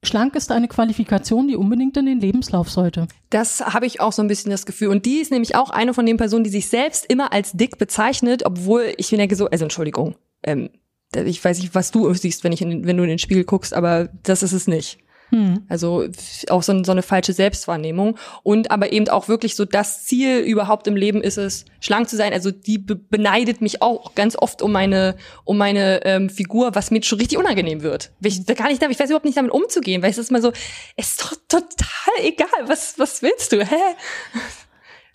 Schlank 0.04 0.36
ist 0.36 0.52
eine 0.52 0.68
Qualifikation, 0.68 1.48
die 1.48 1.56
unbedingt 1.56 1.98
in 1.98 2.06
den 2.06 2.20
Lebenslauf 2.20 2.70
sollte. 2.70 3.08
Das 3.30 3.62
habe 3.62 3.86
ich 3.86 4.02
auch 4.02 4.12
so 4.12 4.22
ein 4.22 4.28
bisschen 4.28 4.52
das 4.52 4.66
Gefühl. 4.66 4.90
Und 4.90 5.06
die 5.06 5.18
ist 5.18 5.32
nämlich 5.32 5.56
auch 5.56 5.70
eine 5.70 5.94
von 5.94 6.06
den 6.06 6.18
Personen, 6.18 6.44
die 6.44 6.50
sich 6.50 6.68
selbst 6.68 7.06
immer 7.08 7.34
als 7.34 7.54
dick 7.54 7.78
bezeichnet, 7.78 8.46
obwohl 8.46 8.94
ich 8.98 9.10
denke 9.10 9.36
so, 9.36 9.48
also 9.50 9.66
Entschuldigung, 9.66 10.16
ähm, 10.44 10.70
ich 11.16 11.44
weiß 11.44 11.60
nicht, 11.60 11.74
was 11.74 11.92
du 11.92 12.14
siehst, 12.14 12.44
wenn 12.44 12.52
ich 12.52 12.62
in, 12.62 12.86
wenn 12.86 12.98
du 12.98 13.04
in 13.04 13.10
den 13.10 13.20
Spiegel 13.20 13.46
guckst, 13.46 13.74
aber 13.74 14.10
das 14.24 14.44
ist 14.44 14.54
es 14.54 14.68
nicht. 14.68 15.00
Hm. 15.34 15.64
Also 15.68 16.06
auch 16.50 16.62
so, 16.62 16.84
so, 16.84 16.92
eine 16.92 17.02
falsche 17.02 17.34
Selbstwahrnehmung. 17.34 18.20
Und 18.44 18.70
aber 18.70 18.94
eben 18.94 19.10
auch 19.10 19.28
wirklich 19.28 19.56
so 19.56 19.66
das 19.66 20.06
Ziel 20.06 20.42
überhaupt 20.42 20.86
im 20.86 20.96
Leben 20.96 21.24
ist 21.24 21.40
es, 21.40 21.66
schlank 21.80 22.08
zu 22.08 22.16
sein. 22.16 22.34
Also 22.34 22.52
die 22.52 22.78
be 22.78 22.96
beneidet 22.96 23.60
mich 23.60 23.82
auch 23.82 24.14
ganz 24.14 24.36
oft 24.36 24.62
um 24.62 24.72
meine, 24.72 25.16
um 25.44 25.58
meine 25.58 26.06
ähm, 26.06 26.30
Figur, 26.30 26.76
was 26.76 26.92
mir 26.92 27.02
schon 27.02 27.18
richtig 27.18 27.40
unangenehm 27.40 27.82
wird. 27.82 28.12
Ich, 28.22 28.46
da 28.46 28.54
kann 28.54 28.70
ich, 28.70 28.80
ich 28.80 29.00
weiß 29.00 29.10
überhaupt 29.10 29.26
nicht 29.26 29.38
damit 29.38 29.52
umzugehen, 29.52 30.04
weil 30.04 30.12
es 30.12 30.20
ist 30.20 30.32
mal 30.32 30.42
so, 30.42 30.52
es 30.96 31.12
ist 31.12 31.22
doch 31.24 31.34
total 31.48 32.14
egal, 32.22 32.68
was, 32.68 33.00
was 33.00 33.24
willst 33.24 33.54
du? 33.54 33.66
Hä? 33.66 33.76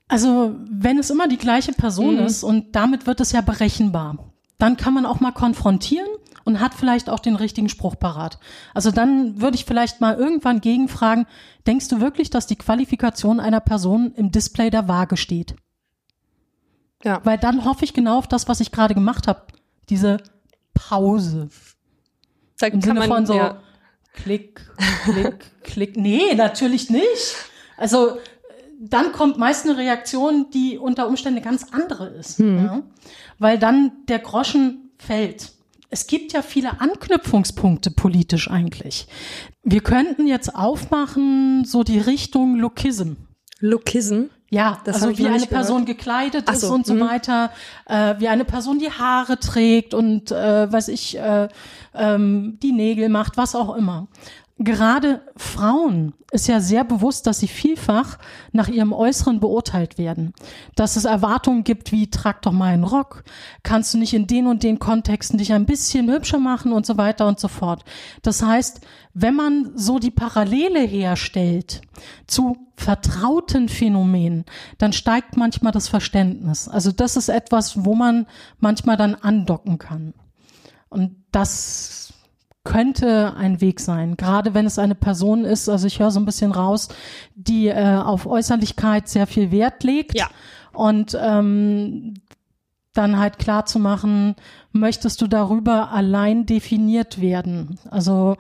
Also, 0.09 0.57
wenn 0.69 0.99
es 0.99 1.11
immer 1.11 1.29
die 1.29 1.37
gleiche 1.37 1.73
Person 1.73 2.17
mhm. 2.17 2.27
ist 2.27 2.43
und 2.43 2.75
damit 2.75 3.07
wird 3.07 3.21
es 3.21 3.31
ja 3.31 3.41
berechenbar, 3.41 4.33
dann 4.59 4.77
kann 4.77 4.95
man 4.95 5.07
auch 5.07 5.21
mal 5.21 5.33
konfrontieren 5.33 6.09
und 6.45 6.61
hat 6.61 6.75
vielleicht 6.75 7.09
auch 7.09 7.21
den 7.21 7.37
richtigen 7.37 7.69
Spruch 7.69 7.99
parat. 7.99 8.39
Also 8.75 8.91
dann 8.91 9.41
würde 9.41 9.57
ich 9.57 9.65
vielleicht 9.65 10.01
mal 10.01 10.17
irgendwann 10.17 10.61
gegenfragen, 10.61 11.27
denkst 11.67 11.89
du 11.89 12.01
wirklich, 12.01 12.31
dass 12.31 12.47
die 12.47 12.57
Qualifikation 12.57 13.41
einer 13.41 13.61
Person 13.61 14.13
im 14.15 14.33
Display 14.33 14.71
der 14.71 14.89
Waage 14.89 15.17
steht? 15.17 15.55
Ja. 17.05 17.21
Weil 17.25 17.39
dann 17.39 17.65
hoffe 17.65 17.85
ich 17.85 17.95
genau 17.95 18.19
auf 18.19 18.27
das, 18.27 18.49
was 18.49 18.61
ich 18.61 18.73
gerade 18.73 18.95
gemacht 18.95 19.29
habe. 19.29 19.43
Diese 19.89 20.19
Pause. 20.75 21.49
Da 22.59 22.67
Im 22.67 22.81
Sinne 22.81 23.01
man, 23.01 23.09
von 23.09 23.27
so 23.27 23.35
ja. 23.35 23.61
Klick, 24.15 24.61
Klick, 25.05 25.51
Klick. 25.63 25.97
Nee, 25.97 26.35
natürlich 26.35 26.91
nicht. 26.91 27.37
Also 27.77 28.19
dann 28.79 29.13
kommt 29.13 29.39
meist 29.39 29.67
eine 29.67 29.77
Reaktion, 29.77 30.47
die 30.53 30.79
unter 30.79 31.09
Umständen 31.09 31.43
ganz 31.43 31.67
andere 31.73 32.09
ist. 32.09 32.39
Hm. 32.39 32.65
Ja? 32.65 32.83
Weil 33.39 33.59
dann 33.59 33.93
der 34.09 34.21
Groschen 34.21 34.93
fällt 34.99 35.53
es 35.91 36.07
gibt 36.07 36.33
ja 36.33 36.43
viele 36.43 36.81
Anknüpfungspunkte 36.81 37.91
politisch 37.91 38.51
eigentlich. 38.51 39.07
Wir 39.63 39.81
könnten 39.81 40.27
jetzt 40.27 40.55
aufmachen, 40.55 41.65
so 41.65 41.83
die 41.83 41.99
Richtung 41.99 42.57
Lookism. 42.57 43.15
Lookism? 43.61 44.25
Ja, 44.51 44.81
das 44.85 45.03
also 45.03 45.19
wie 45.19 45.27
eine 45.27 45.47
Person 45.47 45.85
gehört. 45.85 45.99
gekleidet 45.99 46.51
ist 46.51 46.63
so, 46.63 46.73
und 46.73 46.87
so 46.87 46.95
mh. 46.95 47.07
weiter, 47.07 47.51
äh, 47.87 48.15
wie 48.19 48.29
eine 48.29 48.47
Person 48.47 48.79
die 48.79 48.91
Haare 48.91 49.39
trägt 49.39 49.93
und 49.93 50.31
äh, 50.31 50.73
weiß 50.73 50.89
ich, 50.89 51.19
äh, 51.19 51.49
ähm, 51.95 52.59
die 52.63 52.73
Nägel 52.73 53.11
macht, 53.11 53.37
was 53.37 53.55
auch 53.55 53.77
immer 53.77 54.09
gerade 54.59 55.23
Frauen 55.37 56.15
ist 56.31 56.49
ja 56.49 56.61
sehr 56.61 56.85
bewusst, 56.85 57.27
dass 57.27 57.39
sie 57.39 57.49
vielfach 57.49 58.19
nach 58.53 58.69
ihrem 58.69 58.93
Äußeren 58.93 59.41
beurteilt 59.41 59.99
werden. 59.99 60.35
Dass 60.75 60.97
es 60.97 61.05
Erwartungen 61.05 61.65
gibt 61.65 61.93
wie, 61.93 62.11
trag 62.11 62.43
doch 62.43 62.53
mal 62.53 62.73
einen 62.73 62.85
Rock, 62.85 63.25
kannst 63.63 63.95
du 63.95 63.99
nicht 63.99 64.15
in 64.15 64.27
den 64.27 64.47
und 64.47 64.63
den 64.63 64.79
Kontexten 64.79 65.39
dich 65.39 65.53
ein 65.53 65.65
bisschen 65.65 66.11
hübscher 66.11 66.39
machen 66.39 66.73
und 66.73 66.85
so 66.85 66.99
weiter 66.99 67.27
und 67.29 67.39
so 67.39 67.49
fort. 67.49 67.85
Das 68.23 68.43
heißt, 68.43 68.81
wenn 69.15 69.35
man 69.35 69.73
so 69.75 69.99
die 69.99 70.11
Parallele 70.11 70.81
herstellt 70.81 71.81
zu 72.27 72.57
vertrauten 72.77 73.69
Phänomenen, 73.69 74.45
dann 74.79 74.93
steigt 74.93 75.37
manchmal 75.37 75.73
das 75.73 75.89
Verständnis. 75.89 76.69
Also 76.69 76.93
das 76.93 77.17
ist 77.17 77.29
etwas, 77.29 77.85
wo 77.85 77.95
man 77.95 78.27
manchmal 78.59 78.97
dann 78.97 79.15
andocken 79.15 79.79
kann. 79.79 80.15
Und 80.89 81.17
das 81.33 82.08
könnte 82.69 83.35
ein 83.35 83.63
Weg 83.63 83.81
sein, 83.81 84.19
gerade 84.19 84.53
wenn 84.53 84.67
es 84.67 84.79
eine 84.79 84.95
Person 84.95 85.47
ist, 85.47 85.71
also 85.71 85.87
ich 85.87 86.01
höre 86.01 86.11
so 86.11 86.21
ein 86.21 86.27
bisschen 86.27 86.53
raus, 86.53 86.89
die 87.35 87.69
äh, 87.69 87.97
auf 87.97 88.27
Äußerlichkeit 88.27 89.09
sehr 89.09 89.27
viel 89.27 89.51
Wert 89.51 89.85
legt 89.85 90.15
ja. 90.15 90.29
und 90.75 91.19
ähm, 91.19 92.13
dann 92.93 93.19
halt 93.19 93.39
klar 93.39 93.65
zu 93.65 93.79
machen, 93.79 94.37
möchtest 94.73 95.23
du 95.23 95.29
darüber 95.29 95.93
allein 95.93 96.45
definiert 96.45 97.23
werden? 97.23 97.79
Also 97.91 98.37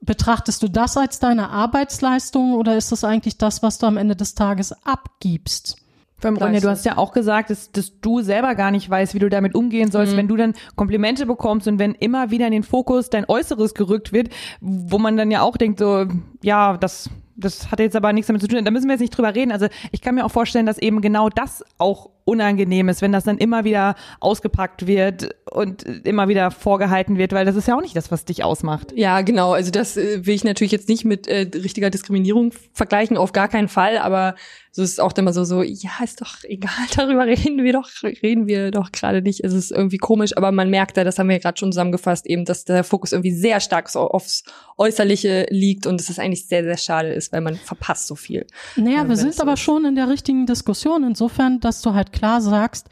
betrachtest 0.00 0.62
du 0.62 0.68
das 0.68 0.96
als 0.96 1.18
deine 1.18 1.50
Arbeitsleistung 1.50 2.54
oder 2.54 2.74
ist 2.74 2.90
das 2.90 3.04
eigentlich 3.04 3.36
das, 3.36 3.62
was 3.62 3.76
du 3.76 3.86
am 3.86 3.98
Ende 3.98 4.16
des 4.16 4.34
Tages 4.34 4.72
abgibst? 4.86 5.76
Vor 6.18 6.30
allem, 6.30 6.36
Ronja, 6.36 6.60
du 6.60 6.68
hast 6.68 6.84
ja 6.84 6.98
auch 6.98 7.12
gesagt, 7.12 7.50
dass, 7.50 7.70
dass 7.70 8.00
du 8.00 8.22
selber 8.22 8.56
gar 8.56 8.72
nicht 8.72 8.90
weißt, 8.90 9.14
wie 9.14 9.20
du 9.20 9.28
damit 9.28 9.54
umgehen 9.54 9.90
sollst, 9.90 10.14
mhm. 10.14 10.16
wenn 10.18 10.28
du 10.28 10.36
dann 10.36 10.54
Komplimente 10.74 11.26
bekommst 11.26 11.68
und 11.68 11.78
wenn 11.78 11.94
immer 11.94 12.30
wieder 12.30 12.46
in 12.46 12.52
den 12.52 12.62
Fokus 12.64 13.08
dein 13.08 13.24
Äußeres 13.28 13.74
gerückt 13.74 14.12
wird, 14.12 14.30
wo 14.60 14.98
man 14.98 15.16
dann 15.16 15.30
ja 15.30 15.42
auch 15.42 15.56
denkt, 15.56 15.78
so, 15.78 16.06
ja, 16.42 16.76
das, 16.76 17.08
das 17.36 17.70
hat 17.70 17.78
jetzt 17.78 17.94
aber 17.94 18.12
nichts 18.12 18.26
damit 18.26 18.42
zu 18.42 18.48
tun. 18.48 18.64
Da 18.64 18.70
müssen 18.72 18.86
wir 18.86 18.94
jetzt 18.94 19.00
nicht 19.00 19.16
drüber 19.16 19.34
reden. 19.34 19.52
Also 19.52 19.68
ich 19.92 20.00
kann 20.00 20.16
mir 20.16 20.24
auch 20.24 20.30
vorstellen, 20.30 20.66
dass 20.66 20.78
eben 20.78 21.00
genau 21.00 21.28
das 21.28 21.64
auch 21.78 22.10
unangenehm 22.28 22.90
ist, 22.90 23.00
wenn 23.00 23.10
das 23.10 23.24
dann 23.24 23.38
immer 23.38 23.64
wieder 23.64 23.94
ausgepackt 24.20 24.86
wird 24.86 25.34
und 25.50 25.82
immer 26.06 26.28
wieder 26.28 26.50
vorgehalten 26.50 27.16
wird, 27.16 27.32
weil 27.32 27.46
das 27.46 27.56
ist 27.56 27.66
ja 27.66 27.76
auch 27.76 27.80
nicht 27.80 27.96
das, 27.96 28.10
was 28.10 28.26
dich 28.26 28.44
ausmacht. 28.44 28.92
Ja, 28.94 29.22
genau. 29.22 29.54
Also 29.54 29.70
das 29.70 29.96
äh, 29.96 30.26
will 30.26 30.34
ich 30.34 30.44
natürlich 30.44 30.72
jetzt 30.72 30.88
nicht 30.88 31.06
mit 31.06 31.26
äh, 31.26 31.48
richtiger 31.54 31.88
Diskriminierung 31.88 32.52
vergleichen, 32.72 33.16
auf 33.16 33.32
gar 33.32 33.48
keinen 33.48 33.68
Fall, 33.68 33.96
aber 33.96 34.34
so 34.78 34.82
ist 34.84 34.92
es 34.92 35.00
auch 35.00 35.12
immer 35.16 35.32
so, 35.32 35.42
so, 35.42 35.62
ja, 35.62 35.90
ist 36.04 36.20
doch 36.20 36.36
egal, 36.44 36.70
darüber 36.96 37.26
reden 37.26 37.64
wir 37.64 37.72
doch, 37.72 37.88
reden 38.02 38.46
wir 38.46 38.70
doch 38.70 38.92
gerade 38.92 39.22
nicht. 39.22 39.42
Es 39.42 39.52
ist 39.52 39.72
irgendwie 39.72 39.98
komisch, 39.98 40.36
aber 40.36 40.52
man 40.52 40.70
merkt 40.70 40.96
da, 40.96 41.02
das 41.02 41.18
haben 41.18 41.28
wir 41.28 41.36
ja 41.36 41.40
gerade 41.40 41.58
schon 41.58 41.72
zusammengefasst, 41.72 42.26
eben, 42.26 42.44
dass 42.44 42.64
der 42.64 42.84
Fokus 42.84 43.12
irgendwie 43.12 43.32
sehr 43.32 43.58
stark 43.58 43.88
so 43.88 44.00
aufs 44.00 44.44
Äußerliche 44.76 45.46
liegt 45.50 45.86
und 45.86 46.00
es 46.00 46.10
ist 46.10 46.20
eigentlich 46.20 46.46
sehr, 46.46 46.62
sehr 46.62 46.76
schade 46.76 47.08
ist, 47.08 47.32
weil 47.32 47.40
man 47.40 47.56
verpasst 47.56 48.06
so 48.06 48.14
viel. 48.14 48.46
Naja, 48.76 49.08
wir 49.08 49.16
sind 49.16 49.40
aber 49.40 49.54
ist. 49.54 49.60
schon 49.60 49.84
in 49.84 49.96
der 49.96 50.08
richtigen 50.08 50.46
Diskussion, 50.46 51.02
insofern, 51.02 51.58
dass 51.58 51.82
du 51.82 51.94
halt 51.94 52.12
klar 52.18 52.40
sagst, 52.40 52.88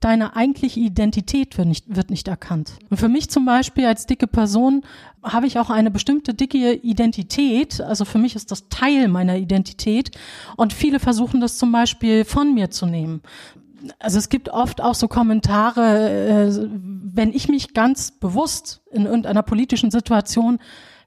deine 0.00 0.34
eigentliche 0.34 0.80
Identität 0.80 1.56
wird 1.56 1.68
nicht, 1.68 1.94
wird 1.94 2.10
nicht 2.10 2.26
erkannt. 2.26 2.72
Und 2.90 2.96
für 2.96 3.08
mich 3.08 3.30
zum 3.30 3.44
Beispiel 3.44 3.86
als 3.86 4.06
dicke 4.06 4.26
Person 4.26 4.82
habe 5.22 5.46
ich 5.46 5.58
auch 5.58 5.70
eine 5.70 5.90
bestimmte 5.90 6.34
dicke 6.34 6.72
Identität. 6.74 7.80
Also 7.80 8.04
für 8.04 8.18
mich 8.18 8.34
ist 8.34 8.50
das 8.50 8.68
Teil 8.68 9.08
meiner 9.08 9.36
Identität. 9.36 10.10
Und 10.56 10.72
viele 10.72 10.98
versuchen 10.98 11.40
das 11.40 11.58
zum 11.58 11.70
Beispiel 11.70 12.24
von 12.24 12.52
mir 12.54 12.70
zu 12.70 12.86
nehmen. 12.86 13.22
Also 13.98 14.18
es 14.18 14.28
gibt 14.28 14.48
oft 14.48 14.80
auch 14.80 14.94
so 14.94 15.08
Kommentare, 15.08 16.48
äh, 16.48 16.68
wenn 17.14 17.32
ich 17.32 17.48
mich 17.48 17.74
ganz 17.74 18.10
bewusst 18.10 18.80
in 18.90 19.06
irgendeiner 19.06 19.42
politischen 19.42 19.90
Situation 19.90 20.58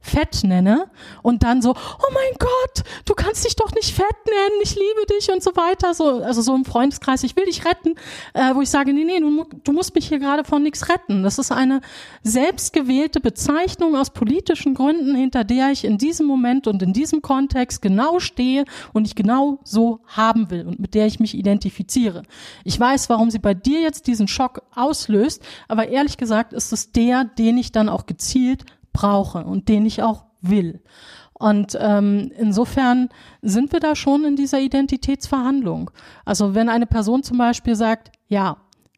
fett 0.05 0.43
nenne 0.43 0.87
und 1.23 1.43
dann 1.43 1.61
so, 1.61 1.71
oh 1.71 2.13
mein 2.13 2.37
Gott, 2.39 2.85
du 3.05 3.13
kannst 3.13 3.45
dich 3.45 3.55
doch 3.55 3.73
nicht 3.73 3.93
fett 3.93 4.05
nennen, 4.25 4.61
ich 4.61 4.75
liebe 4.75 5.05
dich 5.09 5.31
und 5.31 5.41
so 5.41 5.55
weiter. 5.55 5.93
So, 5.93 6.21
also 6.23 6.41
so 6.41 6.55
im 6.55 6.63
Freundeskreis, 6.63 7.23
ich 7.23 7.35
will 7.35 7.45
dich 7.45 7.65
retten, 7.65 7.95
äh, 8.33 8.53
wo 8.53 8.61
ich 8.61 8.69
sage, 8.69 8.93
nee, 8.93 9.03
nee, 9.03 9.19
du, 9.19 9.45
du 9.63 9.71
musst 9.71 9.95
mich 9.95 10.07
hier 10.07 10.19
gerade 10.19 10.43
von 10.43 10.61
nichts 10.63 10.89
retten. 10.89 11.23
Das 11.23 11.39
ist 11.39 11.51
eine 11.51 11.81
selbstgewählte 12.23 13.19
Bezeichnung 13.19 13.95
aus 13.95 14.11
politischen 14.11 14.75
Gründen, 14.75 15.15
hinter 15.15 15.43
der 15.43 15.71
ich 15.71 15.83
in 15.83 15.97
diesem 15.97 16.27
Moment 16.27 16.67
und 16.67 16.81
in 16.83 16.93
diesem 16.93 17.21
Kontext 17.21 17.81
genau 17.81 18.19
stehe 18.19 18.65
und 18.93 19.07
ich 19.07 19.15
genau 19.15 19.59
so 19.63 20.01
haben 20.07 20.49
will 20.51 20.67
und 20.67 20.79
mit 20.79 20.93
der 20.93 21.07
ich 21.07 21.19
mich 21.19 21.35
identifiziere. 21.35 22.23
Ich 22.63 22.79
weiß, 22.79 23.09
warum 23.09 23.31
sie 23.31 23.39
bei 23.39 23.53
dir 23.53 23.81
jetzt 23.81 24.07
diesen 24.07 24.27
Schock 24.27 24.61
auslöst, 24.73 25.41
aber 25.67 25.87
ehrlich 25.87 26.17
gesagt 26.17 26.53
ist 26.53 26.71
es 26.71 26.91
der, 26.91 27.23
den 27.23 27.57
ich 27.57 27.71
dann 27.71 27.89
auch 27.89 28.05
gezielt 28.05 28.65
brauche 28.95 29.43
und 29.43 29.67
den 29.67 29.85
ich 29.85 30.01
auch 30.01 30.25
will. 30.41 30.81
Und 31.37 31.77
ähm, 31.79 32.31
insofern 32.37 33.09
sind 33.41 33.73
wir 33.73 33.81
da 33.81 33.93
schon 33.95 34.23
in 34.23 34.35
dieser 34.37 34.59
Identitätsverhandlung. 34.59 35.91
Also 36.23 36.55
wenn 36.55 36.69
eine 36.69 36.87
Person 36.87 37.23
zum 37.23 37.37
Beispiel 37.37 37.75
sagt, 37.75 38.11
ja, 38.27 38.57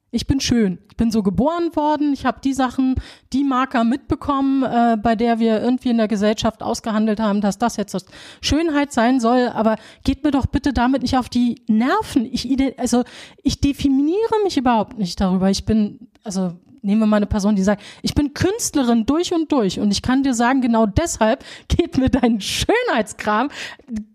Ich 0.10 0.26
bin 0.26 0.40
schön. 0.40 0.80
Ich 0.90 0.96
bin 0.96 1.12
so 1.12 1.22
geboren 1.22 1.76
worden. 1.76 2.14
Ich 2.14 2.26
habe 2.26 2.40
die 2.42 2.54
Sachen, 2.54 2.96
die 3.34 3.44
Marker 3.44 3.84
mitbekommen, 3.84 4.64
äh, 4.64 4.98
bei 4.98 5.16
der 5.16 5.40
wir 5.40 5.62
irgendwie 5.62 5.90
in 5.90 5.98
der 5.98 6.08
Gesellschaft 6.08 6.64
ausgehandelt 6.64 7.20
haben, 7.20 7.42
dass 7.42 7.58
das 7.58 7.76
jetzt 7.76 7.94
das 7.94 8.06
Schönheit 8.40 8.94
sein 8.94 9.20
soll. 9.20 9.50
Aber 9.50 9.76
geht 10.06 10.24
mir 10.24 10.32
doch 10.32 10.46
bitte 10.46 10.72
damit 10.72 11.02
nicht 11.02 11.18
auf 11.18 11.28
die 11.28 11.62
Nerven. 11.68 12.26
Ich, 12.26 12.48
also 12.80 13.04
ich 13.44 13.60
definiere 13.60 14.44
mich 14.44 14.58
überhaupt 14.58 14.98
nicht 14.98 15.20
darüber. 15.20 15.50
Ich 15.50 15.66
bin, 15.66 16.08
also 16.24 16.54
nehmen 16.82 17.02
wir 17.02 17.08
mal 17.08 17.18
eine 17.18 17.26
Person, 17.26 17.56
die 17.56 17.64
sagt, 17.64 17.84
ich 18.02 18.14
bin 18.14 18.34
Künstlerin 18.34 19.06
durch 19.06 19.34
und 19.34 19.52
durch 19.52 19.80
und 19.80 19.92
ich 19.92 20.02
kann 20.02 20.24
dir 20.24 20.34
sagen, 20.34 20.62
genau 20.62 20.86
deshalb 20.86 21.44
geht 21.68 21.98
mir 21.98 22.10
dein 22.10 22.42
Schönheitskram, 22.42 23.50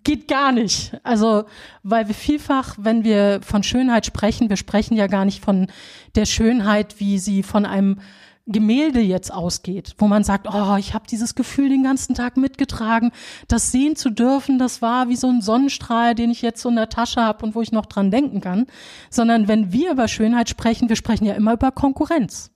geht 0.04 0.28
gar 0.28 0.52
nicht. 0.52 0.98
Also, 1.02 1.44
weil 1.82 2.08
wir 2.08 2.14
vielfach, 2.14 2.76
wenn 2.78 3.04
wir 3.04 3.40
von 3.42 3.62
Schönheit 3.62 4.06
sprechen, 4.06 4.48
wir 4.48 4.56
sprechen 4.56 4.96
ja 4.96 5.06
gar 5.06 5.24
nicht 5.24 5.44
von 5.44 5.68
der 6.14 6.26
Schönheit, 6.26 6.98
wie 6.98 7.18
sie 7.18 7.42
von 7.42 7.66
einem 7.66 7.98
Gemälde 8.46 9.00
jetzt 9.00 9.32
ausgeht, 9.32 9.94
wo 9.98 10.08
man 10.08 10.24
sagt, 10.24 10.48
oh, 10.52 10.76
ich 10.76 10.94
habe 10.94 11.06
dieses 11.08 11.36
Gefühl 11.36 11.68
den 11.68 11.84
ganzen 11.84 12.14
Tag 12.14 12.36
mitgetragen, 12.36 13.12
das 13.46 13.70
sehen 13.70 13.94
zu 13.94 14.10
dürfen, 14.10 14.58
das 14.58 14.82
war 14.82 15.08
wie 15.08 15.16
so 15.16 15.28
ein 15.28 15.42
Sonnenstrahl, 15.42 16.16
den 16.16 16.30
ich 16.30 16.42
jetzt 16.42 16.60
so 16.60 16.68
in 16.68 16.74
der 16.74 16.88
Tasche 16.88 17.20
habe 17.20 17.46
und 17.46 17.54
wo 17.54 17.62
ich 17.62 17.70
noch 17.70 17.86
dran 17.86 18.10
denken 18.10 18.40
kann, 18.40 18.66
sondern 19.10 19.46
wenn 19.46 19.72
wir 19.72 19.92
über 19.92 20.08
Schönheit 20.08 20.48
sprechen, 20.48 20.88
wir 20.88 20.96
sprechen 20.96 21.24
ja 21.24 21.34
immer 21.34 21.52
über 21.52 21.70
Konkurrenz. 21.70 22.51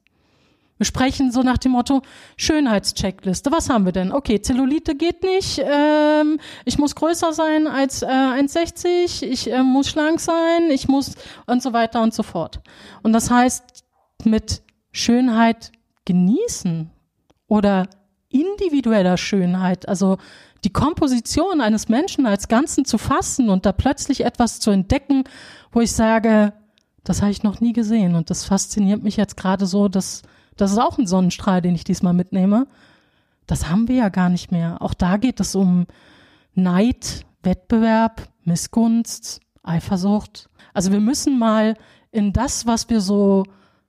Wir 0.78 0.86
sprechen 0.86 1.32
so 1.32 1.42
nach 1.42 1.58
dem 1.58 1.72
Motto 1.72 2.02
Schönheitscheckliste. 2.36 3.50
Was 3.50 3.70
haben 3.70 3.86
wir 3.86 3.92
denn? 3.92 4.12
Okay, 4.12 4.42
Zellulite 4.42 4.94
geht 4.94 5.22
nicht. 5.22 5.62
Ähm, 5.64 6.38
ich 6.64 6.78
muss 6.78 6.94
größer 6.94 7.32
sein 7.32 7.66
als 7.66 8.02
äh, 8.02 8.06
1,60. 8.06 9.22
Ich 9.22 9.50
äh, 9.50 9.62
muss 9.62 9.88
schlank 9.88 10.20
sein. 10.20 10.70
Ich 10.70 10.86
muss 10.88 11.14
und 11.46 11.62
so 11.62 11.72
weiter 11.72 12.02
und 12.02 12.12
so 12.12 12.22
fort. 12.22 12.60
Und 13.02 13.14
das 13.14 13.30
heißt, 13.30 13.84
mit 14.24 14.62
Schönheit 14.92 15.72
genießen 16.04 16.90
oder 17.48 17.88
individueller 18.28 19.16
Schönheit, 19.16 19.88
also 19.88 20.18
die 20.64 20.72
Komposition 20.72 21.60
eines 21.60 21.88
Menschen 21.88 22.26
als 22.26 22.48
Ganzen 22.48 22.84
zu 22.84 22.98
fassen 22.98 23.50
und 23.50 23.66
da 23.66 23.72
plötzlich 23.72 24.24
etwas 24.24 24.58
zu 24.58 24.70
entdecken, 24.70 25.24
wo 25.70 25.80
ich 25.80 25.92
sage, 25.92 26.52
das 27.04 27.22
habe 27.22 27.30
ich 27.30 27.42
noch 27.42 27.60
nie 27.60 27.72
gesehen 27.72 28.14
und 28.14 28.30
das 28.30 28.44
fasziniert 28.44 29.02
mich 29.02 29.16
jetzt 29.16 29.36
gerade 29.36 29.66
so, 29.66 29.88
dass 29.88 30.22
das 30.56 30.72
ist 30.72 30.78
auch 30.78 30.98
ein 30.98 31.06
Sonnenstrahl, 31.06 31.62
den 31.62 31.74
ich 31.74 31.84
diesmal 31.84 32.14
mitnehme. 32.14 32.66
Das 33.46 33.68
haben 33.68 33.88
wir 33.88 33.96
ja 33.96 34.08
gar 34.08 34.28
nicht 34.28 34.50
mehr. 34.50 34.82
Auch 34.82 34.94
da 34.94 35.16
geht 35.16 35.40
es 35.40 35.54
um 35.54 35.86
Neid, 36.54 37.24
Wettbewerb, 37.42 38.28
Missgunst, 38.44 39.40
Eifersucht. 39.62 40.48
Also 40.72 40.92
wir 40.92 41.00
müssen 41.00 41.38
mal 41.38 41.76
in 42.10 42.32
das, 42.32 42.66
was 42.66 42.88
wir 42.90 43.00
so 43.00 43.44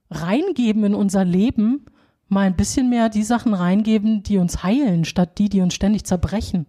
reingeben 0.10 0.84
in 0.84 0.96
unser 0.96 1.26
Leben, 1.26 1.86
mal 2.28 2.46
ein 2.46 2.56
bisschen 2.56 2.90
mehr 2.90 3.10
die 3.10 3.24
Sachen 3.24 3.54
reingeben, 3.54 4.24
die 4.24 4.38
uns 4.38 4.64
heilen, 4.64 5.06
statt 5.06 5.38
die, 5.38 5.50
die 5.50 5.62
uns 5.62 5.74
ständig 5.74 6.06
zerbrechen. 6.06 6.66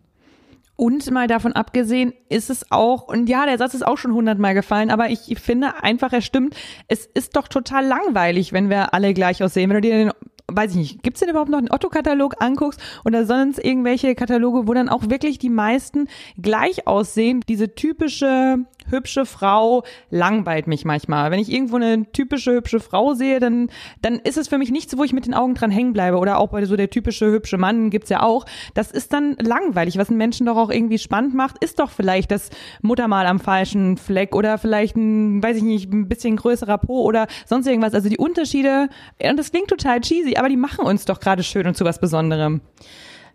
Und 0.81 1.11
mal 1.11 1.27
davon 1.27 1.55
abgesehen 1.55 2.13
ist 2.29 2.51
es 2.51 2.71
auch, 2.71 3.09
und 3.09 3.29
ja, 3.29 3.47
der 3.47 3.59
Satz 3.59 3.75
ist 3.75 3.85
auch 3.85 3.99
schon 3.99 4.15
hundertmal 4.15 4.55
gefallen, 4.55 4.91
aber 4.91 5.11
ich 5.11 5.37
finde 5.41 5.83
einfach, 5.83 6.13
er 6.13 6.21
stimmt, 6.21 6.55
es 6.87 7.05
ist 7.05 7.35
doch 7.35 7.49
total 7.49 7.85
langweilig, 7.85 8.53
wenn 8.53 8.71
wir 8.71 8.95
alle 8.95 9.13
gleich 9.13 9.43
aussehen. 9.43 9.71
Wenn 9.71 9.79
du 9.79 9.81
dir 9.81 9.99
den 9.99 10.13
weiß 10.51 10.71
ich 10.71 10.77
nicht, 10.77 11.03
gibt's 11.03 11.21
denn 11.21 11.29
überhaupt 11.29 11.51
noch 11.51 11.59
einen 11.59 11.71
Otto-Katalog 11.71 12.37
anguckst 12.41 12.81
oder 13.05 13.27
sonst 13.27 13.59
irgendwelche 13.59 14.15
Kataloge, 14.15 14.67
wo 14.67 14.73
dann 14.73 14.89
auch 14.89 15.11
wirklich 15.11 15.39
die 15.39 15.51
meisten 15.51 16.09
gleich 16.41 16.87
aussehen? 16.87 17.43
Diese 17.49 17.75
typische 17.75 18.59
hübsche 18.91 19.27
Frau 19.27 19.85
langweilt 20.11 20.67
mich 20.67 20.85
manchmal. 20.85 21.31
Wenn 21.31 21.41
ich 21.41 21.53
irgendwo 21.53 21.77
eine 21.77 22.11
typische 22.13 22.53
hübsche 22.53 22.81
Frau 22.81 23.15
sehe, 23.15 23.41
dann, 23.41 23.71
dann 24.03 24.17
ist 24.17 24.37
es 24.37 24.49
für 24.49 24.59
mich 24.59 24.71
nichts, 24.71 24.97
wo 24.97 25.05
ich 25.05 25.13
mit 25.13 25.27
den 25.27 25.35
Augen 25.35 25.55
dran 25.55 25.71
hängen 25.71 25.93
bleibe. 25.93 26.19
Oder 26.19 26.39
auch 26.39 26.49
bei 26.49 26.65
so 26.65 26.77
der 26.77 26.91
typische 26.91 27.27
hübsche 27.27 27.59
Mann 27.59 27.91
gibt's 27.91 28.11
ja 28.11 28.23
auch. 28.23 28.47
Das 28.75 28.91
ist 28.91 29.13
dann 29.13 29.37
langweilig. 29.41 29.99
Was 29.99 30.09
einen 30.09 30.19
Menschen 30.19 30.47
doch 30.47 30.57
auch 30.57 30.71
irgendwie 30.71 30.99
spannend 30.99 31.35
macht, 31.35 31.63
ist 31.63 31.79
doch 31.79 31.91
vielleicht 31.91 32.31
das 32.31 32.51
Muttermal 32.83 33.27
am 33.27 33.41
falschen 33.41 33.97
Fleck 33.97 34.35
oder 34.35 34.59
vielleicht 34.59 34.97
ein, 34.97 35.43
weiß 35.43 35.57
ich 35.57 35.63
nicht, 35.63 35.93
ein 35.93 36.09
bisschen 36.09 36.37
größerer 36.37 36.79
Po 36.79 37.03
oder 37.03 37.27
sonst 37.47 37.67
irgendwas. 37.67 37.95
Also 37.95 38.09
die 38.09 38.19
Unterschiede, 38.19 38.89
und 39.23 39.39
das 39.39 39.51
klingt 39.51 39.69
total 39.69 40.01
cheesy, 40.01 40.37
aber 40.37 40.49
die 40.49 40.57
machen 40.57 40.85
uns 40.85 41.05
doch 41.05 41.21
gerade 41.21 41.43
schön 41.43 41.67
und 41.67 41.77
zu 41.77 41.85
was 41.85 42.01
Besonderem. 42.01 42.61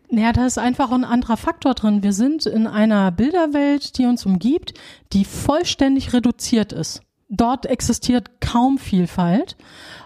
Naja, 0.09 0.31
da 0.31 0.45
ist 0.45 0.57
einfach 0.57 0.91
ein 0.91 1.03
anderer 1.03 1.37
Faktor 1.37 1.73
drin. 1.73 2.03
Wir 2.03 2.13
sind 2.13 2.45
in 2.45 2.67
einer 2.67 3.11
Bilderwelt, 3.11 3.97
die 3.97 4.05
uns 4.05 4.25
umgibt, 4.25 4.73
die 5.11 5.25
vollständig 5.25 6.13
reduziert 6.13 6.71
ist. 6.71 7.01
Dort 7.29 7.65
existiert 7.65 8.41
kaum 8.41 8.77
Vielfalt. 8.77 9.57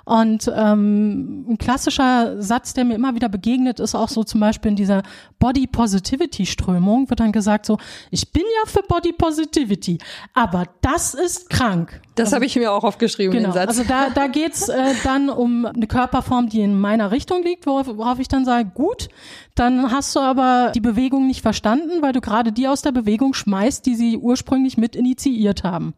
Und 0.08 0.49
ähm, 0.55 1.45
ein 1.49 1.58
klassischer 1.58 2.41
Satz, 2.41 2.74
der 2.74 2.86
mir 2.86 2.95
immer 2.95 3.14
wieder 3.14 3.28
begegnet, 3.28 3.82
ist 3.82 3.93
auch 3.93 4.08
so 4.08 4.24
zum 4.24 4.39
Beispiel 4.39 4.70
in 4.70 4.78
dieser 4.78 5.03
Body 5.38 5.68
Positivity 5.68 6.45
Strömung, 6.45 7.10
wird 7.10 7.20
dann 7.20 7.34
gesagt 7.34 7.66
so, 7.66 7.78
ich 8.10 8.32
bin 8.32 8.43
ja 8.43 8.72
für 8.72 8.84
Body 8.88 9.12
Positivity, 9.12 9.97
aber 10.34 10.64
das 10.80 11.14
ist 11.14 11.49
krank. 11.49 11.99
Das 12.16 12.28
also, 12.28 12.36
habe 12.36 12.45
ich 12.45 12.55
mir 12.55 12.72
auch 12.72 12.86
aufgeschrieben, 12.86 13.34
genau, 13.34 13.49
den 13.49 13.53
Satz. 13.53 13.68
Also 13.68 13.84
da, 13.84 14.10
da 14.10 14.28
geht's 14.28 14.70
äh, 14.70 14.93
dann 15.03 15.30
um 15.30 15.66
eine 15.66 15.88
Körperform, 15.88 16.47
die 16.47 16.62
in 16.62 16.80
meiner 16.80 17.12
Richtung 17.12 17.43
liegt, 17.43 17.66
worauf, 17.66 17.88
worauf 17.88 18.20
ich 18.20 18.30
dann 18.30 18.45
sage, 18.45 18.72
gut, 18.74 19.10
dann 19.55 19.91
hast 19.91 20.16
du 20.16 20.22
aber 20.22 20.72
die 20.74 20.80
Bewegung 20.80 21.28
nicht 21.28 21.41
verstanden, 21.41 22.01
weil 22.01 22.14
du 22.14 22.22
gerade 22.22 22.53
die 22.53 22.70
aus 22.70 22.82
der 22.82 22.93
Bewegung 22.93 23.34
schmeißt, 23.34 23.86
die 23.86 23.95
sie 23.95 24.18
ursprünglich 24.18 24.78
mit 24.78 24.95
initiiert 24.95 25.66
haben. 25.66 25.95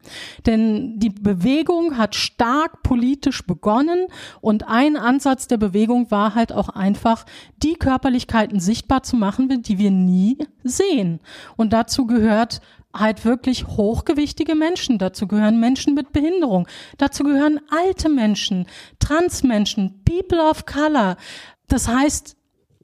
Denn 0.48 0.98
die 0.98 1.10
Bewegung 1.10 1.98
hat 1.98 2.16
stark 2.16 2.82
politisch 2.82 3.46
begonnen 3.46 3.99
und 4.42 4.68
ein 4.68 4.98
Ansatz 4.98 5.48
der 5.48 5.58
Bewegung 5.58 6.12
war 6.12 6.36
halt 6.36 6.52
auch 6.52 6.70
einfach, 6.70 7.26
die 7.58 7.74
Körperlichkeiten 7.74 8.60
sichtbar 8.60 9.04
zu 9.04 9.16
machen, 9.16 9.62
die 9.62 9.78
wir 9.78 9.92
nie 9.92 10.38
sehen. 10.64 11.20
Und 11.58 11.74
dazu 11.74 12.06
gehört 12.06 12.62
halt 12.94 13.24
wirklich 13.26 13.68
hochgewichtige 13.68 14.56
Menschen. 14.56 14.98
Dazu 14.98 15.28
gehören 15.28 15.60
Menschen 15.60 15.94
mit 15.94 16.12
Behinderung. 16.12 16.68
Dazu 16.98 17.24
gehören 17.24 17.60
alte 17.70 18.10
Menschen, 18.10 18.66
Transmenschen, 19.00 20.04
People 20.04 20.42
of 20.42 20.66
Color. 20.66 21.18
Das 21.68 21.88
heißt, 21.88 22.36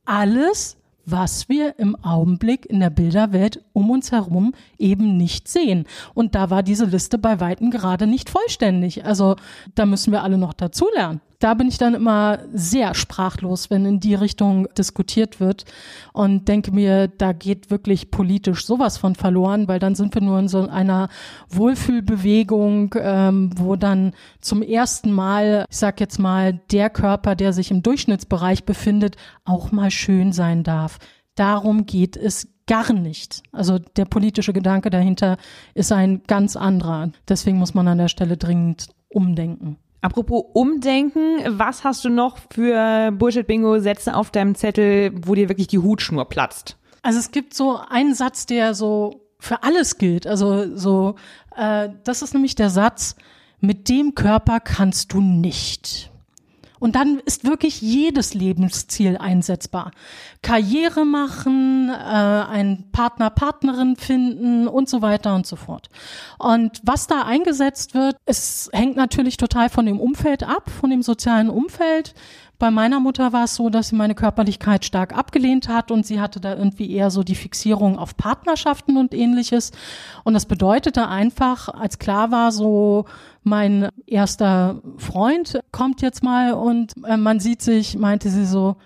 alles, 0.05 0.78
was 1.06 1.49
wir 1.49 1.80
im 1.80 1.95
Augenblick 2.03 2.66
in 2.66 2.80
der 2.80 2.89
Bilderwelt 2.89 3.64
um 3.74 3.89
uns 3.89 4.12
herum 4.12 4.53
eben 4.78 5.18
nicht 5.18 5.47
sehen. 5.47 5.86
Und 6.14 6.36
da 6.36 6.49
war 6.49 6.64
diese 6.64 6.86
Liste 6.86 7.18
bei 7.18 7.39
Weitem 7.39 7.72
gerade 7.72 8.08
nicht 8.08 8.30
vollständig. 8.30 9.06
Also 9.06 9.36
da 9.76 9.86
müssen 9.86 10.12
wir 10.12 10.24
alle 10.24 10.38
noch 10.38 10.53
dazulernen 10.53 11.22
da 11.46 11.54
bin 11.54 11.68
ich 11.68 11.78
dann 11.78 11.93
immer 11.93 12.39
sehr 12.52 12.96
sprachlos, 12.96 13.70
wenn 13.70 13.86
in 13.86 14.00
die 14.00 14.16
Richtung 14.16 14.68
diskutiert 14.80 15.39
wird 15.39 15.64
und 16.12 16.48
denke 16.48 16.72
mir, 16.72 17.08
da 17.08 17.34
geht 17.34 17.70
wirklich 17.70 18.10
politisch 18.10 18.66
sowas 18.66 18.98
von 18.98 19.14
verloren, 19.14 19.68
weil 19.68 19.78
dann 19.78 19.93
sind 19.93 20.16
wir 20.16 20.24
nur 20.24 20.39
in 20.39 20.48
so 20.48 20.68
einer 20.68 21.08
Wohlfühlbewegung, 21.50 22.96
ähm, 22.98 23.52
wo 23.56 23.76
dann 23.76 24.14
zum 24.41 24.64
ersten 24.64 25.12
Mal, 25.12 25.68
ich 25.70 25.78
sag 25.78 26.00
jetzt 26.00 26.18
mal, 26.18 26.62
der 26.72 26.89
Körper, 26.89 27.36
der 27.36 27.54
sich 27.54 27.70
im 27.70 27.84
Durchschnittsbereich 27.84 28.64
befindet, 28.64 29.16
auch 29.43 29.72
mal 29.72 29.91
schön 29.91 30.32
sein 30.32 30.64
darf. 30.64 30.98
Darum 31.36 31.86
geht 31.86 32.18
es 32.18 32.48
gar 32.66 32.91
nicht. 32.91 33.43
Also 33.52 33.78
der 33.78 34.06
politische 34.06 34.52
Gedanke 34.52 34.89
dahinter 34.89 35.38
ist 35.76 35.91
ein 35.91 36.24
ganz 36.26 36.56
anderer. 36.56 37.12
Deswegen 37.30 37.60
muss 37.60 37.76
man 37.76 37.88
an 37.88 38.00
der 38.00 38.08
Stelle 38.08 38.36
dringend 38.36 38.88
umdenken. 39.10 39.78
Apropos 40.06 40.43
Umdenken, 40.53 41.39
was 41.58 41.84
hast 41.84 42.06
du 42.06 42.10
noch 42.10 42.38
für 42.53 43.12
Bullshit-Bingo-Sätze 43.12 44.16
auf 44.16 44.30
deinem 44.30 44.53
Zettel, 44.53 45.12
wo 45.26 45.34
dir 45.34 45.49
wirklich 45.49 45.66
die 45.66 45.80
Hutschnur 45.80 46.26
platzt? 46.26 46.78
Also 47.01 47.18
es 47.18 47.32
gibt 47.32 47.56
so 47.56 47.80
einen 47.89 48.14
Satz, 48.14 48.45
der 48.45 48.76
so 48.76 49.26
für 49.39 49.64
alles 49.64 49.97
gilt. 49.97 50.28
Also 50.28 50.78
so, 50.78 51.16
äh, 51.56 51.89
das 52.03 52.22
ist 52.22 52.36
nämlich 52.36 52.53
der 52.53 52.70
Satz, 52.70 53.16
mit 53.60 53.89
dem 53.89 54.14
Körper 54.14 54.60
kannst 54.60 55.12
du 55.12 55.22
nicht. 55.22 56.12
Und 56.86 56.96
dann 56.96 57.18
ist 57.26 57.46
wirklich 57.46 57.82
jedes 57.82 58.36
Lebensziel 58.36 59.18
einsetzbar. 59.18 59.90
Karriere 60.44 61.04
machen, 61.04 61.90
äh, 61.90 61.94
einen 61.96 62.92
Partner, 62.92 63.32
Partnerin 63.32 63.96
finden 63.96 64.68
und 64.68 64.88
so 64.88 65.02
weiter 65.02 65.34
und 65.34 65.48
so 65.48 65.56
fort. 65.56 65.90
Und 66.38 66.80
was 66.84 67.08
da 67.08 67.24
eingesetzt 67.24 67.96
wird, 67.96 68.18
es 68.28 68.70
hängt 68.72 68.98
natürlich 68.98 69.38
total 69.38 69.70
von 69.70 69.88
dem 69.88 70.00
Umfeld 70.00 70.44
ab, 70.44 70.70
von 70.70 70.92
dem 70.92 71.02
sozialen 71.02 71.50
Umfeld. 71.50 72.14
Bei 72.58 72.72
meiner 72.72 72.99
Mutter 73.01 73.34
war 73.34 73.43
es 73.45 73.56
so, 73.56 73.70
dass 73.70 73.89
sie 73.89 73.95
meine 73.95 74.16
Körperlichkeit 74.16 74.86
stark 74.86 75.16
abgelehnt 75.16 75.68
hat 75.68 75.91
und 75.91 76.06
sie 76.06 76.22
hatte 76.22 76.39
da 76.39 76.56
irgendwie 76.56 76.89
eher 76.91 77.12
so 77.12 77.24
die 77.24 77.36
Fixierung 77.36 77.99
auf 77.99 78.16
Partnerschaften 78.16 78.97
und 78.97 79.14
ähnliches. 79.14 79.72
Und 80.24 80.36
das 80.36 80.45
bedeutete 80.45 81.08
einfach, 81.08 81.68
als 81.68 81.99
klar 81.99 82.32
war, 82.32 82.51
so 82.51 83.06
mein 83.43 83.89
erster 84.08 84.82
Freund 84.97 85.60
kommt 85.72 86.01
jetzt 86.01 86.24
mal 86.24 86.53
und 86.53 86.93
äh, 87.06 87.18
man 87.18 87.39
sieht 87.39 87.62
sich, 87.62 87.97
meinte 87.97 88.30
sie 88.30 88.45
so, 88.45 88.78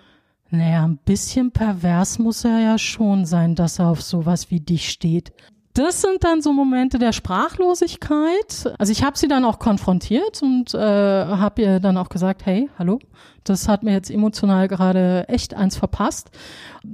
naja, 0.50 0.84
ein 0.84 0.98
bisschen 0.98 1.52
pervers 1.52 2.18
muss 2.18 2.44
er 2.44 2.58
ja 2.58 2.78
schon 2.78 3.24
sein, 3.24 3.54
dass 3.54 3.78
er 3.78 3.88
auf 3.88 4.02
sowas 4.02 4.50
wie 4.50 4.60
dich 4.60 4.90
steht. 4.90 5.32
das 5.74 6.02
sind 6.02 6.24
dann 6.24 6.42
so 6.42 6.52
Momente 6.52 6.98
der 6.98 7.12
Sprachlosigkeit. 7.12 8.74
Also 8.78 8.90
ich 8.90 9.04
habe 9.04 9.16
sie 9.16 9.28
dann 9.28 9.44
auch 9.44 9.60
konfrontiert 9.60 10.42
und 10.42 10.74
äh, 10.74 10.78
habe 10.78 11.62
ihr 11.62 11.80
dann 11.80 11.96
auch 11.96 12.08
gesagt, 12.08 12.44
hey, 12.44 12.68
hallo, 12.78 12.98
das 13.44 13.68
hat 13.68 13.82
mir 13.82 13.92
jetzt 13.92 14.10
emotional 14.10 14.68
gerade 14.68 15.28
echt 15.28 15.54
eins 15.54 15.76
verpasst. 15.76 16.30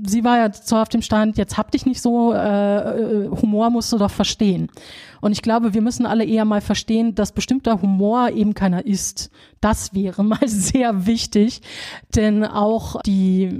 Sie 0.05 0.25
war 0.25 0.39
ja 0.39 0.53
so 0.53 0.77
auf 0.77 0.89
dem 0.89 1.03
Stand, 1.03 1.39
jetzt 1.39 1.57
hab 1.57 1.71
dich 1.71 1.87
nicht 1.87 2.01
so, 2.01 2.33
äh, 2.33 3.29
Humor 3.29 3.71
musst 3.71 3.93
du 3.93 3.99
doch 3.99 4.11
verstehen. 4.11 4.69
Und 5.21 5.33
ich 5.33 5.43
glaube, 5.43 5.75
wir 5.75 5.83
müssen 5.83 6.07
alle 6.07 6.25
eher 6.25 6.45
mal 6.45 6.61
verstehen, 6.61 7.15
dass 7.15 7.33
bestimmter 7.33 7.83
Humor 7.83 8.31
eben 8.31 8.55
keiner 8.55 8.85
ist. 8.85 9.31
Das 9.61 9.95
wäre 9.95 10.23
mal 10.25 10.47
sehr 10.47 11.07
wichtig, 11.07 11.63
denn 12.15 12.45
auch 12.45 13.01
die 13.03 13.51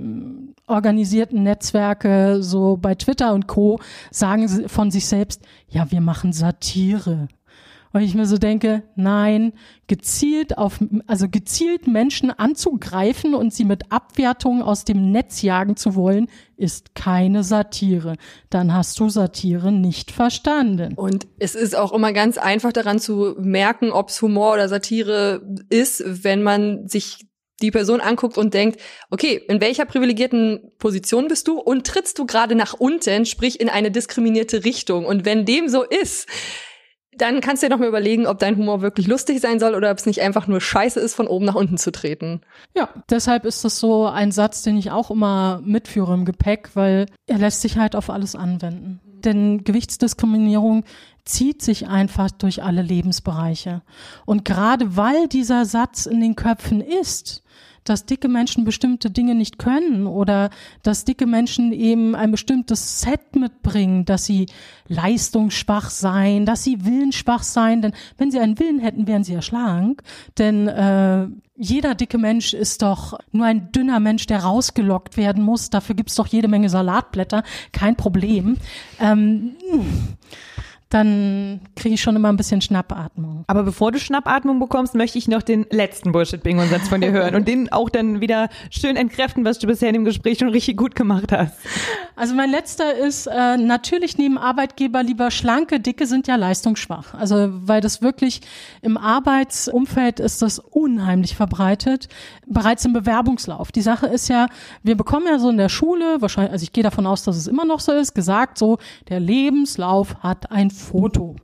organisierten 0.66 1.43
Netzwerke, 1.43 2.39
so 2.43 2.76
bei 2.76 2.95
Twitter 2.95 3.34
und 3.34 3.47
Co., 3.47 3.78
sagen 4.11 4.68
von 4.68 4.91
sich 4.91 5.07
selbst, 5.07 5.43
ja, 5.68 5.91
wir 5.91 6.01
machen 6.01 6.32
Satire. 6.32 7.28
Weil 7.97 8.05
ich 8.05 8.14
mir 8.14 8.26
so 8.26 8.36
denke, 8.36 8.82
nein, 8.94 9.55
gezielt 9.86 10.59
auf, 10.59 10.80
also 11.07 11.30
gezielt 11.30 11.86
Menschen 11.86 12.30
anzugreifen 12.30 13.34
und 13.34 13.55
sie 13.55 13.64
mit 13.64 13.90
Abwertungen 13.90 14.61
aus 14.61 14.84
dem 14.84 15.12
Netz 15.12 15.40
jagen 15.40 15.76
zu 15.76 15.94
wollen, 15.94 16.28
ist 16.59 16.94
keine 16.94 17.42
Satire. 17.42 18.16
Dann 18.51 18.74
hast 18.74 19.01
du 19.01 19.09
Satire 19.09 19.72
nicht 19.72 20.11
verstanden. 20.11 20.92
Und 20.92 21.26
es 21.38 21.55
ist 21.55 21.74
auch 21.74 21.94
immer 21.94 22.12
ganz 22.12 22.36
einfach 22.36 22.74
daran 22.74 22.99
zu 22.99 23.34
merken, 23.38 23.90
ob 23.92 24.11
es 24.11 24.20
Humor 24.20 24.53
oder 24.53 24.68
Satire 24.68 25.40
ist, 25.70 26.05
wenn 26.07 26.42
man 26.42 26.86
sich 26.88 27.24
die 27.62 27.70
Person 27.70 28.03
anguckt 28.03 28.36
und 28.36 28.53
denkt, 28.53 28.78
okay, 29.09 29.40
in 29.49 29.62
welcher 29.62 29.86
privilegierten 29.86 30.70
Position 30.76 31.28
bist 31.28 31.49
du 31.49 31.59
und 31.59 31.86
trittst 31.86 32.18
du 32.18 32.26
gerade 32.26 32.57
nach 32.57 32.74
unten, 32.74 33.24
sprich 33.24 33.59
in 33.59 33.70
eine 33.70 33.90
diskriminierte 33.90 34.66
Richtung. 34.66 35.07
Und 35.07 35.24
wenn 35.24 35.47
dem 35.47 35.70
so 35.70 35.82
ist, 35.82 36.28
dann 37.18 37.40
kannst 37.40 37.62
du 37.62 37.66
dir 37.66 37.74
noch 37.74 37.80
mal 37.80 37.88
überlegen, 37.88 38.26
ob 38.26 38.38
dein 38.38 38.56
Humor 38.56 38.82
wirklich 38.82 39.06
lustig 39.06 39.40
sein 39.40 39.58
soll 39.58 39.74
oder 39.74 39.90
ob 39.90 39.98
es 39.98 40.06
nicht 40.06 40.20
einfach 40.20 40.46
nur 40.46 40.60
scheiße 40.60 41.00
ist, 41.00 41.14
von 41.14 41.26
oben 41.26 41.46
nach 41.46 41.54
unten 41.54 41.78
zu 41.78 41.92
treten. 41.92 42.40
Ja, 42.74 42.88
deshalb 43.10 43.44
ist 43.44 43.64
das 43.64 43.78
so 43.78 44.06
ein 44.06 44.32
Satz, 44.32 44.62
den 44.62 44.76
ich 44.76 44.90
auch 44.90 45.10
immer 45.10 45.60
mitführe 45.64 46.14
im 46.14 46.24
Gepäck, 46.24 46.70
weil 46.74 47.06
er 47.26 47.38
lässt 47.38 47.62
sich 47.62 47.78
halt 47.78 47.96
auf 47.96 48.10
alles 48.10 48.34
anwenden. 48.34 49.00
Denn 49.04 49.64
Gewichtsdiskriminierung 49.64 50.84
zieht 51.24 51.62
sich 51.62 51.88
einfach 51.88 52.30
durch 52.30 52.62
alle 52.62 52.82
Lebensbereiche. 52.82 53.82
Und 54.24 54.44
gerade 54.44 54.96
weil 54.96 55.26
dieser 55.28 55.64
Satz 55.64 56.06
in 56.06 56.20
den 56.20 56.36
Köpfen 56.36 56.80
ist, 56.80 57.42
dass 57.89 58.07
dicke 58.07 58.28
Menschen 58.28 58.64
bestimmte 58.64 59.11
Dinge 59.11 59.34
nicht 59.34 59.59
können 59.59 60.07
oder 60.07 60.51
dass 60.82 61.05
dicke 61.05 61.26
Menschen 61.26 61.72
eben 61.72 62.14
ein 62.14 62.30
bestimmtes 62.30 63.01
Set 63.01 63.37
mitbringen, 63.37 64.05
dass 64.05 64.26
sie 64.26 64.47
leistungsschwach 64.89 65.91
sein, 65.91 66.47
dass 66.47 66.64
sie 66.64 66.84
willensschwach 66.84 67.43
sein, 67.43 67.82
denn 67.82 67.93
wenn 68.18 68.30
sie 68.30 68.39
einen 68.39 68.59
Willen 68.59 68.78
hätten, 68.78 69.07
wären 69.07 69.24
sie 69.24 69.34
ja 69.34 69.43
schlank, 69.43 70.03
denn 70.39 70.68
äh, 70.68 71.26
jeder 71.59 71.95
dicke 71.95 72.18
Mensch 72.18 72.53
ist 72.53 72.82
doch 72.82 73.18
nur 73.32 73.47
ein 73.47 73.72
dünner 73.72 74.01
Mensch, 74.01 74.26
der 74.26 74.41
rausgelockt 74.41 75.16
werden 75.16 75.43
muss. 75.43 75.70
Dafür 75.70 75.95
gibt's 75.95 76.14
doch 76.14 76.26
jede 76.26 76.49
Menge 76.49 76.68
Salatblätter, 76.68 77.45
kein 77.72 77.97
Problem. 77.97 78.59
Ähm, 79.01 79.53
dann 80.89 81.61
kriege 81.74 81.97
ich 81.97 82.01
schon 82.01 82.14
immer 82.14 82.28
ein 82.28 82.37
bisschen 82.37 82.61
Schnappatmung. 82.61 83.45
Aber 83.49 83.64
bevor 83.64 83.91
du 83.91 83.99
Schnappatmung 83.99 84.61
bekommst, 84.61 84.95
möchte 84.95 85.18
ich 85.18 85.26
noch 85.26 85.43
den 85.43 85.66
letzten 85.70 86.12
Bullshit-Bingo-Satz 86.12 86.89
von 86.89 87.01
dir 87.01 87.11
hören 87.11 87.34
und 87.34 87.49
den 87.49 87.72
auch 87.72 87.91
dann 87.91 88.20
wieder 88.20 88.49
schön 88.70 88.95
entkräften, 88.95 89.45
was 89.45 89.59
du 89.59 89.66
bisher 89.66 89.89
in 89.89 89.95
dem 89.95 90.05
Gespräch 90.05 90.39
schon 90.39 90.49
richtig 90.51 90.76
gut 90.76 90.95
gemacht 90.95 91.32
hast. 91.32 91.55
Also 92.14 92.34
mein 92.34 92.51
letzter 92.51 92.97
ist, 92.97 93.26
äh, 93.26 93.57
natürlich 93.57 94.16
nehmen 94.16 94.39
Arbeitgeber 94.39 95.03
lieber 95.03 95.32
schlanke, 95.32 95.80
dicke 95.80 96.07
sind 96.07 96.28
ja 96.28 96.37
leistungsschwach. 96.37 97.14
Also 97.14 97.49
weil 97.51 97.80
das 97.80 98.01
wirklich 98.01 98.43
im 98.80 98.97
Arbeitsumfeld 98.97 100.20
ist 100.20 100.41
das 100.41 100.61
unheimlich 100.61 101.34
verbreitet, 101.34 102.09
bereits 102.47 102.84
im 102.84 102.93
Bewerbungslauf. 102.93 103.72
Die 103.72 103.82
Sache 103.82 104.07
ist 104.07 104.28
ja, 104.28 104.47
wir 104.84 104.97
bekommen 104.97 105.26
ja 105.28 105.41
so 105.41 105.51
in 105.51 105.57
der 105.57 105.68
Schule, 105.68 106.20
wahrscheinlich, 106.20 106.53
also 106.53 106.62
ich 106.62 106.72
gehe 106.72 106.84
davon 106.84 107.07
aus, 107.07 107.24
dass 107.24 107.37
es 107.37 107.49
immer 107.49 107.64
noch 107.64 107.80
so 107.80 107.91
ist, 107.91 108.14
gesagt 108.14 108.57
so, 108.57 108.78
der 109.09 109.18
Lebenslauf 109.18 110.16
hat 110.20 110.53
ein 110.53 110.70
Foto. 110.76 111.36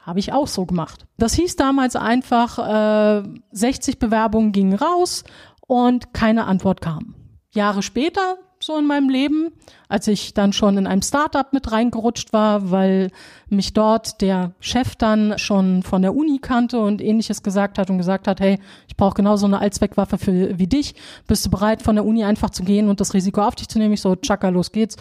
Habe 0.00 0.18
ich 0.20 0.32
auch 0.32 0.48
so 0.48 0.64
gemacht. 0.64 1.06
Das 1.18 1.34
hieß 1.34 1.56
damals 1.56 1.94
einfach, 1.94 2.58
äh, 2.58 3.22
60 3.52 3.98
Bewerbungen 3.98 4.52
gingen 4.52 4.74
raus 4.74 5.24
und 5.66 6.14
keine 6.14 6.46
Antwort 6.46 6.80
kam. 6.80 7.14
Jahre 7.52 7.82
später, 7.82 8.38
so 8.60 8.76
in 8.78 8.86
meinem 8.86 9.08
Leben, 9.08 9.52
als 9.88 10.08
ich 10.08 10.34
dann 10.34 10.52
schon 10.52 10.76
in 10.78 10.86
einem 10.86 11.02
Startup 11.02 11.52
mit 11.52 11.70
reingerutscht 11.70 12.32
war, 12.32 12.70
weil 12.70 13.10
mich 13.48 13.72
dort 13.72 14.20
der 14.20 14.52
Chef 14.60 14.96
dann 14.96 15.38
schon 15.38 15.82
von 15.82 16.02
der 16.02 16.14
Uni 16.14 16.38
kannte 16.38 16.80
und 16.80 17.00
ähnliches 17.00 17.42
gesagt 17.42 17.78
hat 17.78 17.90
und 17.90 17.98
gesagt 17.98 18.26
hat, 18.26 18.40
hey, 18.40 18.58
ich 18.88 18.96
brauche 18.96 19.14
genauso 19.14 19.46
eine 19.46 19.60
Allzweckwaffe 19.60 20.18
für, 20.18 20.58
wie 20.58 20.66
dich. 20.66 20.94
Bist 21.26 21.46
du 21.46 21.50
bereit, 21.50 21.82
von 21.82 21.94
der 21.96 22.04
Uni 22.04 22.24
einfach 22.24 22.50
zu 22.50 22.64
gehen 22.64 22.88
und 22.88 23.00
das 23.00 23.14
Risiko 23.14 23.42
auf 23.42 23.54
dich 23.54 23.68
zu 23.68 23.78
nehmen? 23.78 23.94
Ich 23.94 24.00
so, 24.00 24.16
tschakka, 24.16 24.48
los 24.48 24.72
geht's. 24.72 24.96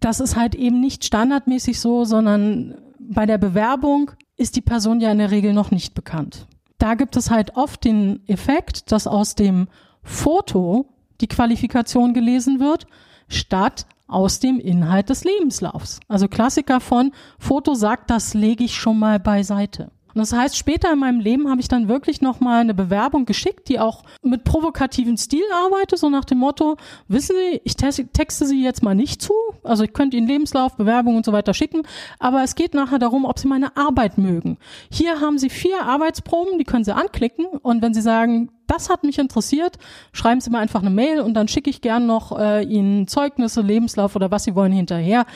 Das 0.00 0.20
ist 0.20 0.36
halt 0.36 0.54
eben 0.54 0.80
nicht 0.80 1.04
standardmäßig 1.04 1.80
so, 1.80 2.04
sondern 2.04 2.74
bei 2.98 3.26
der 3.26 3.38
Bewerbung 3.38 4.12
ist 4.36 4.56
die 4.56 4.60
Person 4.60 5.00
ja 5.00 5.10
in 5.10 5.18
der 5.18 5.30
Regel 5.30 5.52
noch 5.52 5.70
nicht 5.70 5.94
bekannt. 5.94 6.46
Da 6.78 6.94
gibt 6.94 7.16
es 7.16 7.30
halt 7.30 7.56
oft 7.56 7.84
den 7.84 8.26
Effekt, 8.28 8.92
dass 8.92 9.06
aus 9.06 9.34
dem 9.34 9.68
Foto 10.02 10.86
die 11.20 11.26
Qualifikation 11.26 12.14
gelesen 12.14 12.60
wird, 12.60 12.86
statt 13.28 13.86
aus 14.06 14.40
dem 14.40 14.58
Inhalt 14.58 15.10
des 15.10 15.24
Lebenslaufs. 15.24 16.00
Also 16.08 16.28
Klassiker 16.28 16.80
von 16.80 17.12
Foto 17.38 17.74
sagt, 17.74 18.10
das 18.10 18.34
lege 18.34 18.64
ich 18.64 18.74
schon 18.74 18.98
mal 18.98 19.18
beiseite. 19.20 19.90
Und 20.18 20.22
das 20.28 20.32
heißt, 20.32 20.56
später 20.56 20.92
in 20.92 20.98
meinem 20.98 21.20
Leben 21.20 21.48
habe 21.48 21.60
ich 21.60 21.68
dann 21.68 21.86
wirklich 21.86 22.20
nochmal 22.20 22.62
eine 22.62 22.74
Bewerbung 22.74 23.24
geschickt, 23.24 23.68
die 23.68 23.78
auch 23.78 24.02
mit 24.20 24.42
provokativen 24.42 25.16
Stil 25.16 25.44
arbeitet, 25.64 26.00
so 26.00 26.10
nach 26.10 26.24
dem 26.24 26.38
Motto, 26.38 26.76
wissen 27.06 27.36
Sie, 27.36 27.60
ich 27.62 27.76
texte 27.76 28.44
Sie 28.44 28.64
jetzt 28.64 28.82
mal 28.82 28.96
nicht 28.96 29.22
zu, 29.22 29.32
also 29.62 29.84
ich 29.84 29.92
könnte 29.92 30.16
Ihnen 30.16 30.26
Lebenslauf, 30.26 30.76
Bewerbung 30.76 31.14
und 31.14 31.24
so 31.24 31.32
weiter 31.32 31.54
schicken, 31.54 31.82
aber 32.18 32.42
es 32.42 32.56
geht 32.56 32.74
nachher 32.74 32.98
darum, 32.98 33.26
ob 33.26 33.38
Sie 33.38 33.46
meine 33.46 33.76
Arbeit 33.76 34.18
mögen. 34.18 34.58
Hier 34.90 35.20
haben 35.20 35.38
Sie 35.38 35.50
vier 35.50 35.84
Arbeitsproben, 35.84 36.58
die 36.58 36.64
können 36.64 36.82
Sie 36.82 36.96
anklicken 36.96 37.46
und 37.46 37.80
wenn 37.80 37.94
Sie 37.94 38.02
sagen, 38.02 38.50
das 38.66 38.90
hat 38.90 39.04
mich 39.04 39.20
interessiert, 39.20 39.78
schreiben 40.12 40.40
Sie 40.40 40.50
mir 40.50 40.58
einfach 40.58 40.80
eine 40.80 40.90
Mail 40.90 41.20
und 41.20 41.34
dann 41.34 41.46
schicke 41.46 41.70
ich 41.70 41.80
gern 41.80 42.06
noch 42.06 42.36
äh, 42.36 42.64
Ihnen 42.64 43.06
Zeugnisse, 43.06 43.62
Lebenslauf 43.62 44.16
oder 44.16 44.32
was 44.32 44.42
Sie 44.42 44.56
wollen 44.56 44.72
hinterher. 44.72 45.26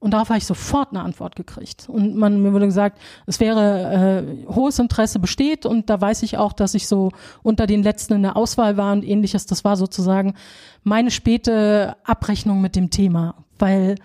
Und 0.00 0.12
darauf 0.12 0.30
habe 0.30 0.38
ich 0.38 0.46
sofort 0.46 0.90
eine 0.90 1.02
Antwort 1.02 1.36
gekriegt. 1.36 1.86
Und 1.88 2.16
man 2.16 2.42
mir 2.42 2.54
wurde 2.54 2.64
gesagt, 2.64 2.98
es 3.26 3.38
wäre 3.38 4.24
äh, 4.24 4.46
hohes 4.52 4.78
Interesse 4.78 5.18
besteht 5.18 5.66
und 5.66 5.90
da 5.90 6.00
weiß 6.00 6.22
ich 6.22 6.38
auch, 6.38 6.54
dass 6.54 6.74
ich 6.74 6.88
so 6.88 7.10
unter 7.42 7.66
den 7.66 7.82
letzten 7.82 8.14
in 8.14 8.22
der 8.22 8.34
Auswahl 8.34 8.78
war 8.78 8.92
und 8.94 9.04
ähnliches. 9.04 9.44
Das 9.44 9.62
war 9.62 9.76
sozusagen 9.76 10.34
meine 10.84 11.10
späte 11.10 11.96
Abrechnung 12.04 12.62
mit 12.62 12.76
dem 12.76 12.88
Thema, 12.88 13.44
weil 13.58 13.96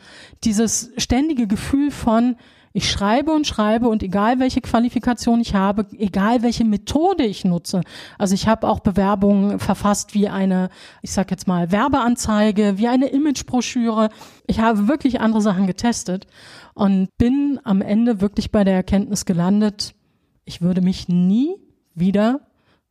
dieses 0.43 0.91
ständige 0.97 1.47
Gefühl 1.47 1.91
von 1.91 2.35
ich 2.76 2.91
schreibe 2.91 3.32
und 3.32 3.47
schreibe 3.47 3.88
und 3.88 4.03
egal 4.03 4.39
welche 4.39 4.59
Qualifikation 4.59 5.39
ich 5.39 5.55
habe, 5.55 5.88
egal 5.97 6.43
welche 6.43 6.65
Methode 6.65 7.23
ich 7.23 7.45
nutze. 7.45 7.80
Also 8.17 8.36
ich 8.36 8.49
habe 8.49 8.67
auch 8.67 8.82
Bewerbungen 8.82 9.59
verfasst 9.59 10.13
wie 10.13 10.28
eine, 10.28 10.67
ich 11.01 11.13
sag 11.13 11.32
jetzt 11.32 11.47
mal, 11.47 11.71
Werbeanzeige, 11.71 12.78
wie 12.78 12.89
eine 12.89 13.07
Imagebroschüre. 13.07 14.09
Ich 14.45 14.59
habe 14.59 14.89
wirklich 14.89 15.21
andere 15.21 15.41
Sachen 15.41 15.67
getestet 15.67 16.28
und 16.73 17.07
bin 17.17 17.61
am 17.63 17.82
Ende 17.82 18.19
wirklich 18.19 18.51
bei 18.51 18.65
der 18.65 18.73
Erkenntnis 18.73 19.23
gelandet, 19.23 19.95
ich 20.43 20.61
würde 20.61 20.82
mich 20.82 21.07
nie 21.07 21.55
wieder 21.93 22.41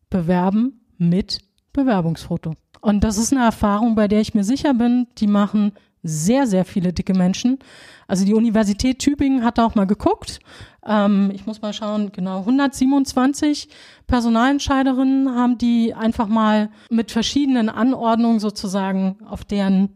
bewerben 0.08 0.80
mit 0.96 1.40
Bewerbungsfoto. 1.74 2.54
Und 2.80 3.04
das 3.04 3.18
ist 3.18 3.34
eine 3.34 3.44
Erfahrung, 3.44 3.96
bei 3.96 4.08
der 4.08 4.22
ich 4.22 4.32
mir 4.32 4.44
sicher 4.44 4.72
bin, 4.72 5.08
die 5.18 5.26
machen 5.26 5.72
sehr, 6.04 6.46
sehr 6.46 6.64
viele 6.64 6.92
dicke 6.92 7.14
Menschen. 7.14 7.58
Also 8.06 8.24
die 8.24 8.34
Universität 8.34 8.98
Tübingen 8.98 9.42
hat 9.42 9.58
da 9.58 9.64
auch 9.64 9.74
mal 9.74 9.86
geguckt. 9.86 10.38
Ähm, 10.86 11.32
ich 11.34 11.46
muss 11.46 11.62
mal 11.62 11.72
schauen, 11.72 12.12
genau, 12.12 12.40
127 12.40 13.68
Personalentscheiderinnen 14.06 15.34
haben 15.34 15.58
die 15.58 15.94
einfach 15.94 16.28
mal 16.28 16.70
mit 16.90 17.10
verschiedenen 17.10 17.68
Anordnungen 17.68 18.38
sozusagen 18.38 19.16
auf 19.26 19.44
deren 19.44 19.88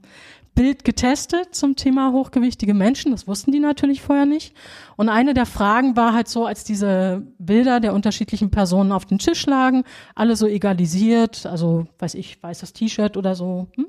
Bild 0.58 0.84
getestet 0.84 1.54
zum 1.54 1.76
Thema 1.76 2.10
hochgewichtige 2.10 2.74
Menschen. 2.74 3.12
Das 3.12 3.28
wussten 3.28 3.52
die 3.52 3.60
natürlich 3.60 4.02
vorher 4.02 4.26
nicht. 4.26 4.56
Und 4.96 5.08
eine 5.08 5.32
der 5.32 5.46
Fragen 5.46 5.94
war 5.96 6.14
halt 6.14 6.26
so, 6.26 6.46
als 6.46 6.64
diese 6.64 7.22
Bilder 7.38 7.78
der 7.78 7.94
unterschiedlichen 7.94 8.50
Personen 8.50 8.90
auf 8.90 9.04
dem 9.04 9.18
Tisch 9.18 9.46
lagen, 9.46 9.84
alle 10.16 10.34
so 10.34 10.48
egalisiert, 10.48 11.46
also 11.46 11.86
weiß 12.00 12.14
ich, 12.14 12.42
weißes 12.42 12.72
T-Shirt 12.72 13.16
oder 13.16 13.36
so. 13.36 13.68
Hm? 13.76 13.86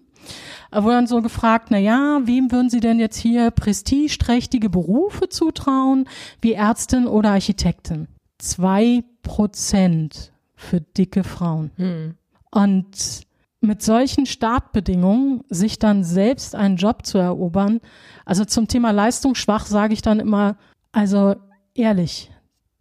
Wurde 0.72 0.96
dann 0.96 1.08
so 1.08 1.22
gefragt, 1.22 1.68
na 1.72 1.78
ja, 1.78 2.22
wem 2.24 2.52
würden 2.52 2.70
Sie 2.70 2.80
denn 2.80 3.00
jetzt 3.00 3.18
hier 3.18 3.52
prestigeträchtige 3.52 4.70
Berufe 4.70 5.30
zutrauen, 5.30 6.08
wie 6.42 6.54
Ärztin 6.54 7.08
oder 7.08 7.32
Architektin? 7.32 8.08
Zwei 8.38 9.04
Prozent 9.24 10.32
für 10.56 10.82
dicke 10.82 11.24
Frauen. 11.24 11.72
Hm. 11.76 12.16
Und 12.52 13.22
mit 13.62 13.82
solchen 13.82 14.26
Startbedingungen 14.26 15.44
sich 15.50 15.80
dann 15.80 16.04
selbst 16.04 16.56
einen 16.56 16.78
Job 16.78 17.06
zu 17.06 17.18
erobern, 17.18 17.82
also 18.26 18.46
zum 18.46 18.68
Thema 18.68 18.92
leistungsschwach 18.92 19.66
sage 19.66 19.94
ich 19.94 20.02
dann 20.02 20.20
immer, 20.20 20.58
Also 20.92 21.36
ehrlich, 21.76 22.32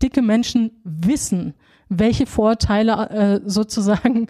dicke 0.03 0.23
Menschen 0.23 0.81
wissen, 0.85 1.55
welche 1.89 2.27
Vorteile 2.27 3.11
äh, 3.11 3.41
sozusagen 3.45 4.29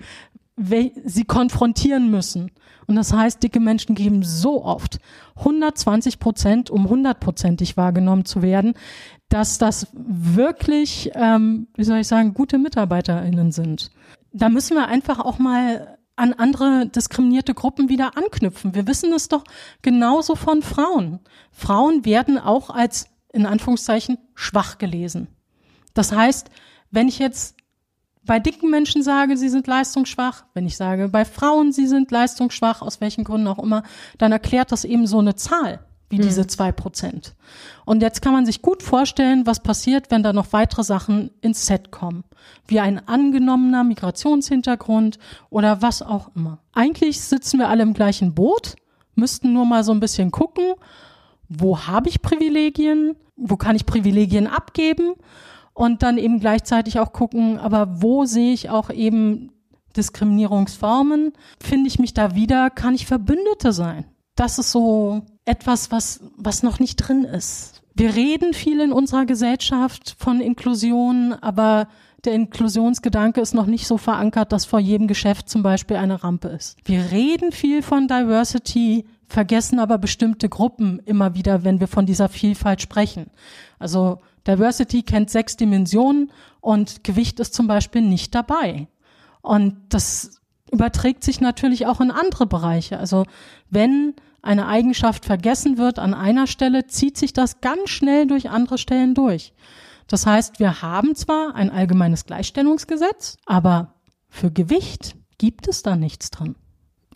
sie 0.59 1.25
konfrontieren 1.25 2.11
müssen. 2.11 2.51
Und 2.87 2.97
das 2.97 3.13
heißt, 3.13 3.43
dicke 3.43 3.61
Menschen 3.61 3.95
geben 3.95 4.23
so 4.23 4.65
oft 4.65 4.99
120 5.37 6.19
Prozent, 6.19 6.71
um 6.71 6.89
hundertprozentig 6.89 7.77
wahrgenommen 7.77 8.25
zu 8.25 8.43
werden, 8.43 8.75
dass 9.29 9.59
das 9.59 9.89
wirklich, 9.93 11.11
ähm, 11.15 11.69
wie 11.75 11.85
soll 11.85 11.99
ich 11.99 12.09
sagen, 12.09 12.33
gute 12.33 12.59
MitarbeiterInnen 12.59 13.53
sind. 13.53 13.91
Da 14.33 14.49
müssen 14.49 14.77
wir 14.77 14.89
einfach 14.89 15.19
auch 15.21 15.39
mal 15.39 15.99
an 16.17 16.33
andere 16.33 16.87
diskriminierte 16.87 17.55
Gruppen 17.55 17.89
wieder 17.89 18.17
anknüpfen. 18.17 18.75
Wir 18.75 18.87
wissen 18.87 19.13
es 19.13 19.29
doch 19.29 19.45
genauso 19.83 20.35
von 20.35 20.63
Frauen. 20.63 21.21
Frauen 21.53 22.05
werden 22.05 22.39
auch 22.39 22.71
als, 22.71 23.07
in 23.33 23.47
Anführungszeichen, 23.47 24.19
schwach 24.35 24.79
gelesen. 24.79 25.29
Das 25.95 26.13
heißt, 26.13 26.51
wenn 26.91 27.07
ich 27.07 27.19
jetzt 27.19 27.58
bei 28.29 28.39
dicken 28.39 28.71
Menschen 28.71 29.03
sage, 29.03 29.39
sie 29.39 29.49
sind 29.49 29.67
leistungsschwach, 29.67 30.45
wenn 30.53 30.67
ich 30.67 30.77
sage, 30.77 31.09
bei 31.09 31.25
Frauen, 31.25 31.73
sie 31.73 31.87
sind 31.87 32.11
leistungsschwach, 32.11 32.83
aus 32.83 33.01
welchen 33.01 33.25
Gründen 33.25 33.49
auch 33.49 33.59
immer, 33.59 33.83
dann 34.19 34.33
erklärt 34.33 34.71
das 34.71 34.85
eben 34.85 35.07
so 35.07 35.19
eine 35.19 35.35
Zahl 35.35 35.81
wie 36.11 36.17
hm. 36.17 36.25
diese 36.25 36.47
zwei 36.47 36.71
Prozent. 36.71 37.35
Und 37.87 38.03
jetzt 38.03 38.21
kann 38.21 38.35
man 38.35 38.45
sich 38.45 38.61
gut 38.61 38.83
vorstellen, 38.83 39.47
was 39.47 39.63
passiert, 39.63 40.11
wenn 40.11 40.23
da 40.23 40.35
noch 40.35 40.53
weitere 40.53 40.85
Sachen 40.85 41.31
ins 41.41 41.65
Set 41.65 41.91
kommen, 41.91 42.23
wie 42.67 42.81
ein 42.81 43.09
angenommener 43.09 43.83
Migrationshintergrund 43.83 45.19
oder 45.49 45.81
was 45.81 46.03
auch 46.03 46.31
immer. 46.37 46.59
Eigentlich 46.75 47.23
sitzen 47.23 47.59
wir 47.59 47.71
alle 47.71 47.83
im 47.83 47.95
gleichen 47.95 48.35
Boot, 48.35 48.77
müssten 49.15 49.55
nur 49.55 49.65
mal 49.65 49.85
so 49.85 49.93
ein 49.93 50.01
bisschen 50.01 50.31
gucken, 50.31 50.75
wo 51.49 51.87
habe 51.87 52.11
ich 52.11 52.21
Privilegien, 52.21 53.17
wo 53.37 53.57
kann 53.57 53.75
ich 53.75 53.87
Privilegien 53.87 54.47
abgeben 54.47 55.15
und 55.79 56.03
dann 56.03 56.19
eben 56.19 56.41
gleichzeitig 56.41 56.99
auch 56.99 57.13
gucken, 57.13 57.57
aber 57.59 58.03
wo 58.03 58.25
sehe 58.25 58.53
ich 58.53 58.69
auch 58.69 58.91
eben 58.91 59.53
Diskriminierungsformen, 59.97 61.33
finde 61.61 61.87
ich 61.87 62.01
mich 62.01 62.15
da 62.15 62.35
wieder, 62.35 62.69
kann 62.69 62.97
ich 62.97 63.07
Verbündete 63.07 63.73
sein. 63.73 64.05
Das 64.35 64.59
ist 64.59 64.73
so 64.73 65.23
etwas, 65.45 65.93
was, 65.93 66.21
was 66.37 66.65
noch 66.65 66.81
nicht 66.81 66.97
drin 66.97 67.23
ist. 67.23 67.83
Wir 67.95 68.17
reden 68.17 68.55
viel 68.55 68.81
in 68.81 68.93
unserer 68.93 69.25
Gesellschaft 69.25 70.17
von 70.19 70.41
Inklusion, 70.41 71.33
aber 71.35 71.87
der 72.25 72.35
Inklusionsgedanke 72.35 73.41
ist 73.41 73.55
noch 73.55 73.67
nicht 73.67 73.87
so 73.87 73.99
verankert, 73.99 74.51
dass 74.51 74.65
vor 74.65 74.81
jedem 74.81 75.07
Geschäft 75.07 75.49
zum 75.49 75.63
Beispiel 75.63 75.97
eine 75.97 76.25
Rampe 76.25 76.49
ist. 76.49 76.77
Wir 76.85 77.13
reden 77.13 77.53
viel 77.53 77.83
von 77.83 78.09
Diversity, 78.09 79.05
vergessen 79.29 79.79
aber 79.79 79.99
bestimmte 79.99 80.49
Gruppen 80.49 81.01
immer 81.05 81.35
wieder, 81.35 81.63
wenn 81.63 81.79
wir 81.79 81.87
von 81.87 82.05
dieser 82.05 82.29
Vielfalt 82.29 82.83
sprechen. 82.83 83.31
Also 83.79 84.19
Diversity 84.49 85.03
kennt 85.03 85.31
sechs 85.31 85.57
Dimensionen 85.57 86.33
und 86.61 87.05
Gewicht 87.05 87.39
ist 87.39 87.55
zum 87.55 87.67
Beispiel 87.67 88.03
nicht 88.03 88.35
dabei. 88.35 88.89
Und 89.43 89.77
das 89.91 90.41
überträgt 90.73 91.23
sich 91.23 91.41
natürlich 91.41 91.87
auch 91.87 92.01
in 92.01 92.11
andere 92.11 92.47
Bereiche. 92.47 92.99
Also 92.99 93.25
wenn 93.71 94.15
eine 94.43 94.67
Eigenschaft 94.67 95.25
vergessen 95.25 95.79
wird 95.79 95.99
an 95.99 96.15
einer 96.15 96.47
Stelle, 96.47 96.87
zieht 96.87 97.17
sich 97.17 97.33
das 97.33 97.61
ganz 97.61 97.91
schnell 97.91 98.27
durch 98.27 98.51
andere 98.51 98.79
Stellen 98.79 99.15
durch. 99.15 99.53
Das 100.07 100.27
heißt, 100.27 100.59
wir 100.59 100.81
haben 100.81 101.15
zwar 101.15 101.55
ein 101.55 101.71
allgemeines 101.71 102.25
Gleichstellungsgesetz, 102.25 103.37
aber 103.45 103.95
für 104.29 104.51
Gewicht 104.51 105.17
gibt 105.37 105.69
es 105.69 105.83
da 105.83 105.97
nichts 105.97 106.31
drin. 106.31 106.57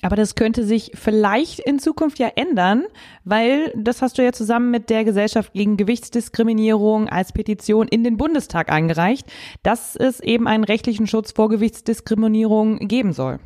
Aber 0.02 0.16
das 0.16 0.34
könnte 0.34 0.64
sich 0.64 0.90
vielleicht 0.94 1.60
in 1.60 1.78
Zukunft 1.78 2.18
ja 2.18 2.28
ändern, 2.34 2.84
weil 3.24 3.72
das 3.76 4.02
hast 4.02 4.18
du 4.18 4.24
ja 4.24 4.32
zusammen 4.32 4.72
mit 4.72 4.90
der 4.90 5.04
Gesellschaft 5.04 5.52
gegen 5.52 5.76
Gewichtsdiskriminierung 5.76 7.08
als 7.08 7.32
Petition 7.32 7.86
in 7.86 8.02
den 8.02 8.16
Bundestag 8.16 8.70
eingereicht, 8.70 9.30
dass 9.62 9.94
es 9.94 10.18
eben 10.18 10.48
einen 10.48 10.64
rechtlichen 10.64 11.06
Schutz 11.06 11.30
vor 11.30 11.48
Gewichtsdiskriminierung 11.48 12.80
geben 12.88 13.12
soll. 13.12 13.38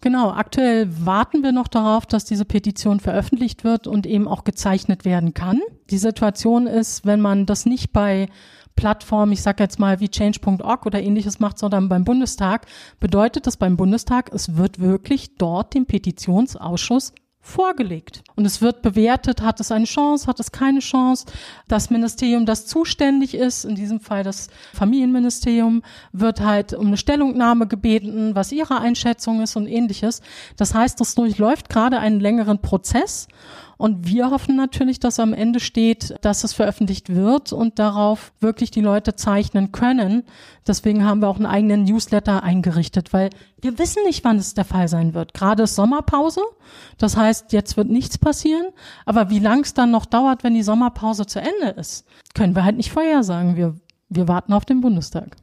Genau, 0.00 0.30
aktuell 0.30 0.88
warten 1.06 1.42
wir 1.42 1.52
noch 1.52 1.68
darauf, 1.68 2.04
dass 2.04 2.24
diese 2.24 2.44
Petition 2.44 3.00
veröffentlicht 3.00 3.64
wird 3.64 3.86
und 3.86 4.06
eben 4.06 4.28
auch 4.28 4.44
gezeichnet 4.44 5.04
werden 5.04 5.34
kann. 5.34 5.60
Die 5.90 5.98
Situation 5.98 6.66
ist, 6.66 7.06
wenn 7.06 7.20
man 7.20 7.46
das 7.46 7.64
nicht 7.64 7.92
bei 7.92 8.28
Plattformen, 8.76 9.32
ich 9.32 9.42
sage 9.42 9.62
jetzt 9.62 9.78
mal 9.78 10.00
wie 10.00 10.08
change.org 10.08 10.86
oder 10.86 11.02
ähnliches 11.02 11.40
macht, 11.40 11.58
sondern 11.58 11.88
beim 11.88 12.04
Bundestag, 12.04 12.66
bedeutet 13.00 13.46
das 13.46 13.56
beim 13.56 13.76
Bundestag, 13.76 14.30
es 14.32 14.56
wird 14.56 14.78
wirklich 14.78 15.36
dort 15.36 15.74
dem 15.74 15.86
Petitionsausschuss 15.86 17.12
vorgelegt. 17.46 18.24
Und 18.34 18.44
es 18.44 18.60
wird 18.60 18.82
bewertet, 18.82 19.40
hat 19.40 19.60
es 19.60 19.70
eine 19.70 19.84
Chance, 19.84 20.26
hat 20.26 20.40
es 20.40 20.50
keine 20.50 20.80
Chance. 20.80 21.26
Das 21.68 21.90
Ministerium, 21.90 22.44
das 22.44 22.66
zuständig 22.66 23.34
ist, 23.34 23.64
in 23.64 23.76
diesem 23.76 24.00
Fall 24.00 24.24
das 24.24 24.48
Familienministerium, 24.74 25.82
wird 26.12 26.40
halt 26.40 26.74
um 26.74 26.88
eine 26.88 26.96
Stellungnahme 26.96 27.68
gebeten, 27.68 28.34
was 28.34 28.50
ihre 28.50 28.80
Einschätzung 28.80 29.40
ist 29.42 29.54
und 29.54 29.68
ähnliches. 29.68 30.22
Das 30.56 30.74
heißt, 30.74 31.00
das 31.00 31.14
durchläuft 31.14 31.68
gerade 31.68 32.00
einen 32.00 32.18
längeren 32.18 32.60
Prozess. 32.60 33.28
Und 33.78 34.06
wir 34.06 34.30
hoffen 34.30 34.56
natürlich, 34.56 35.00
dass 35.00 35.20
am 35.20 35.34
Ende 35.34 35.60
steht, 35.60 36.14
dass 36.22 36.44
es 36.44 36.54
veröffentlicht 36.54 37.14
wird 37.14 37.52
und 37.52 37.78
darauf 37.78 38.32
wirklich 38.40 38.70
die 38.70 38.80
Leute 38.80 39.16
zeichnen 39.16 39.72
können. 39.72 40.24
Deswegen 40.66 41.04
haben 41.04 41.20
wir 41.20 41.28
auch 41.28 41.36
einen 41.36 41.46
eigenen 41.46 41.84
Newsletter 41.84 42.42
eingerichtet, 42.42 43.12
weil 43.12 43.30
wir 43.60 43.78
wissen 43.78 44.02
nicht, 44.04 44.24
wann 44.24 44.38
es 44.38 44.54
der 44.54 44.64
Fall 44.64 44.88
sein 44.88 45.14
wird. 45.14 45.34
Gerade 45.34 45.64
ist 45.64 45.74
Sommerpause. 45.74 46.40
Das 46.98 47.16
heißt, 47.16 47.52
jetzt 47.52 47.76
wird 47.76 47.88
nichts 47.88 48.16
passieren. 48.18 48.66
Aber 49.04 49.28
wie 49.30 49.40
lang 49.40 49.60
es 49.60 49.74
dann 49.74 49.90
noch 49.90 50.06
dauert, 50.06 50.42
wenn 50.42 50.54
die 50.54 50.62
Sommerpause 50.62 51.26
zu 51.26 51.40
Ende 51.40 51.78
ist, 51.78 52.06
können 52.34 52.54
wir 52.54 52.64
halt 52.64 52.76
nicht 52.76 52.90
vorhersagen. 52.90 53.56
Wir, 53.56 53.74
wir 54.08 54.28
warten 54.28 54.52
auf 54.52 54.64
den 54.64 54.80
Bundestag. 54.80 55.36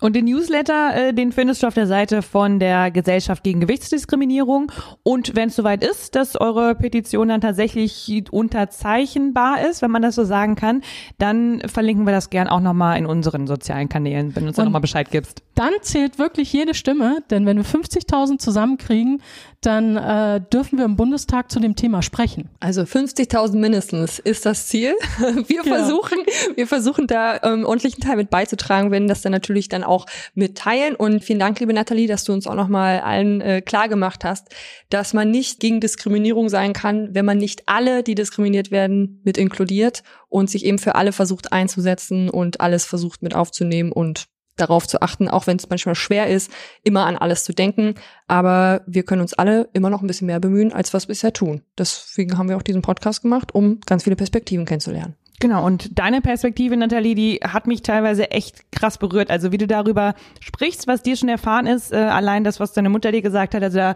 Und 0.00 0.16
den 0.16 0.24
Newsletter, 0.24 1.08
äh, 1.08 1.14
den 1.14 1.32
findest 1.32 1.62
du 1.62 1.66
auf 1.66 1.74
der 1.74 1.86
Seite 1.86 2.22
von 2.22 2.58
der 2.58 2.90
Gesellschaft 2.90 3.44
gegen 3.44 3.60
Gewichtsdiskriminierung. 3.60 4.72
Und 5.02 5.36
wenn 5.36 5.48
es 5.48 5.56
soweit 5.56 5.84
ist, 5.84 6.14
dass 6.16 6.40
eure 6.40 6.74
Petition 6.74 7.28
dann 7.28 7.40
tatsächlich 7.40 8.22
unterzeichnbar 8.30 9.66
ist, 9.68 9.82
wenn 9.82 9.90
man 9.90 10.02
das 10.02 10.14
so 10.14 10.24
sagen 10.24 10.54
kann, 10.54 10.82
dann 11.18 11.60
verlinken 11.66 12.06
wir 12.06 12.12
das 12.12 12.30
gern 12.30 12.48
auch 12.48 12.60
nochmal 12.60 12.98
in 12.98 13.06
unseren 13.06 13.46
sozialen 13.46 13.88
Kanälen, 13.88 14.34
wenn 14.34 14.44
du 14.44 14.48
uns 14.48 14.56
dann 14.56 14.64
nochmal 14.64 14.80
Bescheid 14.80 15.10
gibst. 15.10 15.42
Dann 15.54 15.72
zählt 15.82 16.18
wirklich 16.18 16.52
jede 16.52 16.74
Stimme, 16.74 17.22
denn 17.30 17.44
wenn 17.44 17.58
wir 17.58 17.64
50.000 17.64 18.38
zusammenkriegen, 18.38 19.20
dann 19.60 19.96
äh, 19.96 20.40
dürfen 20.52 20.78
wir 20.78 20.86
im 20.86 20.96
Bundestag 20.96 21.50
zu 21.50 21.60
dem 21.60 21.76
Thema 21.76 22.00
sprechen. 22.00 22.48
Also 22.60 22.82
50.000 22.82 23.56
mindestens 23.56 24.18
ist 24.18 24.46
das 24.46 24.68
Ziel. 24.68 24.94
Wir 25.46 25.64
ja. 25.64 25.74
versuchen, 25.74 26.18
wir 26.56 26.66
versuchen 26.66 27.06
da 27.06 27.40
ähm, 27.42 27.64
ordentlichen 27.64 28.00
Teil 28.00 28.16
mit 28.16 28.30
beizutragen, 28.30 28.90
wenn 28.90 29.08
das 29.08 29.22
dann 29.22 29.32
natürlich 29.32 29.68
dann 29.68 29.84
auch 29.84 30.06
mitteilen. 30.34 30.94
Und 30.94 31.24
vielen 31.24 31.38
Dank, 31.38 31.60
liebe 31.60 31.72
Nathalie, 31.72 32.06
dass 32.06 32.24
du 32.24 32.32
uns 32.32 32.46
auch 32.46 32.54
nochmal 32.54 33.00
allen 33.00 33.40
äh, 33.40 33.60
klar 33.60 33.88
gemacht 33.88 34.24
hast, 34.24 34.48
dass 34.88 35.12
man 35.12 35.30
nicht 35.30 35.60
gegen 35.60 35.80
Diskriminierung 35.80 36.48
sein 36.48 36.72
kann, 36.72 37.14
wenn 37.14 37.24
man 37.24 37.38
nicht 37.38 37.64
alle, 37.66 38.02
die 38.02 38.14
diskriminiert 38.14 38.70
werden, 38.70 39.20
mit 39.24 39.36
inkludiert 39.36 40.02
und 40.28 40.48
sich 40.48 40.64
eben 40.64 40.78
für 40.78 40.94
alle 40.94 41.12
versucht 41.12 41.52
einzusetzen 41.52 42.30
und 42.30 42.60
alles 42.60 42.84
versucht 42.84 43.22
mit 43.22 43.34
aufzunehmen 43.34 43.92
und 43.92 44.29
darauf 44.56 44.86
zu 44.86 45.02
achten, 45.02 45.28
auch 45.28 45.46
wenn 45.46 45.56
es 45.56 45.68
manchmal 45.68 45.94
schwer 45.94 46.28
ist, 46.28 46.50
immer 46.82 47.06
an 47.06 47.16
alles 47.16 47.44
zu 47.44 47.52
denken. 47.52 47.94
Aber 48.28 48.82
wir 48.86 49.02
können 49.02 49.22
uns 49.22 49.34
alle 49.34 49.68
immer 49.72 49.90
noch 49.90 50.02
ein 50.02 50.06
bisschen 50.06 50.26
mehr 50.26 50.40
bemühen, 50.40 50.72
als 50.72 50.92
was 50.94 51.04
wir 51.04 51.12
bisher 51.12 51.32
tun. 51.32 51.62
Deswegen 51.78 52.38
haben 52.38 52.48
wir 52.48 52.56
auch 52.56 52.62
diesen 52.62 52.82
Podcast 52.82 53.22
gemacht, 53.22 53.54
um 53.54 53.80
ganz 53.86 54.04
viele 54.04 54.16
Perspektiven 54.16 54.66
kennenzulernen. 54.66 55.16
Genau, 55.40 55.64
und 55.64 55.98
deine 55.98 56.20
Perspektive, 56.20 56.76
Nathalie, 56.76 57.14
die 57.14 57.40
hat 57.42 57.66
mich 57.66 57.80
teilweise 57.80 58.30
echt 58.30 58.70
krass 58.70 58.98
berührt. 58.98 59.30
Also 59.30 59.52
wie 59.52 59.58
du 59.58 59.66
darüber 59.66 60.14
sprichst, 60.40 60.86
was 60.86 61.02
dir 61.02 61.16
schon 61.16 61.30
erfahren 61.30 61.66
ist, 61.66 61.92
äh, 61.92 61.96
allein 61.96 62.44
das, 62.44 62.60
was 62.60 62.74
deine 62.74 62.90
Mutter 62.90 63.10
dir 63.10 63.22
gesagt 63.22 63.54
hat, 63.54 63.62
also 63.62 63.78
da 63.78 63.94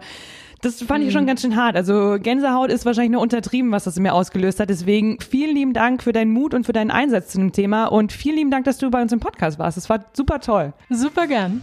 das 0.61 0.81
fand 0.81 1.03
ich 1.03 1.13
schon 1.13 1.23
mhm. 1.23 1.27
ganz 1.27 1.41
schön 1.41 1.55
hart. 1.55 1.75
Also 1.75 2.17
Gänsehaut 2.19 2.71
ist 2.71 2.85
wahrscheinlich 2.85 3.11
nur 3.11 3.21
untertrieben, 3.21 3.71
was 3.71 3.83
das 3.83 3.97
in 3.97 4.03
mir 4.03 4.13
ausgelöst 4.13 4.59
hat. 4.59 4.69
Deswegen 4.69 5.19
vielen 5.19 5.55
lieben 5.55 5.73
Dank 5.73 6.03
für 6.03 6.13
deinen 6.13 6.31
Mut 6.31 6.53
und 6.53 6.65
für 6.65 6.73
deinen 6.73 6.91
Einsatz 6.91 7.29
zu 7.29 7.37
dem 7.37 7.51
Thema 7.51 7.85
und 7.85 8.11
vielen 8.11 8.37
lieben 8.37 8.51
Dank, 8.51 8.65
dass 8.65 8.77
du 8.77 8.89
bei 8.89 9.01
uns 9.01 9.11
im 9.11 9.19
Podcast 9.19 9.59
warst. 9.59 9.77
Es 9.77 9.89
war 9.89 10.05
super 10.13 10.39
toll. 10.39 10.73
Super 10.89 11.27
gern. 11.27 11.61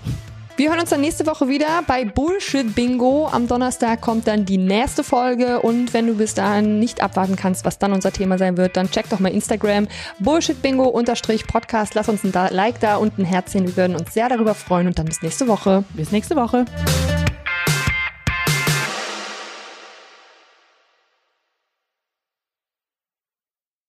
Wir 0.56 0.68
hören 0.68 0.80
uns 0.80 0.90
dann 0.90 1.00
nächste 1.00 1.26
Woche 1.26 1.48
wieder 1.48 1.82
bei 1.86 2.04
Bullshit 2.04 2.74
Bingo. 2.74 3.26
Am 3.32 3.48
Donnerstag 3.48 4.02
kommt 4.02 4.26
dann 4.26 4.44
die 4.44 4.58
nächste 4.58 5.02
Folge 5.02 5.60
und 5.60 5.94
wenn 5.94 6.06
du 6.06 6.14
bis 6.14 6.34
dahin 6.34 6.78
nicht 6.78 7.02
abwarten 7.02 7.36
kannst, 7.36 7.64
was 7.64 7.78
dann 7.78 7.92
unser 7.92 8.12
Thema 8.12 8.36
sein 8.36 8.58
wird, 8.58 8.76
dann 8.76 8.90
check 8.90 9.08
doch 9.08 9.18
mal 9.18 9.32
Instagram 9.32 9.88
Bullshit 10.18 10.60
Bingo 10.60 10.84
unterstrich 10.84 11.46
Podcast. 11.46 11.94
Lass 11.94 12.10
uns 12.10 12.22
ein 12.22 12.32
Like 12.50 12.80
da 12.80 12.96
und 12.96 13.18
ein 13.18 13.24
Herzchen. 13.24 13.66
Wir 13.66 13.76
würden 13.76 13.96
uns 13.96 14.12
sehr 14.12 14.28
darüber 14.28 14.54
freuen 14.54 14.88
und 14.88 14.98
dann 14.98 15.06
bis 15.06 15.22
nächste 15.22 15.48
Woche. 15.48 15.84
Bis 15.94 16.12
nächste 16.12 16.36
Woche. 16.36 16.66